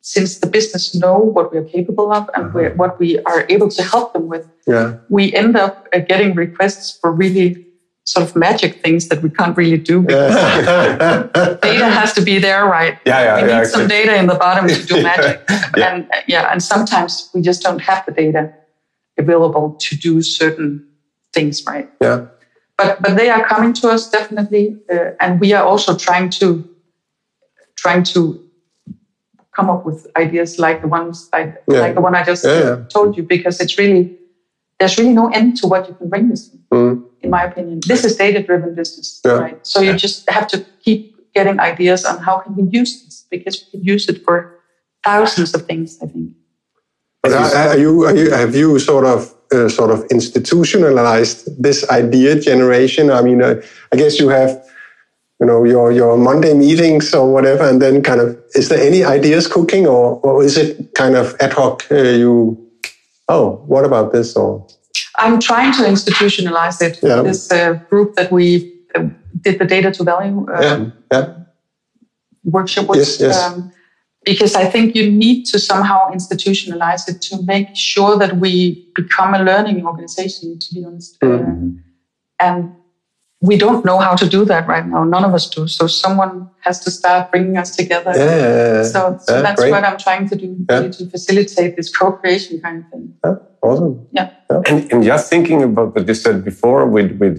since 0.00 0.38
the 0.38 0.46
business 0.46 0.94
know 0.94 1.18
what 1.18 1.52
we're 1.52 1.64
capable 1.64 2.12
of 2.12 2.30
and 2.34 2.54
we're, 2.54 2.74
what 2.74 2.98
we 2.98 3.18
are 3.20 3.44
able 3.48 3.68
to 3.68 3.82
help 3.82 4.12
them 4.12 4.28
with, 4.28 4.48
yeah. 4.66 4.96
we 5.08 5.32
end 5.34 5.56
up 5.56 5.88
uh, 5.92 5.98
getting 5.98 6.34
requests 6.34 6.98
for 6.98 7.12
really 7.12 7.66
sort 8.04 8.26
of 8.26 8.34
magic 8.34 8.80
things 8.82 9.08
that 9.08 9.22
we 9.22 9.30
can't 9.30 9.56
really 9.56 9.76
do. 9.76 10.00
because 10.00 10.34
Yeah. 10.34 11.56
Data 11.62 11.88
has 11.88 12.12
to 12.14 12.22
be 12.22 12.38
there, 12.38 12.64
right? 12.64 12.98
Yeah, 13.04 13.22
yeah, 13.22 13.34
we 13.36 13.42
need 13.42 13.48
yeah, 13.48 13.64
some 13.64 13.82
exactly. 13.82 14.06
data 14.06 14.18
in 14.18 14.26
the 14.26 14.34
bottom 14.34 14.68
to 14.68 14.86
do 14.86 15.02
magic. 15.02 15.42
And 15.76 16.10
uh, 16.10 16.22
yeah, 16.26 16.50
and 16.50 16.62
sometimes 16.62 17.30
we 17.34 17.42
just 17.42 17.62
don't 17.62 17.80
have 17.80 18.04
the 18.04 18.12
data 18.12 18.52
available 19.16 19.76
to 19.78 19.96
do 19.96 20.20
certain 20.22 20.89
things, 21.32 21.64
right? 21.66 21.88
Yeah. 22.00 22.26
But 22.78 23.02
but 23.02 23.16
they 23.16 23.28
are 23.30 23.44
coming 23.46 23.72
to 23.74 23.88
us 23.90 24.10
definitely, 24.10 24.76
uh, 24.92 25.10
and 25.20 25.40
we 25.40 25.52
are 25.52 25.64
also 25.64 25.96
trying 25.96 26.30
to 26.40 26.64
trying 27.76 28.02
to 28.14 28.40
come 29.56 29.68
up 29.70 29.84
with 29.84 30.06
ideas 30.16 30.58
like 30.58 30.80
the 30.80 30.88
ones 30.88 31.28
I, 31.32 31.54
Yeah. 31.68 31.80
like 31.80 31.94
the 31.94 32.00
one 32.00 32.14
I 32.14 32.22
just 32.24 32.44
Yeah, 32.44 32.60
yeah. 32.64 32.76
told 32.88 33.16
you, 33.16 33.22
because 33.22 33.60
it's 33.60 33.76
really 33.78 34.16
there's 34.78 34.96
really 34.98 35.12
no 35.12 35.28
end 35.28 35.56
to 35.58 35.66
what 35.68 35.88
you 35.88 35.94
can 35.94 36.08
bring 36.08 36.28
this. 36.30 36.48
in 36.52 36.60
Mm. 36.72 37.04
in 37.20 37.28
my 37.30 37.42
opinion. 37.44 37.80
This 37.86 38.04
is 38.04 38.16
data-driven 38.16 38.74
business, 38.74 39.20
Yeah. 39.24 39.32
right? 39.44 39.58
So 39.66 39.80
you 39.82 39.92
just 39.92 40.30
have 40.30 40.46
to 40.52 40.56
keep 40.84 41.00
getting 41.34 41.60
ideas 41.60 42.04
on 42.06 42.16
how 42.26 42.38
can 42.38 42.56
we 42.56 42.62
use 42.80 42.92
this 43.04 43.26
because 43.30 43.54
we 43.60 43.66
can 43.72 43.82
use 43.94 44.08
it 44.08 44.24
for 44.24 44.36
thousands 45.04 45.52
of 45.54 45.66
things. 45.66 45.98
I 46.02 46.06
think. 46.06 46.32
But 47.22 47.32
are, 47.32 47.52
are 47.72 47.78
you, 47.78 48.04
are 48.08 48.16
you, 48.16 48.30
have 48.30 48.54
you 48.56 48.78
sort 48.78 49.04
of 49.04 49.34
uh, 49.52 49.68
sort 49.68 49.90
of 49.90 50.04
institutionalized 50.10 51.62
this 51.62 51.88
idea 51.90 52.38
generation? 52.40 53.10
I 53.10 53.22
mean, 53.22 53.42
uh, 53.42 53.60
I 53.92 53.96
guess 53.96 54.18
you 54.18 54.28
have, 54.28 54.50
you 55.40 55.46
know, 55.46 55.64
your 55.64 55.92
your 55.92 56.16
Monday 56.16 56.54
meetings 56.54 57.14
or 57.14 57.32
whatever, 57.32 57.64
and 57.64 57.80
then 57.80 58.02
kind 58.02 58.20
of 58.20 58.38
is 58.54 58.68
there 58.68 58.80
any 58.80 59.04
ideas 59.04 59.46
cooking, 59.46 59.86
or 59.86 60.20
or 60.20 60.44
is 60.44 60.56
it 60.56 60.94
kind 60.94 61.16
of 61.16 61.34
ad 61.40 61.52
hoc? 61.52 61.86
Uh, 61.90 61.96
you, 61.96 62.58
oh, 63.28 63.62
what 63.66 63.84
about 63.84 64.12
this? 64.12 64.36
Or 64.36 64.66
I'm 65.16 65.40
trying 65.40 65.72
to 65.74 65.82
institutionalize 65.82 66.80
it. 66.82 66.98
Yeah. 67.02 67.22
This 67.22 67.50
uh, 67.50 67.74
group 67.90 68.14
that 68.16 68.30
we 68.30 68.72
uh, 68.94 69.08
did 69.40 69.58
the 69.58 69.64
data 69.64 69.90
to 69.92 70.04
value 70.04 70.46
uh, 70.48 70.60
yeah, 70.60 70.90
yeah, 71.12 71.34
workshop 72.44 72.88
with. 72.88 72.98
Yes, 72.98 73.20
yes. 73.20 73.42
Um, 73.42 73.72
because 74.24 74.54
I 74.54 74.66
think 74.66 74.94
you 74.94 75.10
need 75.10 75.44
to 75.46 75.58
somehow 75.58 76.10
institutionalize 76.12 77.08
it 77.08 77.22
to 77.22 77.42
make 77.42 77.74
sure 77.74 78.18
that 78.18 78.36
we 78.36 78.90
become 78.94 79.34
a 79.34 79.42
learning 79.42 79.86
organization, 79.86 80.58
to 80.58 80.74
be 80.74 80.84
honest. 80.84 81.18
Mm-hmm. 81.20 81.76
Uh, 81.76 82.46
and 82.46 82.74
we 83.42 83.56
don't 83.56 83.84
know 83.84 83.98
how 83.98 84.14
to 84.14 84.28
do 84.28 84.44
that 84.44 84.66
right 84.68 84.86
now. 84.86 85.02
None 85.04 85.24
of 85.24 85.32
us 85.32 85.48
do. 85.48 85.66
So 85.66 85.86
someone 85.86 86.50
has 86.60 86.80
to 86.80 86.90
start 86.90 87.30
bringing 87.30 87.56
us 87.56 87.74
together. 87.74 88.12
yeah, 88.14 88.24
yeah, 88.24 88.72
yeah. 88.74 88.82
So, 88.82 89.18
so 89.22 89.36
Yeah, 89.36 89.42
that's 89.42 89.60
great. 89.60 89.70
what 89.70 89.84
I'm 89.84 89.96
trying 89.96 90.28
to 90.28 90.36
do 90.36 90.56
Yeah. 90.68 90.78
really 90.80 90.90
to 90.90 91.06
facilitate 91.06 91.76
this 91.76 91.88
co-creation 91.96 92.60
kind 92.60 92.84
of 92.84 92.90
thing. 92.90 93.14
Yeah, 93.24 93.36
awesome. 93.62 94.06
Yeah. 94.12 94.30
And, 94.68 94.92
and 94.92 95.02
just 95.02 95.30
thinking 95.30 95.62
about 95.62 95.94
what 95.94 96.06
you 96.06 96.14
said 96.14 96.44
before, 96.44 96.86
with 96.86 97.12
with 97.18 97.36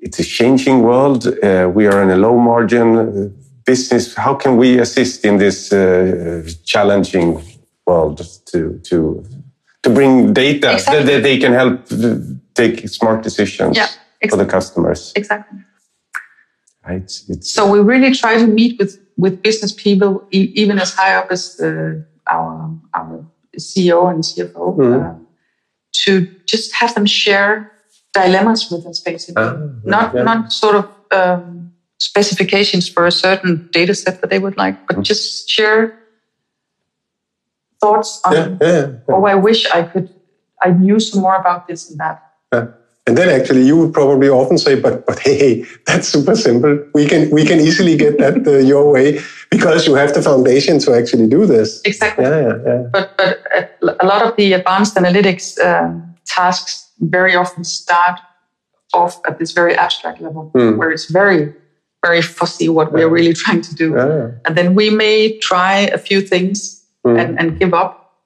it's 0.00 0.18
a 0.18 0.24
changing 0.24 0.82
world. 0.82 1.26
Uh, 1.26 1.70
we 1.72 1.86
are 1.86 2.02
in 2.02 2.10
a 2.10 2.16
low 2.16 2.36
margin 2.38 2.88
uh, 2.98 3.28
business. 3.72 4.14
How 4.26 4.34
can 4.42 4.52
we 4.62 4.68
assist 4.84 5.24
in 5.24 5.34
this 5.38 5.58
uh, 5.72 5.78
challenging 6.72 7.28
world 7.86 8.16
to 8.50 8.58
to 8.88 8.96
to 9.82 9.88
bring 9.98 10.32
data 10.34 10.68
Exactly. 10.72 11.04
that, 11.08 11.22
they 11.22 11.36
can 11.38 11.52
help 11.52 11.74
uh, 11.92 12.16
take 12.60 12.76
smart 12.88 13.22
decisions 13.28 13.76
Yeah, 13.76 13.88
for 14.30 14.36
the 14.42 14.46
customers? 14.56 15.12
Exactly. 15.14 15.58
Right? 16.88 17.10
It's 17.32 17.52
So 17.56 17.62
we 17.74 17.78
really 17.92 18.12
try 18.22 18.34
to 18.42 18.46
meet 18.46 18.72
with 18.80 18.92
with 19.24 19.34
business 19.42 19.72
people, 19.84 20.12
e- 20.38 20.52
even 20.62 20.78
as 20.84 20.90
high 21.00 21.14
up 21.20 21.28
as 21.30 21.42
uh, 21.60 21.66
our 22.34 22.52
our 22.98 23.14
CEO 23.68 23.98
and 24.12 24.24
CFO, 24.28 24.64
Mhm. 24.76 24.94
uh, 25.00 25.14
to 26.04 26.10
just 26.52 26.68
have 26.80 26.92
them 26.94 27.06
share 27.06 27.52
dilemmas 28.14 28.60
with 28.70 28.86
us, 28.90 28.98
basically. 29.10 29.44
Ah, 29.44 29.56
not 29.84 30.06
yeah. 30.14 30.24
not 30.30 30.40
sort 30.62 30.76
of 30.80 30.84
um, 31.20 31.57
specifications 31.98 32.88
for 32.88 33.06
a 33.06 33.12
certain 33.12 33.68
data 33.72 33.94
set 33.94 34.20
that 34.20 34.30
they 34.30 34.38
would 34.38 34.56
like, 34.56 34.86
but 34.86 35.02
just 35.02 35.48
share 35.48 35.98
thoughts 37.80 38.20
on. 38.24 38.32
Yeah, 38.32 38.56
yeah, 38.60 38.68
yeah. 38.68 38.92
Oh, 39.08 39.24
I 39.24 39.34
wish 39.34 39.66
I 39.70 39.82
could. 39.82 40.08
I 40.60 40.70
knew 40.70 40.98
some 40.98 41.22
more 41.22 41.36
about 41.36 41.68
this 41.68 41.90
and 41.90 41.98
that. 42.00 42.22
Yeah. 42.52 42.66
And 43.06 43.16
then 43.16 43.28
actually 43.30 43.62
you 43.62 43.76
would 43.78 43.94
probably 43.94 44.28
often 44.28 44.58
say, 44.58 44.78
but, 44.78 45.06
but 45.06 45.18
hey, 45.20 45.38
hey, 45.38 45.66
that's 45.86 46.08
super 46.08 46.34
simple. 46.34 46.84
We 46.94 47.06
can, 47.06 47.30
we 47.30 47.46
can 47.46 47.58
easily 47.58 47.96
get 47.96 48.18
that 48.18 48.46
uh, 48.46 48.58
your 48.72 48.92
way 48.92 49.20
because 49.50 49.86
you 49.86 49.94
have 49.94 50.12
the 50.12 50.20
foundation 50.20 50.78
to 50.80 50.92
actually 50.94 51.26
do 51.26 51.46
this. 51.46 51.80
Exactly. 51.84 52.24
Yeah, 52.24 52.40
yeah, 52.40 52.56
yeah. 52.66 52.82
but 52.92 53.16
but 53.16 53.38
uh, 53.56 53.94
a 54.00 54.06
lot 54.06 54.26
of 54.26 54.36
the 54.36 54.52
advanced 54.52 54.96
analytics 54.96 55.58
um, 55.64 56.16
tasks 56.26 56.90
very 57.00 57.34
often 57.34 57.64
start 57.64 58.20
off 58.92 59.20
at 59.26 59.38
this 59.38 59.52
very 59.52 59.74
abstract 59.74 60.20
level 60.20 60.50
Hmm. 60.54 60.76
where 60.76 60.90
it's 60.90 61.10
very 61.10 61.54
very 62.04 62.22
fussy 62.22 62.68
what 62.68 62.92
we're 62.92 63.08
really 63.08 63.32
trying 63.44 63.60
to 63.62 63.74
do. 63.74 63.96
And 64.44 64.56
then 64.56 64.74
we 64.74 64.90
may 64.90 65.38
try 65.38 65.80
a 65.80 65.98
few 65.98 66.20
things 66.20 66.78
Hmm. 67.04 67.16
and, 67.16 67.38
and 67.38 67.58
give 67.58 67.74
up 67.74 68.18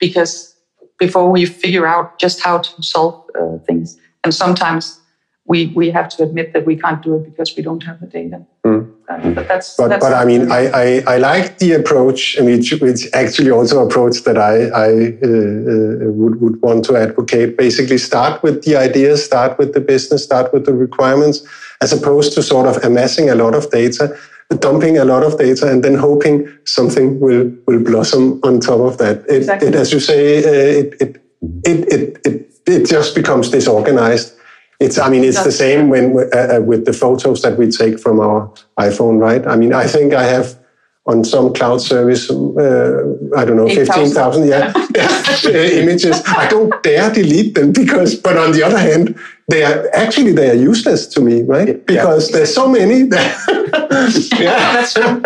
because 0.00 0.56
before 0.98 1.30
we 1.30 1.44
figure 1.44 1.86
out 1.86 2.18
just 2.18 2.40
how 2.40 2.58
to 2.58 2.82
solve 2.82 3.22
uh, 3.38 3.58
things. 3.66 3.98
And 4.24 4.34
sometimes 4.34 5.00
we 5.46 5.66
we 5.76 5.90
have 5.90 6.08
to 6.16 6.22
admit 6.22 6.52
that 6.54 6.64
we 6.64 6.76
can't 6.76 7.02
do 7.02 7.16
it 7.16 7.24
because 7.24 7.54
we 7.56 7.62
don't 7.62 7.82
have 7.82 8.00
the 8.00 8.06
data. 8.06 8.46
Hmm. 8.64 8.90
Uh, 9.08 9.30
but 9.30 9.48
that's 9.48 9.76
But, 9.76 9.88
that's 9.88 10.04
but 10.04 10.14
I 10.14 10.24
mean, 10.24 10.50
I, 10.50 10.66
I, 10.68 11.14
I 11.14 11.16
like 11.18 11.58
the 11.58 11.72
approach, 11.72 12.36
and 12.36 12.46
which, 12.46 12.72
which 12.80 13.06
actually 13.12 13.50
also 13.50 13.84
approach 13.86 14.22
that 14.22 14.38
I, 14.38 14.68
I 14.68 14.88
uh, 15.22 16.08
uh, 16.08 16.10
would, 16.10 16.40
would 16.40 16.62
want 16.62 16.84
to 16.86 16.96
advocate. 16.96 17.58
Basically, 17.58 17.98
start 17.98 18.42
with 18.42 18.64
the 18.64 18.76
ideas, 18.76 19.24
start 19.24 19.58
with 19.58 19.74
the 19.74 19.80
business, 19.80 20.24
start 20.24 20.52
with 20.52 20.64
the 20.64 20.72
requirements, 20.72 21.46
as 21.82 21.92
opposed 21.92 22.32
to 22.34 22.42
sort 22.42 22.66
of 22.66 22.82
amassing 22.82 23.28
a 23.28 23.34
lot 23.34 23.54
of 23.54 23.70
data, 23.70 24.16
dumping 24.58 24.96
a 24.96 25.04
lot 25.04 25.22
of 25.22 25.38
data, 25.38 25.70
and 25.70 25.84
then 25.84 25.94
hoping 25.94 26.48
something 26.64 27.20
will, 27.20 27.52
will 27.66 27.80
blossom 27.80 28.40
on 28.42 28.58
top 28.60 28.80
of 28.80 28.96
that. 28.98 29.18
It, 29.28 29.36
Exactly. 29.36 29.68
it 29.68 29.74
as 29.74 29.92
you 29.92 30.00
say, 30.00 30.38
uh, 30.38 30.80
it, 30.80 30.94
it, 31.00 31.24
it, 31.64 31.92
it, 31.92 32.26
it, 32.26 32.50
it 32.66 32.86
just 32.86 33.14
becomes 33.14 33.50
disorganized. 33.50 34.33
It's, 34.80 34.98
I 34.98 35.08
mean, 35.08 35.24
it's 35.24 35.44
the 35.44 35.52
same 35.52 35.88
when 35.88 36.16
uh, 36.16 36.56
uh, 36.56 36.60
with 36.60 36.84
the 36.84 36.92
photos 36.92 37.42
that 37.42 37.56
we 37.56 37.70
take 37.70 37.98
from 37.98 38.20
our 38.20 38.52
iPhone, 38.78 39.20
right? 39.20 39.46
I 39.46 39.56
mean, 39.56 39.72
I 39.72 39.86
think 39.86 40.14
I 40.14 40.24
have 40.24 40.58
on 41.06 41.22
some 41.22 41.52
cloud 41.52 41.82
service, 41.82 42.30
uh, 42.30 43.04
I 43.36 43.44
don't 43.44 43.56
know, 43.56 43.68
15,000 43.68 44.48
yeah, 44.48 44.72
uh, 44.74 45.48
images. 45.50 46.22
I 46.26 46.48
don't 46.48 46.82
dare 46.82 47.12
delete 47.12 47.54
them 47.54 47.72
because, 47.72 48.14
but 48.14 48.38
on 48.38 48.52
the 48.52 48.62
other 48.62 48.78
hand, 48.78 49.18
they 49.48 49.64
are 49.64 49.86
actually, 49.94 50.32
they 50.32 50.48
are 50.50 50.54
useless 50.54 51.06
to 51.08 51.20
me, 51.20 51.42
right? 51.42 51.84
Because 51.86 52.30
there's 52.30 52.54
so 52.54 52.68
many 52.68 53.02
that, 53.14 54.30
yeah. 54.40 54.72
That's 54.72 54.94
true. 54.94 55.20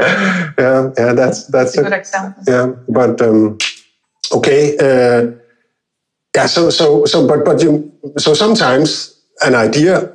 Yeah, 0.58 0.90
yeah, 0.98 1.12
that's, 1.12 1.46
that's 1.46 1.78
a 1.78 1.82
good 1.84 1.92
example 1.92 2.42
yeah, 2.48 2.72
but 2.88 3.20
um, 3.22 3.58
okay. 4.32 4.76
Uh, 4.78 5.32
yeah, 6.34 6.46
so 6.46 6.70
so 6.70 7.04
so, 7.04 7.26
but 7.26 7.44
but 7.44 7.62
you 7.62 7.90
so 8.16 8.34
sometimes 8.34 9.17
an 9.42 9.54
idea 9.54 10.12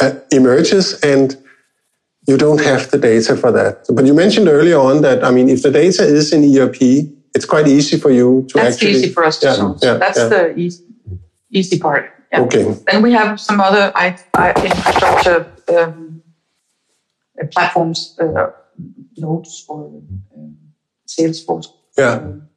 uh, 0.00 0.12
emerges 0.30 1.00
and 1.00 1.36
you 2.26 2.36
don't 2.36 2.60
have 2.60 2.90
the 2.90 2.98
data 2.98 3.36
for 3.36 3.52
that. 3.52 3.84
But 3.92 4.06
you 4.06 4.14
mentioned 4.14 4.48
earlier 4.48 4.78
on 4.78 5.02
that 5.02 5.22
I 5.24 5.30
mean, 5.30 5.48
if 5.48 5.62
the 5.62 5.70
data 5.70 6.02
is 6.02 6.32
in 6.32 6.42
ERP, 6.56 6.80
it's 7.34 7.44
quite 7.44 7.66
easy 7.66 7.98
for 7.98 8.10
you 8.10 8.46
to 8.48 8.58
that's 8.58 8.76
actually. 8.76 8.92
easy 8.92 9.10
for 9.10 9.24
us 9.24 9.38
to 9.40 9.46
Yeah, 9.46 9.52
solve. 9.54 9.78
yeah, 9.82 9.94
that's 9.94 10.18
yeah. 10.18 10.28
the 10.28 10.56
easy, 10.56 10.84
easy 11.50 11.78
part. 11.78 12.10
Yeah. 12.32 12.40
Okay. 12.42 12.74
Then 12.90 13.02
we 13.02 13.12
have 13.12 13.40
some 13.40 13.60
other 13.60 13.92
I, 13.94 14.16
I, 14.34 14.50
infrastructure 14.50 15.52
um, 15.76 16.22
uh, 17.40 17.46
platforms, 17.46 18.16
uh, 18.20 18.50
Nodes 19.16 19.64
or 19.68 20.02
um, 20.34 20.56
Salesforce. 21.06 21.66
Yeah. 21.96 22.14
Um, 22.14 22.48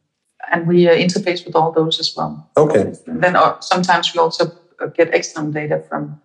and 0.52 0.68
we 0.68 0.88
uh, 0.88 0.96
interface 0.96 1.46
with 1.46 1.56
all 1.56 1.72
those 1.72 2.00
as 2.00 2.14
well. 2.16 2.50
Okay. 2.56 2.94
And 3.06 3.22
then 3.22 3.36
uh, 3.36 3.60
sometimes 3.60 4.14
we 4.14 4.20
also 4.20 4.52
get 4.96 5.14
external 5.14 5.52
data 5.52 5.84
from 5.90 6.20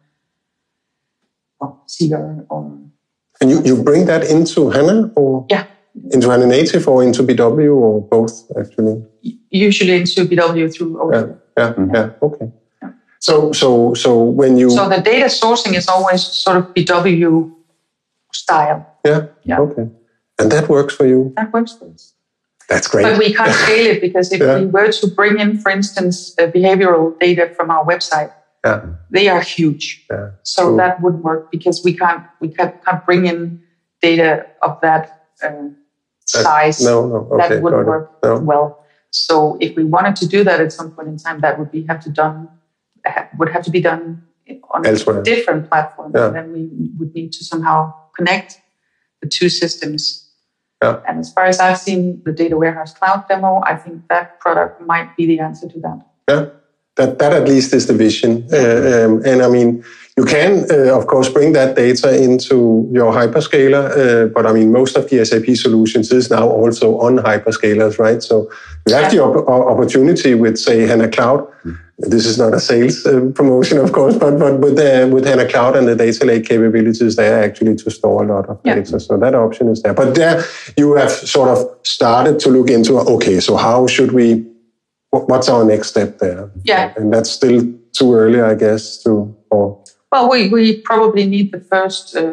well, 1.61 1.85
CR 1.87 2.45
or 2.51 2.79
And 3.41 3.51
you, 3.51 3.63
you 3.65 3.83
bring 3.83 4.07
that 4.07 4.25
into 4.31 4.71
HANA 4.71 5.13
or 5.17 5.47
yeah, 5.51 5.67
into 6.11 6.29
HANA 6.31 6.47
Native 6.47 6.87
or 6.89 7.03
into 7.03 7.23
BW 7.23 7.75
or 7.75 8.01
both 8.03 8.51
actually? 8.59 9.05
usually 9.51 9.97
into 9.97 10.25
BW 10.25 10.73
through 10.75 10.95
OData. 10.97 11.39
Yeah, 11.57 11.75
yeah, 11.79 11.87
yeah. 11.95 12.11
Okay. 12.23 12.51
So 13.19 13.53
so 13.53 13.95
so 13.95 14.23
when 14.23 14.57
you 14.57 14.71
So 14.71 14.89
the 14.89 15.01
data 15.01 15.27
sourcing 15.27 15.75
is 15.77 15.89
always 15.89 16.23
sort 16.23 16.57
of 16.57 16.75
BW 16.75 17.53
style. 18.33 18.87
yeah 19.05 19.27
Yeah. 19.45 19.61
okay, 19.61 19.87
and 20.39 20.51
that 20.51 20.69
works 20.69 20.95
for 20.95 21.07
you. 21.07 21.33
That 21.37 21.53
works 21.53 21.73
for 21.79 21.89
us. 21.95 22.15
That's 22.69 22.89
great. 22.89 23.03
But 23.05 23.19
we 23.19 23.35
can't 23.35 23.53
scale 23.53 23.87
it 23.95 24.01
because 24.01 24.33
if 24.33 24.41
Yeah. 24.47 24.59
we 24.61 24.67
were 24.67 24.91
to 24.91 25.07
bring 25.09 25.39
in, 25.39 25.59
for 25.59 25.71
instance, 25.71 26.35
uh, 26.39 26.47
behavioral 26.47 27.19
data 27.21 27.51
from 27.57 27.71
our 27.71 27.85
website, 27.85 28.33
yeah, 28.65 28.87
they 29.11 29.29
are 29.29 29.41
huge. 29.41 30.05
yeah. 30.11 30.31
So 30.43 30.69
True. 30.69 30.77
that 30.79 31.01
wouldn't 31.03 31.25
work 31.25 31.51
because 31.51 31.83
we 31.85 31.95
can't 31.97 32.25
we 32.41 32.49
can't, 32.49 32.75
can't 32.85 33.05
bring 33.05 33.27
in 33.27 33.61
data 34.01 34.47
of 34.63 34.81
that 34.83 35.27
uh, 35.43 35.69
size. 36.27 36.81
no, 36.85 37.07
no. 37.09 37.17
Okay, 37.33 37.49
that 37.49 37.63
wouldn't 37.63 37.87
work 37.87 38.11
No. 38.23 38.39
well. 38.39 38.79
So 39.11 39.59
if 39.61 39.77
we 39.77 39.85
wanted 39.85 40.17
to 40.17 40.27
do 40.27 40.43
that 40.45 40.61
at 40.61 40.73
some 40.73 40.91
point 40.93 41.09
in 41.09 41.19
time, 41.19 41.41
that 41.41 41.59
would 41.59 41.71
be 41.71 41.85
have 41.87 42.01
to 42.05 42.11
done 42.11 42.49
would 43.39 43.49
have 43.51 43.65
to 43.65 43.71
be 43.71 43.81
done 43.81 44.23
on 44.71 44.87
Elsewhere. 44.87 45.21
a 45.21 45.25
different 45.25 45.69
platform. 45.69 46.13
Yeah. 46.15 46.27
And 46.27 46.37
then 46.37 46.53
we 46.53 46.91
would 46.99 47.15
need 47.15 47.33
to 47.33 47.45
somehow 47.45 47.93
connect 48.17 48.61
the 49.21 49.29
two 49.29 49.49
systems. 49.49 50.31
Yeah. 50.83 51.01
And 51.09 51.19
as 51.21 51.33
far 51.33 51.45
as 51.47 51.61
I've 51.61 51.79
seen 51.79 52.23
the 52.25 52.33
data 52.33 52.57
warehouse 52.57 52.93
cloud 52.95 53.25
demo, 53.29 53.61
I 53.65 53.77
think 53.77 54.09
that 54.09 54.41
product 54.41 54.81
might 54.81 55.17
be 55.17 55.27
the 55.27 55.41
answer 55.41 55.69
to 55.69 55.81
that. 55.81 56.07
Yeah, 56.29 56.47
That, 57.03 57.19
that 57.19 57.33
at 57.33 57.49
least 57.49 57.75
is 57.75 57.87
the 57.87 57.95
vision. 57.95 58.47
Uh, 58.53 59.07
um, 59.07 59.23
and 59.27 59.43
I 59.43 59.49
mean, 59.49 59.85
you 60.17 60.25
can, 60.25 60.51
uh, 60.71 60.97
of 60.99 61.07
course, 61.07 61.29
bring 61.29 61.53
that 61.55 61.75
data 61.75 62.23
into 62.23 62.87
your 62.93 63.13
hyperscaler, 63.13 63.85
uh, 63.91 64.27
but 64.27 64.47
I 64.47 64.53
mean, 64.53 64.71
most 64.71 64.97
of 64.97 65.09
the 65.11 65.25
SAP 65.25 65.57
solutions 65.57 66.13
is 66.13 66.31
now 66.31 66.47
also 66.49 67.01
on 67.01 67.17
hyperscalers, 67.17 67.99
right? 67.99 68.23
So 68.23 68.51
you 68.87 68.95
have 68.95 69.11
the 69.11 69.21
op- 69.23 69.49
opportunity 69.49 70.35
with, 70.35 70.59
say, 70.59 70.87
HANA 70.87 71.09
Cloud. 71.09 71.47
This 71.99 72.27
is 72.27 72.37
not 72.37 72.53
a 72.53 72.61
sales 72.61 73.07
uh, 73.07 73.31
promotion, 73.35 73.79
of 73.79 73.93
course, 73.93 74.17
but, 74.17 74.39
but 74.39 74.59
with, 74.61 74.79
uh, 74.79 75.09
with 75.15 75.25
HANA 75.25 75.49
Cloud 75.49 75.77
and 75.77 75.89
the 75.89 75.97
data 75.97 76.25
lake 76.25 76.45
capabilities 76.45 77.17
there 77.17 77.43
actually 77.43 77.77
to 77.77 77.91
store 77.91 78.25
a 78.25 78.27
lot 78.35 78.49
of 78.51 78.61
Yeah. 78.65 78.75
data. 78.77 79.01
So 79.01 79.17
that 79.17 79.35
option 79.35 79.69
is 79.69 79.83
there. 79.83 79.95
But 79.95 80.15
there 80.15 80.45
you 80.77 80.95
have 80.97 81.11
sort 81.11 81.49
of 81.49 81.59
started 81.85 82.39
to 82.41 82.49
look 82.51 82.69
into, 82.71 82.99
okay, 82.99 83.41
so 83.41 83.57
how 83.57 83.87
should 83.87 84.13
we, 84.13 84.45
what's 85.13 85.49
our 85.49 85.65
next 85.65 85.89
step 85.89 86.19
there? 86.19 86.51
Yeah. 86.65 86.93
And 86.97 87.13
that's 87.13 87.31
still 87.31 87.63
too 87.93 88.15
early, 88.15 88.41
I 88.41 88.55
guess, 88.55 89.03
to, 89.05 89.37
or 89.51 89.85
Well, 90.11 90.31
we, 90.31 90.49
we 90.49 90.81
probably 90.81 91.27
need 91.27 91.53
the 91.53 91.61
first 91.61 92.17
uh, 92.17 92.33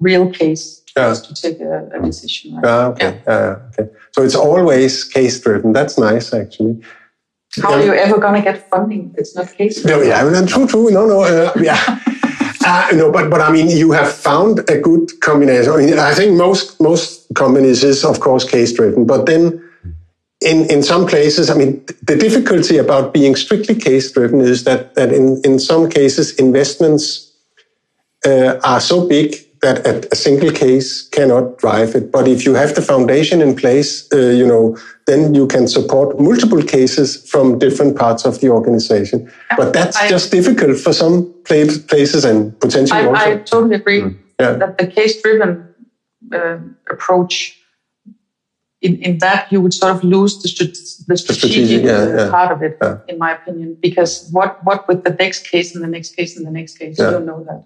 real 0.00 0.30
case 0.30 0.82
Yeah. 0.96 1.14
to 1.14 1.34
take 1.34 1.60
a, 1.60 1.88
a 1.94 2.00
decision. 2.02 2.56
Right? 2.56 2.64
Ah, 2.64 2.86
okay. 2.86 3.20
Yeah. 3.26 3.40
yeah, 3.40 3.56
okay. 3.68 3.90
So 4.12 4.22
it's 4.22 4.34
always 4.34 5.04
case 5.04 5.40
driven. 5.40 5.72
That's 5.72 5.98
nice, 5.98 6.32
actually. 6.32 6.82
How 7.62 7.72
are 7.72 7.82
you 7.82 7.94
ever 7.94 8.18
going 8.18 8.34
to 8.34 8.42
get 8.42 8.68
funding 8.68 9.14
it's 9.16 9.34
not 9.34 9.52
case? 9.54 9.84
No, 9.84 10.02
yeah, 10.02 10.22
true, 10.46 10.66
true. 10.66 10.90
No, 10.90 11.06
no, 11.06 11.22
uh, 11.22 11.52
yeah. 11.60 12.00
Uh, 12.68 12.88
no, 12.94 13.12
but 13.12 13.30
but 13.30 13.40
I 13.40 13.52
mean, 13.52 13.68
you 13.68 13.92
have 13.92 14.12
found 14.12 14.58
a 14.68 14.80
good 14.80 15.20
combination. 15.20 15.72
I 15.72 15.76
mean, 15.76 15.98
I 16.00 16.12
think 16.14 16.36
most 16.36 16.80
most 16.80 17.32
companies 17.36 17.84
is 17.84 18.04
of 18.04 18.18
course 18.18 18.42
case 18.42 18.72
driven, 18.72 19.06
but 19.06 19.24
then 19.24 19.62
in 20.40 20.70
in 20.70 20.82
some 20.82 21.06
places, 21.06 21.48
I 21.50 21.54
mean, 21.54 21.84
the 22.02 22.16
difficulty 22.16 22.78
about 22.78 23.12
being 23.12 23.36
strictly 23.36 23.74
case 23.74 24.12
driven 24.12 24.40
is 24.40 24.64
that 24.64 24.94
that 24.94 25.12
in 25.12 25.40
in 25.44 25.58
some 25.58 25.88
cases 25.88 26.34
investments 26.38 27.32
uh, 28.26 28.58
are 28.62 28.80
so 28.80 29.06
big 29.08 29.36
that 29.62 29.86
a, 29.86 30.06
a 30.12 30.16
single 30.16 30.50
case 30.52 31.08
cannot 31.08 31.56
drive 31.58 31.94
it. 31.94 32.12
But 32.12 32.28
if 32.28 32.44
you 32.44 32.54
have 32.54 32.74
the 32.74 32.82
foundation 32.82 33.40
in 33.40 33.56
place, 33.56 34.06
uh, 34.12 34.18
you 34.18 34.46
know, 34.46 34.76
then 35.06 35.34
you 35.34 35.46
can 35.46 35.66
support 35.66 36.20
multiple 36.20 36.62
cases 36.62 37.28
from 37.30 37.58
different 37.58 37.96
parts 37.96 38.26
of 38.26 38.40
the 38.40 38.50
organization. 38.50 39.32
But 39.56 39.72
that's 39.72 39.96
I- 39.96 40.08
just 40.08 40.30
difficult 40.30 40.78
for 40.78 40.92
some 40.92 41.32
places 41.44 42.24
and 42.24 42.58
potentially 42.60 43.00
I, 43.00 43.06
also. 43.06 43.30
I 43.30 43.36
totally 43.38 43.76
agree 43.76 44.16
Yeah. 44.38 44.52
that 44.58 44.76
the 44.78 44.86
case-driven 44.86 45.50
uh, 46.32 46.58
approach, 46.90 47.58
in, 48.86 48.92
in 49.08 49.18
that 49.18 49.50
you 49.52 49.60
would 49.62 49.74
sort 49.74 49.92
of 49.96 50.04
lose 50.14 50.32
the, 50.42 50.48
the 51.08 51.16
strategic, 51.16 51.24
strategic, 51.38 51.84
yeah, 51.84 52.16
yeah. 52.16 52.30
part 52.30 52.50
of 52.54 52.62
it, 52.62 52.74
Yeah. 52.82 52.98
in 53.10 53.16
my 53.24 53.30
opinion. 53.38 53.76
Because 53.86 54.12
what, 54.36 54.50
what 54.66 54.86
with 54.88 55.00
the 55.08 55.14
next 55.24 55.40
case 55.52 55.68
and 55.74 55.82
the 55.86 55.92
next 55.96 56.10
case 56.16 56.36
and 56.36 56.46
the 56.46 56.54
next 56.60 56.78
case, 56.78 56.94
Yeah. 56.98 57.06
you 57.06 57.10
don't 57.16 57.26
know 57.26 57.42
that. 57.48 57.62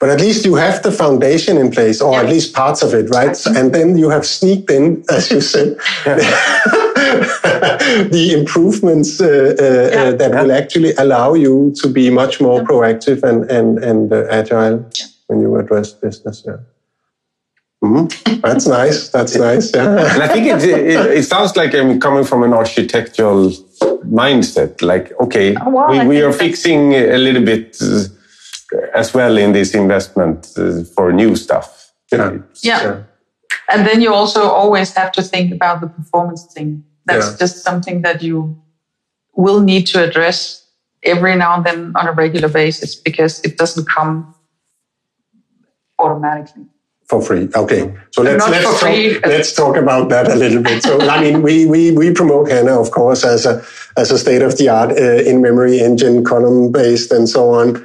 But 0.00 0.08
at 0.14 0.20
least 0.20 0.44
you 0.44 0.54
have 0.54 0.82
the 0.82 0.92
foundation 0.92 1.54
in 1.58 1.68
place, 1.70 1.98
or 2.00 2.12
Yeah. 2.12 2.22
at 2.22 2.28
least 2.34 2.54
parts 2.54 2.80
of 2.86 2.90
it, 2.94 3.06
right? 3.18 3.36
So- 3.36 3.52
and 3.58 3.66
then 3.76 3.88
you 4.02 4.08
have 4.16 4.24
sneaked 4.24 4.70
in, 4.70 4.84
as 5.10 5.30
you 5.32 5.40
said, 5.40 5.68
the 8.16 8.24
improvements 8.38 9.20
uh, 9.20 9.26
uh, 9.26 9.64
Yeah. 9.92 10.02
uh, 10.02 10.12
that 10.20 10.30
will 10.38 10.52
actually 10.52 10.92
allow 11.04 11.34
you 11.34 11.72
to 11.80 11.88
be 11.88 12.10
much 12.10 12.40
more 12.40 12.60
proactive 12.70 13.18
and 13.28 13.38
and 13.50 13.78
and 13.90 14.12
uh, 14.12 14.38
agile 14.40 14.76
when 15.28 15.38
you 15.44 15.50
address 15.62 15.88
business. 15.92 16.44
Yeah. 16.46 16.58
Mhm. 17.82 18.40
That's 18.42 18.66
nice. 18.66 19.08
That's 19.10 19.36
nice. 19.48 19.72
Yeah. 19.74 20.14
And 20.14 20.22
I 20.22 20.28
think 20.28 20.46
it, 20.46 20.64
it, 20.64 21.18
it 21.18 21.22
sounds 21.24 21.56
like 21.56 21.74
I'm 21.74 22.00
coming 22.00 22.24
from 22.24 22.42
an 22.42 22.52
architectural 22.52 23.50
mindset. 24.04 24.82
Like, 24.82 25.12
okay, 25.20 25.54
Oh, 25.56 25.70
well, 25.70 25.90
we, 25.90 26.06
we 26.06 26.22
are 26.22 26.32
fixing 26.32 26.94
a 26.94 27.18
little 27.18 27.44
bit 27.44 27.76
uh, 27.80 28.04
as 28.94 29.14
well 29.14 29.36
in 29.38 29.52
this 29.52 29.74
investment 29.74 30.48
uh, 30.56 30.82
for 30.94 31.12
new 31.12 31.36
stuff. 31.36 31.92
Yeah. 32.12 32.30
It's, 32.50 32.64
Yeah. 32.64 32.82
Yeah. 32.82 33.02
And 33.70 33.86
then 33.86 34.00
you 34.00 34.12
also 34.14 34.42
always 34.48 34.94
have 34.94 35.12
to 35.12 35.22
think 35.22 35.52
about 35.52 35.80
the 35.80 35.88
performance 35.88 36.44
thing. 36.54 36.84
That's 37.06 37.30
Yeah. 37.30 37.36
just 37.38 37.62
something 37.62 38.02
that 38.02 38.22
you 38.22 38.56
will 39.36 39.60
need 39.60 39.86
to 39.88 40.02
address 40.02 40.64
every 41.04 41.36
now 41.36 41.54
and 41.54 41.64
then 41.64 41.92
on 41.94 42.08
a 42.08 42.12
regular 42.12 42.48
basis 42.48 42.96
because 42.96 43.40
it 43.44 43.56
doesn't 43.56 43.86
come 43.88 44.34
automatically. 45.98 46.66
For 47.08 47.22
free. 47.22 47.48
Okay, 47.54 47.94
so 48.10 48.22
let's 48.22 48.38
Not 48.38 48.50
let's 48.50 48.80
talk, 48.80 49.26
let's 49.26 49.52
talk 49.54 49.76
about 49.76 50.10
that 50.10 50.30
a 50.30 50.34
little 50.34 50.62
bit. 50.62 50.82
So 50.82 51.00
I 51.00 51.20
mean, 51.20 51.42
we 51.42 51.66
we 51.66 51.90
we 51.92 52.12
promote 52.12 52.50
HANA, 52.50 52.78
of 52.78 52.90
course, 52.90 53.24
as 53.24 53.46
a 53.46 53.64
as 53.96 54.10
a 54.10 54.18
state 54.18 54.42
of 54.42 54.58
the 54.58 54.68
art 54.68 54.90
uh, 54.90 55.22
in 55.30 55.40
memory 55.40 55.80
engine, 55.80 56.24
column 56.24 56.70
based, 56.70 57.10
and 57.10 57.28
so 57.28 57.50
on. 57.50 57.76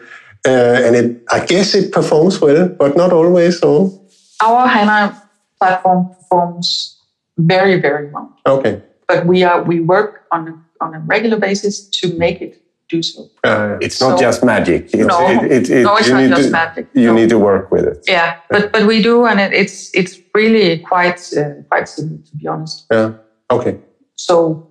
Uh, 0.46 0.76
and 0.84 0.96
it, 0.96 1.24
I 1.32 1.46
guess 1.46 1.74
it 1.74 1.94
performs 1.94 2.42
well, 2.42 2.68
but 2.68 2.98
not 2.98 3.14
always. 3.14 3.60
So 3.60 4.02
Our 4.42 4.68
HANA 4.68 5.22
platform 5.58 6.10
performs 6.10 7.00
very, 7.38 7.80
very 7.80 8.12
well. 8.12 8.36
okay, 8.46 8.82
But 9.08 9.26
we 9.26 9.44
are 9.44 9.64
we 9.64 9.80
work 9.80 10.26
on 10.32 10.64
on 10.82 10.94
a 10.94 11.00
regular 11.00 11.38
basis 11.38 11.88
to 12.02 12.14
make 12.18 12.42
it 12.42 12.63
do 12.90 13.02
so. 13.02 13.30
uh, 13.44 13.78
it's 13.82 14.00
not 14.02 14.18
So- 14.20 14.26
just 14.26 14.44
magic. 14.44 14.86
It's, 14.94 15.08
No. 15.08 15.28
it, 15.30 15.52
it, 15.52 15.70
it, 15.70 15.84
No, 15.84 15.96
it's 15.98 16.08
you 16.08 16.14
not 16.14 16.22
need 16.22 16.30
just 16.30 16.44
to, 16.46 16.52
magic. 16.52 16.88
You 16.94 17.08
No. 17.08 17.14
need 17.14 17.30
to 17.30 17.40
work 17.40 17.72
with 17.72 17.86
it. 17.86 18.06
Yeah, 18.08 18.36
but 18.50 18.72
but 18.72 18.86
we 18.86 19.02
do, 19.02 19.26
and 19.26 19.40
it, 19.40 19.52
it's 19.54 19.90
it's 19.94 20.20
really 20.36 20.80
quite 20.80 21.20
uh, 21.38 21.64
quite 21.70 21.88
simple 21.90 22.18
to 22.30 22.38
be 22.38 22.48
honest. 22.48 22.86
yeah, 22.92 23.12
okay, 23.52 23.78
So 24.16 24.68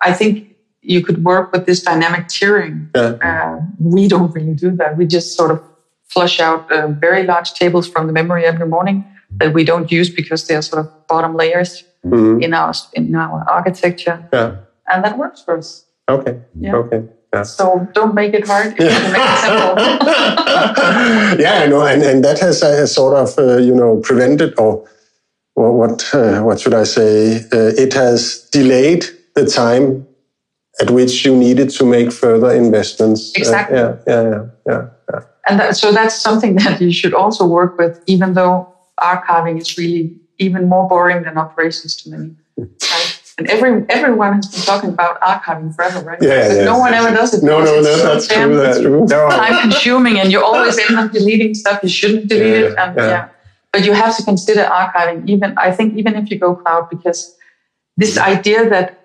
I 0.00 0.12
think 0.12 0.48
you 0.80 1.00
could 1.06 1.22
work 1.24 1.52
with 1.52 1.64
this 1.66 1.82
dynamic 1.82 2.26
tiering. 2.28 2.88
yeah, 2.96 3.18
Uh, 3.28 3.60
we 3.78 4.08
don't 4.08 4.32
really 4.34 4.54
do 4.54 4.70
that. 4.76 4.96
We 4.98 5.06
just 5.06 5.36
sort 5.36 5.50
of 5.50 5.60
flush 6.14 6.40
out 6.40 6.70
uh, 6.72 6.88
very 7.00 7.22
large 7.22 7.50
tables 7.54 7.86
from 7.88 8.06
the 8.06 8.12
memory 8.12 8.44
every 8.44 8.66
morning 8.66 9.04
that 9.40 9.54
we 9.54 9.64
don't 9.64 9.90
use 9.92 10.10
because 10.14 10.46
they're 10.46 10.62
sort 10.62 10.80
of 10.84 10.90
bottom 11.08 11.36
layers 11.36 11.84
Mhm. 12.04 12.42
in 12.42 12.52
our 12.54 12.72
in 12.94 13.14
our 13.14 13.44
architecture, 13.48 14.18
yeah, 14.32 14.50
and 14.92 15.04
that 15.04 15.16
works 15.18 15.40
for 15.44 15.56
us. 15.58 15.86
okay, 16.08 16.34
Yeah. 16.60 16.74
okay. 16.76 17.02
Yeah. 17.32 17.44
So 17.44 17.88
don't 17.94 18.14
make 18.14 18.34
it 18.34 18.46
hard. 18.46 18.76
Can 18.76 19.12
make 19.12 19.22
it 19.22 19.38
simple. 19.38 19.74
yeah, 21.42 21.62
I 21.62 21.66
know, 21.66 21.80
and, 21.86 22.02
and 22.02 22.22
that 22.24 22.38
has 22.40 22.62
uh, 22.62 22.86
sort 22.86 23.14
of 23.16 23.38
uh, 23.38 23.56
you 23.56 23.74
know 23.74 24.00
prevented 24.00 24.58
or 24.58 24.86
or 25.54 25.72
what 25.72 26.14
uh, 26.14 26.42
what 26.42 26.60
should 26.60 26.74
I 26.74 26.84
say? 26.84 27.36
Uh, 27.52 27.72
it 27.78 27.94
has 27.94 28.48
delayed 28.52 29.06
the 29.34 29.46
time 29.46 30.06
at 30.80 30.90
which 30.90 31.24
you 31.24 31.36
needed 31.36 31.70
to 31.70 31.84
make 31.84 32.12
further 32.12 32.50
investments. 32.52 33.30
Uh, 33.30 33.40
Exactly. 33.40 33.78
yeah, 33.78 33.96
yeah, 34.06 34.22
yeah, 34.22 34.44
yeah, 34.66 34.86
yeah. 35.12 35.20
And 35.48 35.60
that, 35.60 35.76
so 35.76 35.92
that's 35.92 36.20
something 36.20 36.56
that 36.62 36.80
you 36.80 36.92
should 36.92 37.14
also 37.14 37.46
work 37.46 37.78
with, 37.78 38.02
even 38.06 38.34
though 38.34 38.68
archiving 39.00 39.60
is 39.60 39.76
really 39.76 40.16
even 40.38 40.68
more 40.68 40.88
boring 40.88 41.22
than 41.22 41.38
operations 41.38 41.96
to 42.02 42.10
many. 42.10 42.36
Right? 42.56 43.20
And 43.38 43.48
every 43.48 43.84
everyone 43.88 44.34
has 44.34 44.46
been 44.46 44.60
talking 44.60 44.90
about 44.90 45.20
archiving 45.20 45.74
forever, 45.74 46.00
right? 46.00 46.18
Yeah, 46.20 46.52
yeah, 46.52 46.64
no 46.64 46.78
one 46.78 46.92
ever 46.92 47.10
does 47.10 47.32
it. 47.32 47.42
No, 47.42 47.60
no, 47.60 47.64
no, 47.64 47.78
it's 47.78 48.02
so 48.02 48.14
that's 48.14 48.28
true. 48.28 48.56
That's 48.56 48.80
true. 48.80 49.06
There 49.06 49.24
are, 49.24 49.30
Time 49.30 49.62
consuming, 49.62 50.18
and 50.20 50.30
you 50.30 50.44
always 50.44 50.78
end 50.78 50.98
up 50.98 51.12
deleting 51.12 51.54
stuff 51.54 51.82
you 51.82 51.88
shouldn't 51.88 52.28
delete 52.28 52.46
Yeah, 52.46 52.68
it. 52.68 52.78
And 52.78 52.96
yeah. 52.96 53.08
yeah. 53.08 53.28
but 53.72 53.86
you 53.86 53.94
have 53.94 54.14
to 54.18 54.22
consider 54.22 54.64
archiving. 54.64 55.28
Even 55.28 55.56
I 55.56 55.72
think 55.72 55.96
even 55.96 56.14
if 56.14 56.30
you 56.30 56.38
go 56.38 56.54
cloud, 56.54 56.90
because 56.90 57.34
this 57.96 58.18
idea 58.18 58.68
that 58.68 58.98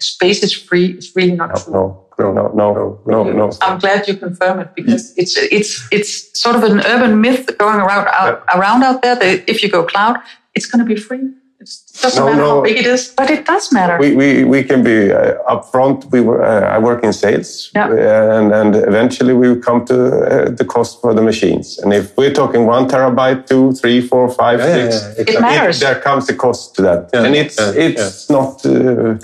space 0.00 0.42
is 0.42 0.52
free 0.52 0.92
is 0.92 1.14
really 1.14 1.32
not 1.32 1.56
true. 1.56 1.72
no, 1.72 2.06
no, 2.18 2.32
no, 2.32 2.48
no, 2.54 3.00
no, 3.06 3.24
no, 3.24 3.32
no. 3.32 3.52
I'm 3.60 3.78
glad 3.78 4.08
you 4.08 4.16
confirm 4.16 4.60
it 4.60 4.74
because 4.74 5.16
it's 5.18 5.36
it's 5.36 5.86
it's 5.92 6.40
sort 6.40 6.56
of 6.56 6.62
an 6.64 6.80
urban 6.80 7.20
myth 7.20 7.58
going 7.58 7.76
around 7.78 8.08
out, 8.08 8.42
around 8.54 8.82
out 8.82 9.02
there 9.02 9.16
that 9.16 9.50
if 9.50 9.62
you 9.62 9.68
go 9.70 9.84
cloud, 9.84 10.16
it's 10.54 10.64
going 10.64 10.82
to 10.84 10.88
be 10.94 10.98
free. 10.98 11.30
It's, 11.66 11.82
it 11.98 12.02
doesn't 12.02 12.24
No, 12.24 12.30
matter 12.30 12.42
how 12.44 12.62
big 12.62 12.76
it 12.82 12.86
is, 12.86 13.02
but 13.18 13.28
it 13.30 13.44
does 13.52 13.72
matter. 13.72 13.96
We, 13.98 14.14
we, 14.14 14.44
we 14.44 14.62
can 14.62 14.80
be 14.84 14.98
uh, 15.12 15.34
upfront. 15.54 15.96
We 16.12 16.20
were, 16.20 16.40
uh, 16.44 16.74
I 16.76 16.78
work 16.78 17.02
in 17.02 17.12
sales, 17.12 17.70
Yeah. 17.74 17.88
uh, 17.88 18.38
and, 18.38 18.52
and 18.60 18.76
eventually 18.76 19.34
we 19.34 19.48
will 19.48 19.60
come 19.68 19.84
to 19.86 19.96
uh, 19.96 20.50
the 20.60 20.64
cost 20.64 21.00
for 21.00 21.12
the 21.14 21.22
machines. 21.22 21.78
And 21.80 21.92
if 21.92 22.16
we're 22.16 22.32
talking 22.42 22.66
one 22.66 22.84
terabyte, 22.88 23.46
two, 23.48 23.72
three, 23.80 24.00
four, 24.00 24.24
five, 24.30 24.58
Yeah, 24.60 24.76
yeah, 24.76 24.90
six, 24.90 24.94
yeah, 24.94 25.08
exactly. 25.22 25.34
It 25.34 25.40
matters. 25.40 25.80
there 25.80 26.00
comes 26.00 26.28
a 26.28 26.34
cost 26.34 26.74
to 26.76 26.82
that, 26.82 27.10
Yeah, 27.12 27.24
and 27.24 27.34
it's 27.34 27.58
yeah, 27.58 27.84
it's 27.86 28.30
not. 28.30 28.64
Uh, 28.64 29.18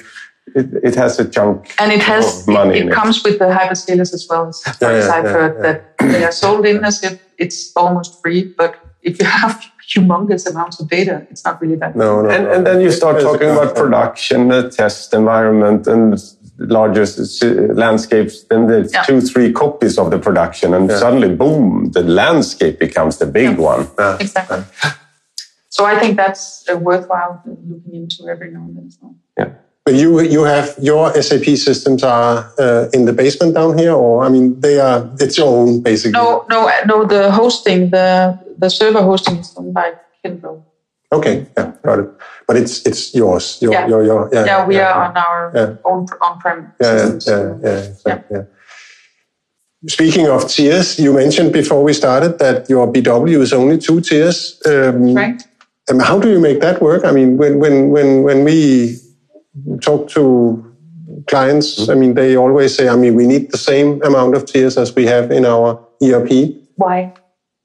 it, 0.55 0.66
it 0.88 0.95
has 0.97 1.18
a 1.18 1.24
chunk 1.36 1.59
and 1.78 1.90
it 1.93 2.03
has 2.03 2.24
of 2.43 2.49
money 2.49 2.74
it, 2.76 2.82
in 2.82 2.88
it 2.88 2.90
it. 2.90 2.95
comes 2.95 3.24
with 3.24 3.38
the 3.38 3.47
hyperscalers 3.59 4.12
as 4.12 4.26
well. 4.28 4.49
As 4.49 4.61
far 4.62 4.76
Yeah, 4.93 4.99
as 4.99 5.07
yeah, 5.07 5.14
I've 5.16 5.24
yeah, 5.24 5.32
heard 5.38 5.55
yeah. 5.57 5.62
that 5.66 5.78
they 6.12 6.24
are 6.24 6.32
sold 6.32 6.66
in 6.66 6.84
as 6.84 7.03
if 7.09 7.14
it's 7.38 7.72
almost 7.74 8.20
free, 8.20 8.43
but 8.59 8.72
if 9.03 9.18
you 9.20 9.24
have 9.26 9.55
humongous 9.89 10.49
amounts 10.51 10.80
of 10.80 10.89
data, 10.89 11.26
it's 11.30 11.45
not 11.45 11.61
really 11.61 11.76
that. 11.76 11.97
No, 11.97 12.22
no, 12.22 12.30
and, 12.30 12.45
no. 12.45 12.53
and 12.53 12.66
then 12.66 12.80
you 12.80 12.91
start 12.91 13.14
There's 13.14 13.24
talking 13.24 13.51
about 13.51 13.74
production, 13.74 14.49
the 14.49 14.70
test 14.70 15.12
environment, 15.14 15.87
and 15.87 16.18
larger 16.59 17.05
landscapes. 17.74 18.45
Then 18.45 18.66
there's 18.66 18.93
Yeah. 18.93 19.03
two, 19.03 19.20
three 19.20 19.53
copies 19.53 19.99
of 19.99 20.11
the 20.11 20.18
production, 20.18 20.74
and 20.74 20.91
suddenly, 20.91 21.35
boom, 21.35 21.91
the 21.93 22.03
landscape 22.03 22.78
becomes 22.78 23.18
the 23.18 23.26
big 23.26 23.59
one. 23.59 23.89
Yeah. 23.99 24.18
Exactly. 24.20 24.62
So 25.68 25.87
I 25.87 25.99
think 25.99 26.16
that's 26.16 26.68
uh, 26.70 26.76
worthwhile 26.76 27.43
looking 27.47 27.95
into 27.95 28.28
every 28.30 28.51
now 28.51 28.61
and 28.61 28.76
then 28.76 28.87
as 28.87 28.99
well. 29.01 29.16
Yeah. 29.39 29.49
But 29.85 29.95
you 29.95 30.20
you 30.20 30.45
have 30.45 30.74
your 30.80 31.11
SAP 31.20 31.45
systems 31.57 32.05
are 32.05 32.53
uh, 32.59 32.87
in 32.93 33.05
the 33.05 33.12
basement 33.12 33.55
down 33.55 33.76
here, 33.76 33.93
or 33.93 34.22
I 34.24 34.28
mean, 34.28 34.61
they 34.61 34.78
are 34.78 35.11
it's 35.18 35.37
your 35.39 35.49
own 35.49 35.83
basically. 35.83 36.20
No, 36.20 36.45
no, 36.49 36.70
no. 36.87 37.05
The 37.05 37.33
hosting, 37.33 37.91
the 37.91 38.39
the 38.59 38.68
server 38.70 39.03
hosting 39.03 39.39
is 39.39 39.51
done 39.51 39.72
by 39.72 39.95
Kyndryl. 40.24 40.62
Okay, 41.12 41.47
yeah, 41.59 41.72
got 41.85 41.99
it. 41.99 42.09
But 42.47 42.57
it's 42.57 42.87
it's 42.87 43.12
yours. 43.14 43.59
Your, 43.61 43.72
Yeah. 43.72 43.89
your, 43.89 44.05
your, 44.05 44.30
yeah, 44.33 44.45
Yeah, 44.47 44.66
we 44.66 44.76
yeah, 44.76 44.93
are 44.93 45.05
on 45.11 45.16
our 45.16 45.53
Yeah. 45.55 45.74
own 45.85 46.07
on-prem 46.20 46.72
Yeah, 46.80 46.97
yeah, 46.97 47.18
yeah, 47.26 47.55
yeah, 47.62 47.78
exactly, 47.91 48.37
yeah. 48.37 48.45
Speaking 49.89 50.28
of 50.28 50.47
tiers, 50.49 50.99
you 50.99 51.12
mentioned 51.12 51.53
before 51.53 51.83
we 51.83 51.93
started 51.93 52.39
that 52.39 52.70
your 52.70 52.87
BW 52.87 53.41
is 53.43 53.53
only 53.53 53.78
two 53.78 54.01
tiers. 54.01 54.62
Um, 54.64 55.14
Right. 55.14 55.43
um, 55.91 55.99
how 55.99 56.20
do 56.20 56.28
you 56.30 56.39
make 56.41 56.61
that 56.61 56.80
work? 56.80 57.05
I 57.05 57.11
mean, 57.11 57.37
when 57.37 57.59
when 57.59 57.91
when 57.91 58.22
when 58.22 58.45
we 58.45 58.97
talk 59.80 60.09
to 60.11 60.64
clients, 61.28 61.88
I 61.88 61.94
mean, 61.94 62.14
they 62.14 62.36
always 62.36 62.74
say, 62.74 62.88
I 62.88 62.96
mean, 62.96 63.14
we 63.14 63.26
need 63.26 63.50
the 63.50 63.59
same 63.59 64.03
amount 64.03 64.34
of 64.34 64.46
tiers 64.46 64.76
as 64.78 64.94
we 64.94 65.07
have 65.07 65.30
in 65.30 65.44
our 65.44 65.78
ERP. 66.03 66.30
Why? 66.76 67.12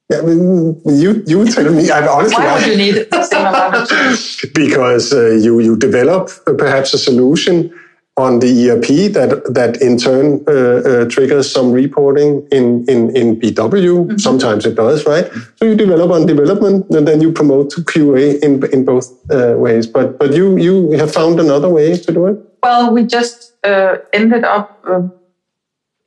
Yeah, 0.09 0.19
I 0.19 0.21
mean, 0.21 0.81
you 0.85 1.21
you 1.27 1.45
tell 1.47 1.69
me. 1.71 1.89
I 1.91 2.07
honestly, 2.07 2.43
Why 2.43 2.49
I- 2.51 2.59
would 2.59 2.67
you 2.67 2.77
need 2.77 3.07
the 3.11 3.23
same 3.23 3.45
amount 3.45 3.75
of 3.75 3.89
tools? 3.89 4.45
because 4.53 5.11
uh, 5.13 5.31
you 5.31 5.59
you 5.59 5.75
develop 5.75 6.29
uh, 6.47 6.53
perhaps 6.53 6.93
a 6.93 6.97
solution 6.97 7.73
on 8.17 8.39
the 8.39 8.69
ERP 8.69 9.13
that 9.13 9.53
that 9.53 9.79
in 9.81 9.97
turn 9.97 10.43
uh, 10.47 10.51
uh, 10.51 11.05
triggers 11.05 11.51
some 11.51 11.71
reporting 11.71 12.47
in 12.51 12.83
in 12.89 13.15
in 13.15 13.39
BW. 13.39 14.19
Sometimes 14.19 14.65
it 14.65 14.75
does, 14.75 15.05
right? 15.05 15.29
So 15.57 15.65
you 15.65 15.75
develop 15.75 16.09
on 16.11 16.25
development, 16.25 16.89
and 16.89 17.07
then 17.07 17.21
you 17.21 17.31
promote 17.31 17.69
to 17.71 17.81
QA 17.81 18.41
in 18.41 18.65
in 18.73 18.85
both 18.85 19.07
uh, 19.31 19.53
ways. 19.57 19.85
But 19.85 20.17
but 20.17 20.33
you 20.33 20.57
you 20.57 20.91
have 20.97 21.13
found 21.13 21.39
another 21.39 21.69
way 21.69 21.95
to 21.95 22.11
do 22.11 22.25
it. 22.27 22.37
Well, 22.63 22.91
we 22.91 23.03
just 23.05 23.53
uh, 23.63 23.97
ended 24.11 24.43
up 24.43 24.83
uh, 24.87 25.03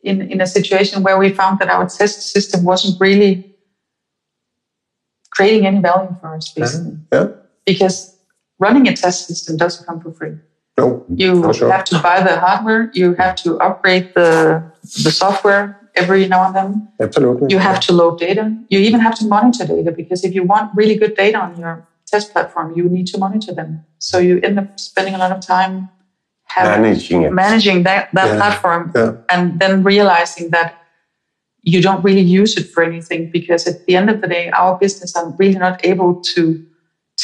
in 0.02 0.20
in 0.32 0.40
a 0.40 0.46
situation 0.46 1.04
where 1.04 1.16
we 1.16 1.30
found 1.30 1.60
that 1.60 1.68
our 1.68 1.88
test 1.88 2.32
system 2.32 2.64
wasn't 2.64 3.00
really 3.00 3.54
creating 5.30 5.64
any 5.64 5.78
value 5.80 6.14
for 6.20 6.34
us, 6.34 6.52
basically, 6.52 6.98
Yeah. 7.12 7.28
because 7.64 8.16
running 8.58 8.88
a 8.88 8.96
test 8.96 9.28
system 9.28 9.56
doesn't 9.56 9.86
come 9.86 10.00
for 10.00 10.10
free. 10.12 10.34
No. 10.80 11.04
You 11.22 11.52
sure. 11.52 11.70
have 11.70 11.84
to 11.92 11.98
buy 12.06 12.18
the 12.28 12.34
hardware. 12.44 12.90
You 13.00 13.14
have 13.22 13.34
to 13.44 13.58
upgrade 13.66 14.06
the 14.14 14.28
the 15.04 15.10
software 15.22 15.64
every 15.94 16.22
now 16.34 16.40
and 16.46 16.54
then. 16.58 16.68
Absolutely. 17.06 17.46
You 17.52 17.58
have 17.58 17.80
to 17.86 17.92
load 17.92 18.18
data. 18.18 18.44
You 18.72 18.78
even 18.88 19.00
have 19.00 19.16
to 19.20 19.24
monitor 19.26 19.64
data 19.66 19.90
because 20.00 20.20
if 20.28 20.32
you 20.36 20.42
want 20.52 20.66
really 20.80 20.96
good 21.02 21.14
data 21.24 21.38
on 21.46 21.50
your 21.62 21.74
test 22.06 22.32
platform, 22.32 22.66
you 22.76 22.84
need 22.96 23.06
to 23.12 23.18
monitor 23.18 23.52
them. 23.60 23.70
So 23.98 24.18
you 24.18 24.40
end 24.42 24.58
up 24.58 24.68
spending 24.80 25.14
a 25.14 25.18
lot 25.18 25.32
of 25.32 25.40
time 25.56 25.74
Managing 26.56 27.22
it. 27.22 27.32
managing 27.32 27.84
that, 27.84 28.08
that 28.12 28.26
Yeah. 28.28 28.36
platform 28.36 28.82
Yeah. 28.94 29.12
and 29.28 29.60
then 29.60 29.84
realizing 29.84 30.50
that 30.50 30.74
you 31.62 31.80
don't 31.86 32.02
really 32.02 32.26
use 32.40 32.56
it 32.56 32.66
for 32.72 32.82
anything 32.82 33.30
because 33.30 33.66
at 33.68 33.86
the 33.86 33.94
end 33.94 34.10
of 34.10 34.20
the 34.20 34.26
day, 34.26 34.50
our 34.50 34.76
business 34.78 35.14
are 35.14 35.26
really 35.38 35.58
not 35.58 35.84
able 35.84 36.14
to 36.34 36.40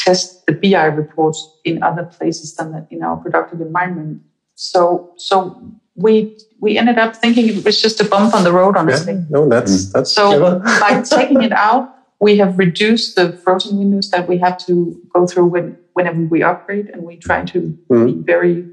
test 0.05 0.47
the 0.47 0.53
BI 0.53 0.85
reports 0.85 1.59
in 1.65 1.83
other 1.83 2.05
places 2.05 2.55
than 2.55 2.87
in 2.91 3.03
our 3.03 3.17
productive 3.17 3.61
environment. 3.61 4.23
So, 4.55 5.13
so 5.17 5.73
we 5.95 6.39
we 6.61 6.79
ended 6.79 6.99
up 6.99 7.17
thinking 7.17 7.49
it 7.49 7.65
was 7.65 7.81
just 7.81 8.01
a 8.01 8.05
bump 8.05 8.35
on 8.35 8.45
the 8.45 8.53
road, 8.53 8.77
honestly. 8.77 9.15
Yeah. 9.15 9.25
No, 9.31 9.49
that's 9.49 9.93
that's 9.93 10.13
So 10.13 10.61
by 10.61 11.03
taking 11.03 11.43
it 11.43 11.53
out, 11.53 11.95
we 12.21 12.39
have 12.39 12.59
reduced 12.59 13.17
the 13.17 13.33
frozen 13.33 13.79
windows 13.79 14.11
that 14.11 14.29
we 14.29 14.39
have 14.39 14.59
to 14.67 15.01
go 15.13 15.27
through 15.27 15.47
when, 15.47 15.79
whenever 15.95 16.21
we 16.23 16.43
upgrade, 16.43 16.89
and 16.89 17.03
we 17.03 17.17
try 17.17 17.45
to 17.45 17.61
be 17.89 18.13
very 18.13 18.69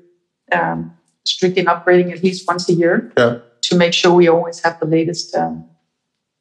um, 0.51 0.93
strict 1.25 1.57
in 1.57 1.65
upgrading 1.65 2.11
at 2.11 2.23
least 2.23 2.47
once 2.47 2.69
a 2.69 2.73
year 2.73 3.11
yeah. 3.17 3.39
to 3.61 3.75
make 3.75 3.93
sure 3.93 4.13
we 4.13 4.27
always 4.27 4.59
have 4.61 4.79
the 4.79 4.85
latest 4.85 5.35
um, 5.35 5.65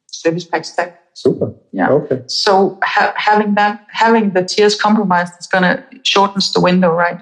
service 0.07 0.45
pack 0.45 0.65
stack. 0.65 1.02
Super. 1.13 1.53
Yeah. 1.71 1.89
Okay. 1.89 2.23
So 2.27 2.79
ha- 2.83 3.13
having 3.15 3.55
that, 3.55 3.85
having 3.89 4.31
the 4.31 4.43
tiers 4.43 4.75
compromised, 4.79 5.33
is 5.39 5.47
going 5.47 5.63
to 5.63 5.83
shortens 6.03 6.51
the 6.53 6.59
window, 6.59 6.91
right? 6.91 7.19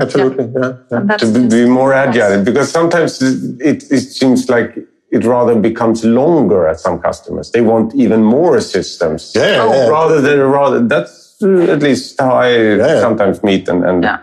Absolutely. 0.00 0.44
Yeah. 0.54 0.72
yeah. 0.90 0.98
And 0.98 1.10
that's 1.10 1.22
to 1.22 1.32
be, 1.40 1.48
be 1.48 1.68
more 1.68 1.92
agile 1.92 2.44
because 2.44 2.70
sometimes 2.70 3.20
it, 3.20 3.84
it 3.90 4.00
seems 4.00 4.48
like 4.48 4.76
it 5.10 5.24
rather 5.24 5.54
becomes 5.60 6.04
longer 6.04 6.66
at 6.68 6.80
some 6.80 7.00
customers. 7.00 7.50
They 7.50 7.60
want 7.60 7.94
even 7.94 8.22
more 8.22 8.60
systems. 8.60 9.32
Yeah, 9.34 9.62
Oh, 9.62 9.72
yeah. 9.72 9.88
Rather 9.88 10.20
than 10.20 10.40
rather 10.40 10.80
that's 10.86 11.36
uh, 11.42 11.72
at 11.72 11.82
least 11.82 12.20
how 12.20 12.34
I 12.36 12.50
Yeah. 12.76 13.00
sometimes 13.00 13.42
meet 13.42 13.68
and, 13.68 13.84
and 13.84 14.02
Yeah. 14.04 14.18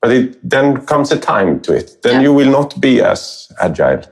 but 0.00 0.10
it 0.12 0.38
then 0.48 0.86
comes 0.86 1.10
a 1.12 1.18
time 1.18 1.60
to 1.60 1.72
it. 1.74 2.02
Then 2.02 2.14
Yeah. 2.14 2.22
you 2.22 2.32
will 2.34 2.50
not 2.50 2.80
be 2.80 3.02
as 3.02 3.48
agile. 3.60 4.02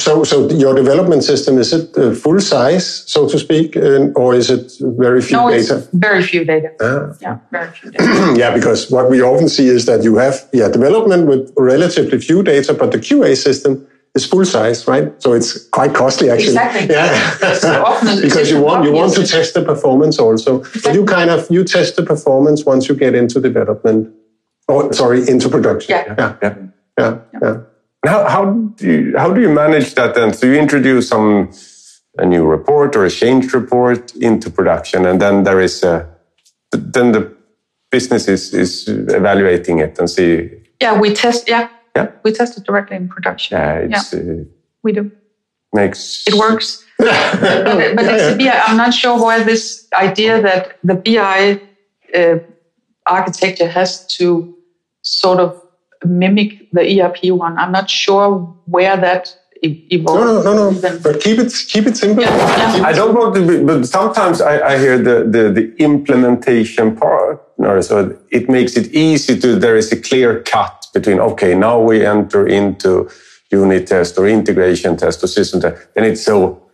So, 0.00 0.24
so 0.24 0.48
your 0.50 0.74
development 0.74 1.24
system 1.24 1.58
is 1.58 1.72
it 1.72 1.96
uh, 1.96 2.14
full 2.14 2.40
size, 2.40 3.04
so 3.06 3.28
to 3.28 3.38
speak, 3.38 3.76
uh, 3.76 4.10
or 4.14 4.34
is 4.34 4.50
it 4.50 4.72
very 4.80 5.20
few 5.22 5.36
No, 5.36 5.48
it's 5.48 5.68
data? 5.68 5.88
very 5.92 6.22
few 6.22 6.44
data. 6.44 6.70
Ah. 6.80 7.14
Yeah, 7.20 7.38
very 7.50 7.70
few 7.72 7.90
data. 7.90 8.34
yeah, 8.38 8.54
because 8.54 8.90
what 8.90 9.10
we 9.10 9.22
often 9.22 9.48
see 9.48 9.66
is 9.66 9.86
that 9.86 10.02
you 10.04 10.16
have 10.16 10.48
yeah 10.52 10.68
development 10.68 11.26
with 11.26 11.52
relatively 11.56 12.18
few 12.20 12.42
data, 12.42 12.74
but 12.74 12.92
the 12.92 12.98
QA 12.98 13.36
system 13.36 13.86
is 14.14 14.26
full 14.26 14.44
size, 14.44 14.86
right? 14.86 15.10
So 15.22 15.32
it's 15.32 15.68
quite 15.68 15.94
costly 15.94 16.30
actually. 16.30 16.56
Exactly. 16.56 16.94
Yeah, 16.94 17.54
So 17.54 17.84
often 17.84 18.20
because 18.28 18.50
you 18.50 18.60
want 18.60 18.84
you 18.84 18.92
want 18.92 19.14
to 19.14 19.26
test 19.26 19.54
the 19.54 19.62
performance 19.64 20.18
also. 20.18 20.62
But 20.84 20.94
you 20.94 21.04
kind 21.04 21.30
of 21.30 21.50
you 21.50 21.64
test 21.64 21.96
the 21.96 22.02
performance 22.02 22.64
once 22.64 22.88
you 22.88 22.94
get 22.94 23.14
into 23.14 23.40
development. 23.40 24.14
Oh, 24.68 24.90
sorry, 24.92 25.26
into 25.28 25.48
production. 25.48 25.90
Yeah. 25.96 26.14
yeah, 26.18 26.36
Yeah. 26.42 26.54
yeah. 26.98 27.18
yeah. 27.42 27.56
How, 28.06 28.28
how 28.28 28.52
do 28.76 28.86
you, 28.86 29.18
how 29.18 29.32
do 29.32 29.40
you 29.40 29.48
manage 29.48 29.94
that 29.94 30.14
then? 30.14 30.32
So 30.32 30.46
you 30.46 30.54
introduce 30.54 31.08
some 31.08 31.50
a 32.18 32.26
new 32.26 32.44
report 32.44 32.96
or 32.96 33.04
a 33.04 33.10
change 33.10 33.52
report 33.52 34.14
into 34.16 34.50
production, 34.50 35.06
and 35.06 35.20
then 35.20 35.44
there 35.44 35.60
is 35.60 35.82
a 35.82 36.08
then 36.72 37.12
the 37.12 37.34
business 37.90 38.28
is, 38.28 38.52
is 38.52 38.88
evaluating 38.88 39.78
it 39.78 39.98
and 39.98 40.10
see. 40.10 40.50
Yeah, 40.80 40.98
we 41.00 41.14
test. 41.14 41.48
Yeah, 41.48 41.68
Yeah. 41.96 42.08
we 42.24 42.32
test 42.32 42.58
it 42.58 42.64
directly 42.64 42.96
in 42.96 43.08
production. 43.08 43.58
Yeah, 43.58 43.78
it's, 43.78 44.12
uh, 44.14 44.44
we 44.82 44.92
do. 44.92 45.10
makes 45.72 46.24
It 46.26 46.34
works. 46.34 46.84
but 46.98 47.40
but 47.96 48.04
it's 48.04 48.34
a 48.34 48.36
BI. 48.36 48.62
I'm 48.66 48.76
not 48.76 48.92
sure 48.92 49.22
where 49.24 49.44
this 49.44 49.86
idea 49.94 50.42
that 50.42 50.78
the 50.82 50.94
BI 50.94 51.60
uh, 52.14 52.38
architecture 53.06 53.68
has 53.68 54.06
to 54.18 54.54
sort 55.02 55.40
of 55.40 55.62
mimic 56.04 56.70
the 56.72 57.00
ERP 57.00 57.32
one. 57.32 57.58
I'm 57.58 57.72
not 57.72 57.90
sure 57.90 58.54
where 58.66 58.96
that 58.96 59.36
e- 59.62 59.86
evolved. 59.90 60.20
No, 60.20 60.42
no, 60.42 60.70
no, 60.70 60.70
no. 60.70 60.98
But 61.02 61.20
keep 61.20 61.38
it 61.38 61.52
keep 61.68 61.86
it 61.86 61.96
simple. 61.96 62.22
Yeah, 62.24 62.36
yeah. 62.36 62.74
Keep 62.74 62.84
I 62.84 62.92
don't 62.92 63.14
want 63.14 63.34
to 63.36 63.46
be, 63.46 63.64
but 63.64 63.84
sometimes 63.86 64.40
I, 64.40 64.60
I 64.60 64.78
hear 64.78 64.98
the, 64.98 65.24
the, 65.24 65.50
the 65.50 65.74
implementation 65.78 66.96
partner. 66.96 67.82
So 67.82 68.16
it 68.30 68.48
makes 68.48 68.76
it 68.76 68.92
easy 68.94 69.38
to, 69.40 69.56
there 69.56 69.76
is 69.76 69.90
a 69.92 70.00
clear 70.00 70.42
cut 70.42 70.86
between, 70.94 71.18
okay, 71.18 71.54
now 71.54 71.80
we 71.80 72.06
enter 72.06 72.46
into 72.46 73.10
unit 73.50 73.86
test 73.86 74.18
or 74.18 74.28
integration 74.28 74.96
test 74.96 75.24
or 75.24 75.26
system 75.26 75.60
test. 75.60 75.88
Then 75.94 76.04
it's 76.04 76.24
so, 76.24 76.67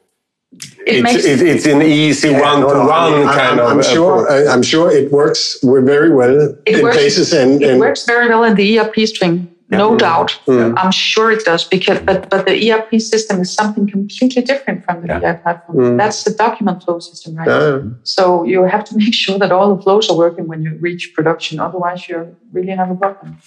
It 0.86 1.04
it's, 1.04 1.24
it, 1.24 1.40
it's 1.42 1.66
an 1.66 1.82
easy 1.82 2.30
Yeah, 2.30 2.40
one 2.40 2.60
no, 2.60 2.68
to 2.68 2.74
no, 2.74 2.80
one 2.80 3.12
I'm, 3.14 3.26
kind 3.26 3.60
I'm, 3.60 3.66
of. 3.66 3.72
I'm 3.72 3.82
sure. 3.82 4.24
approach. 4.24 4.48
I, 4.48 4.52
I'm 4.52 4.62
sure 4.62 4.90
it 4.90 5.10
works 5.10 5.58
very 5.62 6.10
well 6.10 6.56
It 6.66 6.76
in 6.76 6.82
works- 6.82 6.96
places 6.96 7.32
and, 7.32 7.62
it 7.62 7.78
works 7.78 8.04
very 8.04 8.28
well 8.28 8.44
in 8.44 8.54
the 8.54 8.78
ERP 8.78 8.96
string, 9.06 9.54
no 9.70 9.92
mm. 9.92 9.98
doubt. 9.98 10.38
Mm. 10.46 10.74
I'm 10.76 10.92
sure 10.92 11.30
it 11.30 11.44
does 11.44 11.64
because 11.64 12.00
but 12.00 12.28
but 12.28 12.44
the 12.46 12.54
ERP 12.70 13.00
system 13.00 13.40
is 13.40 13.50
something 13.52 13.86
completely 13.88 14.42
different 14.42 14.84
from 14.84 15.00
the 15.02 15.08
Yeah. 15.08 15.20
BI 15.20 15.32
platform. 15.42 15.78
Mm. 15.78 15.96
That's 15.96 16.22
the 16.24 16.32
document 16.32 16.82
flow 16.82 16.98
system, 16.98 17.34
right? 17.36 17.48
Yeah. 17.48 17.80
So 18.02 18.44
you 18.44 18.64
have 18.64 18.84
to 18.84 18.96
make 19.02 19.14
sure 19.14 19.38
that 19.38 19.50
all 19.52 19.74
the 19.74 19.82
flows 19.82 20.10
are 20.10 20.16
working 20.16 20.46
when 20.48 20.62
you 20.62 20.76
reach 20.80 21.12
production. 21.14 21.60
Otherwise, 21.60 22.08
you 22.08 22.36
really 22.52 22.74
have 22.80 22.90
a 22.90 22.94
problem. 22.94 23.38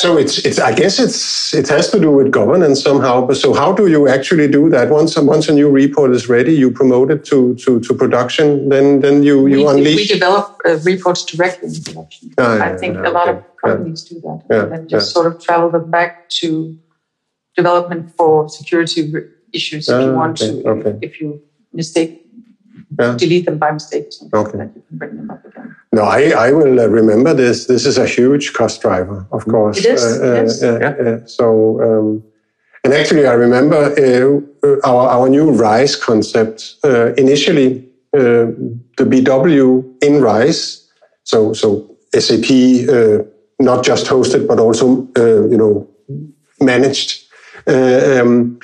So 0.00 0.16
it's 0.16 0.38
it's 0.46 0.60
I 0.60 0.72
guess 0.72 1.00
it's 1.00 1.52
it 1.52 1.66
has 1.68 1.90
to 1.90 1.98
do 1.98 2.12
with 2.12 2.30
governance 2.30 2.80
somehow. 2.80 3.26
But 3.26 3.36
so 3.36 3.52
how 3.52 3.72
do 3.72 3.88
you 3.88 4.06
actually 4.06 4.46
do 4.46 4.70
that? 4.70 4.90
Once 4.90 5.18
once 5.18 5.48
a 5.48 5.52
new 5.52 5.68
report 5.68 6.12
is 6.12 6.28
ready, 6.28 6.54
you 6.54 6.70
promote 6.70 7.10
it 7.10 7.24
to 7.26 7.56
to, 7.56 7.80
to 7.80 7.94
production. 7.94 8.68
Then 8.68 9.00
then 9.00 9.24
you 9.24 9.48
you 9.48 9.66
we, 9.66 9.96
we 9.96 10.06
develop 10.06 10.56
uh, 10.64 10.76
reports 10.84 11.24
directly 11.24 11.68
in 11.74 11.82
production. 11.82 12.30
Ah, 12.38 12.56
yeah, 12.56 12.64
I 12.64 12.76
think 12.76 12.94
yeah, 12.94 13.08
a 13.08 13.10
lot 13.10 13.28
okay. 13.28 13.38
of 13.38 13.44
companies 13.56 14.04
do 14.04 14.20
that 14.20 14.42
Yeah, 14.48 14.62
and 14.62 14.72
then 14.72 14.88
just 14.88 15.10
yeah. 15.10 15.14
sort 15.14 15.26
of 15.26 15.42
travel 15.42 15.68
them 15.70 15.90
back 15.90 16.28
to 16.40 16.78
development 17.56 18.14
for 18.16 18.48
security 18.48 19.12
issues. 19.52 19.88
If 19.88 20.00
you 20.00 20.12
Ah, 20.12 20.14
want 20.14 20.40
okay, 20.40 20.62
to, 20.62 20.68
okay. 20.68 20.98
if 21.02 21.20
you 21.20 21.42
mistake, 21.72 22.24
Yeah. 22.98 23.16
delete 23.16 23.44
them 23.46 23.58
by 23.58 23.70
mistake 23.72 24.06
or 24.08 24.12
something, 24.12 24.40
Okay. 24.40 24.58
then 24.58 24.72
you 24.74 24.82
can 24.88 24.98
bring 24.98 25.16
them 25.16 25.30
up 25.30 25.44
again. 25.44 25.76
No, 25.92 26.02
I, 26.02 26.30
I 26.48 26.52
will 26.52 26.80
uh, 26.80 26.86
remember 26.86 27.32
this. 27.34 27.66
This 27.66 27.86
is 27.86 27.96
a 27.98 28.06
huge 28.06 28.52
cost 28.52 28.82
driver, 28.82 29.24
of 29.30 29.44
course. 29.46 29.78
It 29.78 29.86
is, 29.86 30.02
Uh, 30.02 30.24
it 30.24 30.38
uh, 30.38 30.44
is. 30.44 30.62
uh, 30.62 30.78
Yeah. 30.80 31.06
uh, 31.06 31.26
so, 31.26 31.80
um, 31.82 32.22
and 32.84 32.92
actually, 32.94 33.26
I 33.26 33.34
remember 33.34 33.76
uh, 33.76 34.40
uh, 34.68 34.76
our 34.90 35.08
our 35.08 35.28
new 35.28 35.50
Rise 35.52 35.96
concept. 35.96 36.74
Uh, 36.84 37.12
initially, 37.16 37.84
uh, 38.16 38.46
the 38.96 39.04
BW 39.04 39.84
in 40.02 40.20
Rise, 40.20 40.86
so 41.24 41.52
so 41.54 41.96
SAP 42.12 42.50
uh, 42.88 43.18
not 43.60 43.84
just 43.84 44.06
hosted, 44.06 44.46
but 44.46 44.58
also, 44.58 45.06
uh, 45.16 45.46
you 45.48 45.56
know, 45.56 45.86
managed, 46.60 47.26
uh, 47.66 48.20
um, 48.20 48.58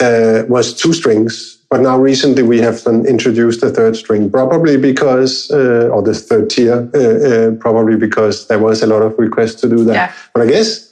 uh, 0.00 0.42
was 0.48 0.74
two 0.74 0.92
strings. 0.92 1.57
But 1.70 1.82
now 1.82 1.98
recently 1.98 2.42
we 2.42 2.60
have 2.60 2.82
then 2.84 3.04
introduced 3.04 3.60
the 3.60 3.70
third 3.70 3.94
string, 3.94 4.30
probably 4.30 4.78
because, 4.78 5.50
uh, 5.50 5.90
or 5.92 6.02
the 6.02 6.14
third 6.14 6.48
tier, 6.48 6.88
uh, 6.94 6.98
uh, 6.98 7.50
probably 7.60 7.96
because 7.96 8.46
there 8.48 8.58
was 8.58 8.82
a 8.82 8.86
lot 8.86 9.02
of 9.02 9.18
requests 9.18 9.60
to 9.60 9.68
do 9.68 9.84
that. 9.84 9.94
Yeah. 9.94 10.12
But 10.32 10.44
I 10.44 10.46
guess 10.46 10.87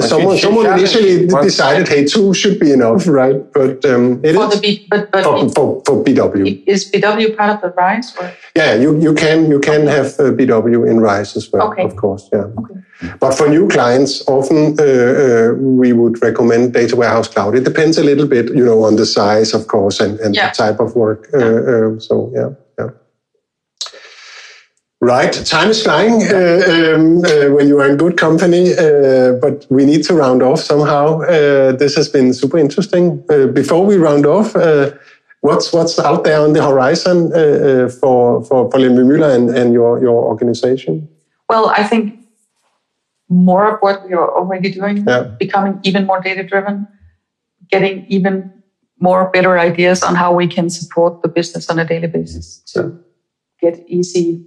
someone 0.00 0.38
someone 0.38 0.66
initially 0.66 1.26
decided, 1.26 1.88
hey, 1.88 2.04
two 2.04 2.34
should 2.34 2.58
be 2.58 2.72
enough, 2.72 3.06
right? 3.06 3.40
But 3.52 3.84
um, 3.84 4.24
it 4.24 4.34
for 4.34 4.46
is, 4.46 4.54
the 4.54 4.60
B, 4.60 4.86
but, 4.90 5.10
but 5.10 5.24
for, 5.24 5.48
for, 5.50 5.82
for, 5.84 6.04
BW. 6.04 6.62
Is 6.66 6.90
BW 6.90 7.36
part 7.36 7.50
of 7.50 7.60
the 7.62 7.70
RISE? 7.70 8.16
Or? 8.20 8.32
Yeah, 8.56 8.74
you, 8.74 8.98
you 9.00 9.14
can 9.14 9.50
you 9.50 9.60
can 9.60 9.86
have 9.86 10.06
uh, 10.18 10.32
BW 10.32 10.88
in 10.88 11.00
RISE 11.00 11.36
as 11.36 11.52
well, 11.52 11.72
okay. 11.72 11.84
of 11.84 11.96
course. 11.96 12.28
Yeah. 12.32 12.50
Okay. 12.58 12.74
But 13.20 13.34
for 13.34 13.48
new 13.48 13.68
clients, 13.68 14.26
often 14.28 14.78
uh, 14.78 14.82
uh, 14.82 15.54
we 15.54 15.92
would 15.92 16.22
recommend 16.22 16.72
Data 16.72 16.96
Warehouse 16.96 17.28
Cloud. 17.28 17.54
It 17.54 17.64
depends 17.64 17.98
a 17.98 18.04
little 18.04 18.26
bit, 18.26 18.46
you 18.54 18.64
know, 18.64 18.84
on 18.84 18.96
the 18.96 19.06
size, 19.06 19.52
of 19.52 19.66
course, 19.66 20.00
and, 20.00 20.18
and 20.20 20.34
yeah. 20.34 20.50
the 20.50 20.56
type 20.56 20.80
of 20.80 20.94
work. 20.94 21.28
Uh, 21.34 21.38
yeah. 21.38 21.86
Um, 21.86 22.00
so 22.00 22.30
yeah. 22.34 22.50
Right, 25.04 25.34
time 25.44 25.68
is 25.68 25.82
flying 25.82 26.22
uh, 26.32 26.94
um, 26.96 27.22
uh, 27.26 27.52
when 27.54 27.68
you 27.68 27.78
are 27.78 27.90
in 27.90 27.98
good 27.98 28.16
company, 28.16 28.72
uh, 28.72 29.34
but 29.34 29.66
we 29.68 29.84
need 29.84 30.02
to 30.04 30.14
round 30.14 30.42
off 30.42 30.60
somehow. 30.60 31.20
Uh, 31.20 31.72
this 31.72 31.94
has 31.96 32.08
been 32.08 32.32
super 32.32 32.56
interesting. 32.56 33.22
Uh, 33.28 33.48
before 33.48 33.84
we 33.84 33.96
round 33.96 34.24
off, 34.24 34.56
uh, 34.56 34.92
what's 35.42 35.74
what's 35.74 35.98
out 35.98 36.24
there 36.24 36.40
on 36.40 36.54
the 36.54 36.62
horizon 36.62 37.28
for 38.00 38.42
for 38.44 38.70
for 38.70 38.78
Müller 38.78 39.34
and, 39.36 39.50
and 39.50 39.74
your 39.74 40.00
your 40.00 40.24
organization? 40.24 41.06
Well, 41.50 41.68
I 41.68 41.84
think 41.84 42.24
more 43.28 43.74
of 43.74 43.80
what 43.80 44.08
we 44.08 44.14
are 44.14 44.34
already 44.34 44.70
doing, 44.70 45.04
yeah. 45.06 45.24
becoming 45.38 45.80
even 45.82 46.06
more 46.06 46.22
data 46.22 46.44
driven, 46.44 46.88
getting 47.70 48.06
even 48.06 48.50
more 49.00 49.28
better 49.34 49.58
ideas 49.58 50.02
on 50.02 50.14
how 50.14 50.32
we 50.32 50.46
can 50.46 50.70
support 50.70 51.20
the 51.20 51.28
business 51.28 51.68
on 51.68 51.78
a 51.78 51.84
daily 51.84 52.08
basis 52.08 52.62
to 52.72 52.80
yeah. 53.60 53.70
get 53.70 53.84
easy 53.86 54.46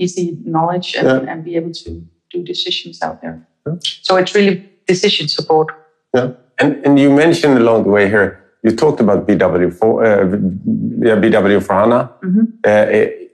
easy 0.00 0.38
knowledge 0.44 0.94
and, 0.94 1.06
yeah. 1.06 1.32
and 1.32 1.44
be 1.44 1.56
able 1.56 1.72
to 1.72 2.02
do 2.30 2.42
decisions 2.42 3.02
out 3.02 3.20
there. 3.22 3.46
Yeah. 3.66 3.74
So 3.80 4.16
it's 4.16 4.34
really 4.34 4.68
decision 4.86 5.28
support. 5.28 5.68
Yeah. 6.14 6.32
And, 6.58 6.84
and 6.84 6.98
you 6.98 7.10
mentioned 7.10 7.58
along 7.58 7.84
the 7.84 7.90
way 7.90 8.08
here, 8.08 8.44
you 8.62 8.76
talked 8.76 9.00
about 9.00 9.26
BW 9.26 9.72
for, 9.72 10.04
uh, 10.04 10.24
BW/4HANA. 10.24 12.12
Mm-hmm. 12.22 12.44
Uh, 12.64 12.86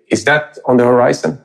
is 0.09 0.25
that 0.25 0.59
on 0.67 0.77
the 0.77 0.85
horizon? 0.85 1.43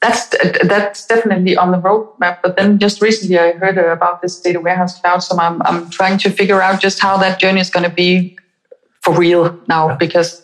That's 0.00 0.34
that's 0.64 1.06
definitely 1.06 1.56
on 1.56 1.70
the 1.70 1.78
roadmap. 1.78 2.38
But 2.42 2.56
then 2.56 2.80
just 2.80 3.00
recently 3.00 3.38
I 3.38 3.52
heard 3.52 3.78
about 3.78 4.20
this 4.20 4.40
data 4.40 4.58
warehouse 4.58 5.00
cloud, 5.00 5.20
so 5.20 5.38
I'm 5.38 5.62
I'm 5.62 5.88
trying 5.90 6.18
to 6.18 6.30
figure 6.30 6.60
out 6.60 6.80
just 6.80 6.98
how 6.98 7.16
that 7.18 7.38
journey 7.38 7.60
is 7.60 7.70
going 7.70 7.88
to 7.88 7.94
be 7.94 8.36
for 9.02 9.14
real 9.14 9.56
now 9.68 9.94
because 9.94 10.41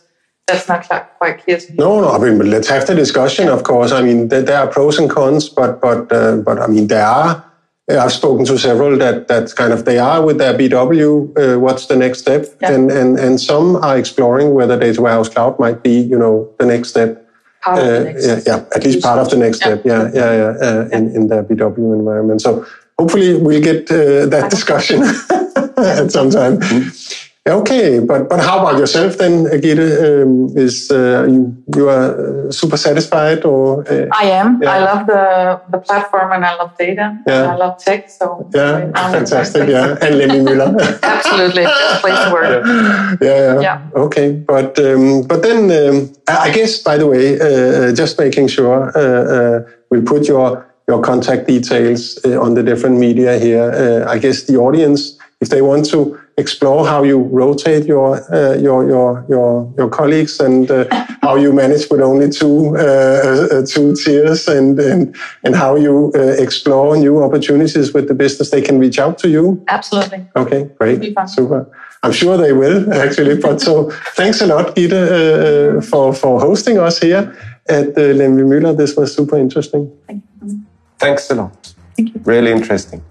that's 0.49 0.69
not 0.69 0.89
quite 1.19 1.45
clear 1.45 1.59
to 1.59 1.71
me. 1.71 1.77
No, 1.79 2.01
no. 2.01 2.11
I 2.11 2.19
mean, 2.19 2.39
let's 2.51 2.69
have 2.69 2.87
the 2.87 2.95
discussion. 2.95 3.47
Yeah. 3.47 3.55
Of 3.55 3.63
course, 3.63 3.93
I 3.93 4.03
mean 4.03 4.29
there, 4.29 4.43
there, 4.43 4.59
are 4.59 4.67
pros 4.67 4.99
and 4.99 5.09
cons, 5.09 5.49
but 5.49 5.81
but 5.81 6.11
uh, 6.11 6.37
but 6.37 6.59
I 6.59 6.67
mean 6.67 6.87
there 6.89 7.07
are. 7.07 7.45
Uh, 7.91 7.99
I've 7.99 8.13
spoken 8.13 8.45
to 8.47 8.59
several 8.59 8.99
that 8.99 9.29
that 9.29 9.55
kind 9.55 9.73
of 9.73 9.85
they 9.85 9.99
are 9.99 10.25
with 10.25 10.39
their 10.39 10.55
BW. 10.55 11.11
Uh, 11.39 11.61
what's 11.61 11.87
the 11.87 11.97
next 11.97 12.21
step? 12.21 12.47
Yeah. 12.61 12.73
And 12.73 12.91
and 12.91 13.19
and 13.19 13.41
some 13.41 13.77
are 13.77 13.99
exploring 13.99 14.55
whether 14.55 14.79
data 14.79 15.01
warehouse 15.01 15.29
cloud 15.29 15.59
might 15.59 15.83
be 15.83 16.01
you 16.01 16.19
know 16.19 16.53
the 16.59 16.67
next 16.67 16.89
step. 16.91 17.25
Part 17.63 17.79
of 17.79 17.87
the 17.87 18.01
uh, 18.01 18.05
next 18.05 18.27
yeah, 18.27 18.41
yeah, 18.47 18.65
at 18.75 18.85
least 18.85 19.03
part 19.03 19.19
of 19.19 19.31
the 19.31 19.37
next 19.37 19.59
step. 19.59 19.85
Yeah, 19.85 20.11
yeah, 20.15 20.33
yeah, 20.33 20.67
uh, 20.67 20.89
in 20.93 21.15
in 21.15 21.29
their 21.29 21.45
BW 21.45 21.95
environment. 21.95 22.41
So 22.41 22.65
hopefully 22.99 23.35
we'll 23.35 23.63
get 23.63 23.91
uh, 23.91 24.27
that 24.27 24.51
discussion 24.51 25.03
at 25.77 26.11
some 26.11 26.31
time. 26.31 26.59
Mm-hmm. 26.59 27.28
Okay, 27.49 27.99
but 27.99 28.29
but 28.29 28.41
how 28.41 28.61
about 28.61 28.79
yourself 28.79 29.17
then, 29.17 29.47
Gitte? 29.47 29.89
Um, 30.05 30.53
is 30.57 30.91
uh, 30.91 31.25
you 31.29 31.57
you 31.75 31.89
are 31.89 32.49
uh, 32.49 32.53
super 32.53 32.77
satisfied 32.77 33.45
or? 33.45 33.89
Uh, 33.89 34.07
I 34.13 34.25
am. 34.25 34.61
Yeah. 34.63 34.71
I 34.71 34.79
love 34.85 35.07
the 35.07 35.61
the 35.71 35.79
platform 35.79 36.33
and 36.33 36.45
I 36.45 36.57
love 36.57 36.77
data. 36.77 37.19
Yeah. 37.27 37.53
I 37.53 37.57
love 37.57 37.79
tech. 37.79 38.11
So 38.11 38.49
yeah, 38.55 38.93
fantastic. 38.93 39.69
Yeah, 39.69 39.97
and 40.03 40.15
Lemvigh 40.21 40.45
Müller. 40.45 41.01
Absolutely, 41.03 41.65
best 41.65 42.01
place 42.03 42.25
to 42.25 42.33
work. 42.33 42.65
Yeah, 43.21 43.39
yeah. 43.39 43.61
yeah. 43.61 43.79
Okay, 43.95 44.33
but 44.33 44.79
um, 44.79 45.23
but 45.23 45.43
then 45.43 45.71
um, 45.73 46.13
I 46.29 46.51
guess 46.51 46.83
by 46.83 46.99
the 46.99 47.07
way, 47.07 47.41
uh, 47.41 47.45
uh 47.45 47.93
just 47.95 48.19
making 48.19 48.49
sure 48.49 48.93
uh, 48.95 49.65
we'll 49.91 50.05
put 50.05 50.29
your 50.29 50.67
your 50.87 51.01
contact 51.01 51.47
details 51.47 52.19
on 52.25 52.55
the 52.55 52.63
different 52.63 52.99
media 52.99 53.39
here. 53.39 54.05
I 54.09 54.19
guess 54.19 54.45
the 54.45 54.57
audience, 54.57 55.19
if 55.41 55.49
they 55.49 55.63
want 55.63 55.89
to 55.91 56.19
explore 56.39 56.87
how 56.87 57.03
you 57.03 57.19
rotate 57.19 57.85
your 57.87 58.09
uh, 58.33 58.55
your 58.55 58.89
your 58.89 59.25
your 59.29 59.75
your 59.77 59.89
colleagues 59.91 60.41
and 60.41 60.71
uh, 60.71 60.85
how 61.21 61.37
you 61.37 61.53
manage 61.53 61.91
with 61.91 62.01
only 62.01 62.31
two 62.31 62.77
uh, 62.77 63.49
uh 63.53 63.67
two 63.67 63.95
tiers 63.95 64.49
and 64.49 64.79
and 64.79 65.17
and 65.45 65.57
how 65.57 65.77
you 65.77 66.13
uh, 66.15 66.45
explore 66.45 66.97
new 66.97 67.23
opportunities 67.23 67.93
with 67.93 68.07
the 68.09 68.15
business. 68.15 68.51
They 68.51 68.63
can 68.63 68.79
reach 68.79 68.99
out 68.99 69.19
to 69.19 69.29
you. 69.29 69.63
Absolutely. 69.69 70.27
Okay, 70.37 70.71
great, 70.79 71.15
super. 71.27 71.67
I'm 72.03 72.13
sure 72.13 72.37
they 72.37 72.53
will 72.53 72.93
actually. 72.93 73.37
But 73.37 73.61
so 73.61 73.91
thanks 74.17 74.41
a 74.41 74.47
lot, 74.47 74.77
Gitte, 74.77 74.93
uh, 74.93 75.81
for 75.81 76.15
for 76.15 76.41
hosting 76.41 76.79
us 76.79 77.01
here 77.01 77.35
at 77.69 77.89
uh, 77.89 78.15
Lemvigh 78.15 78.47
Müller. 78.47 78.77
This 78.77 78.97
was 78.97 79.15
super 79.15 79.37
interesting. 79.37 79.91
Thank 80.07 80.23
you. 80.43 80.61
Thanks 80.99 81.31
a 81.31 81.35
lot. 81.35 81.75
Thank 81.97 82.15
you. 82.15 82.21
Really 82.25 82.53
interesting. 82.53 83.03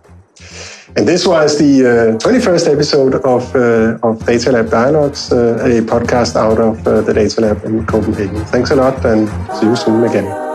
And 0.95 1.07
this 1.07 1.27
was 1.27 1.57
the 1.57 1.85
uh, 1.85 2.17
21st 2.17 2.73
episode 2.73 3.15
of, 3.15 3.55
uh, 3.55 3.99
of 4.07 4.25
Data 4.25 4.51
Lab 4.51 4.69
Dialogues, 4.69 5.31
uh, 5.31 5.59
a 5.61 5.81
podcast 5.81 6.35
out 6.35 6.59
of 6.59 6.87
uh, 6.87 7.01
the 7.01 7.13
Data 7.13 7.41
Lab 7.41 7.63
in 7.65 7.85
Copenhagen. 7.85 8.45
Thanks 8.45 8.71
a 8.71 8.75
lot 8.75 9.05
and 9.05 9.27
see 9.59 9.65
you 9.67 9.75
soon 9.75 10.03
again. 10.03 10.46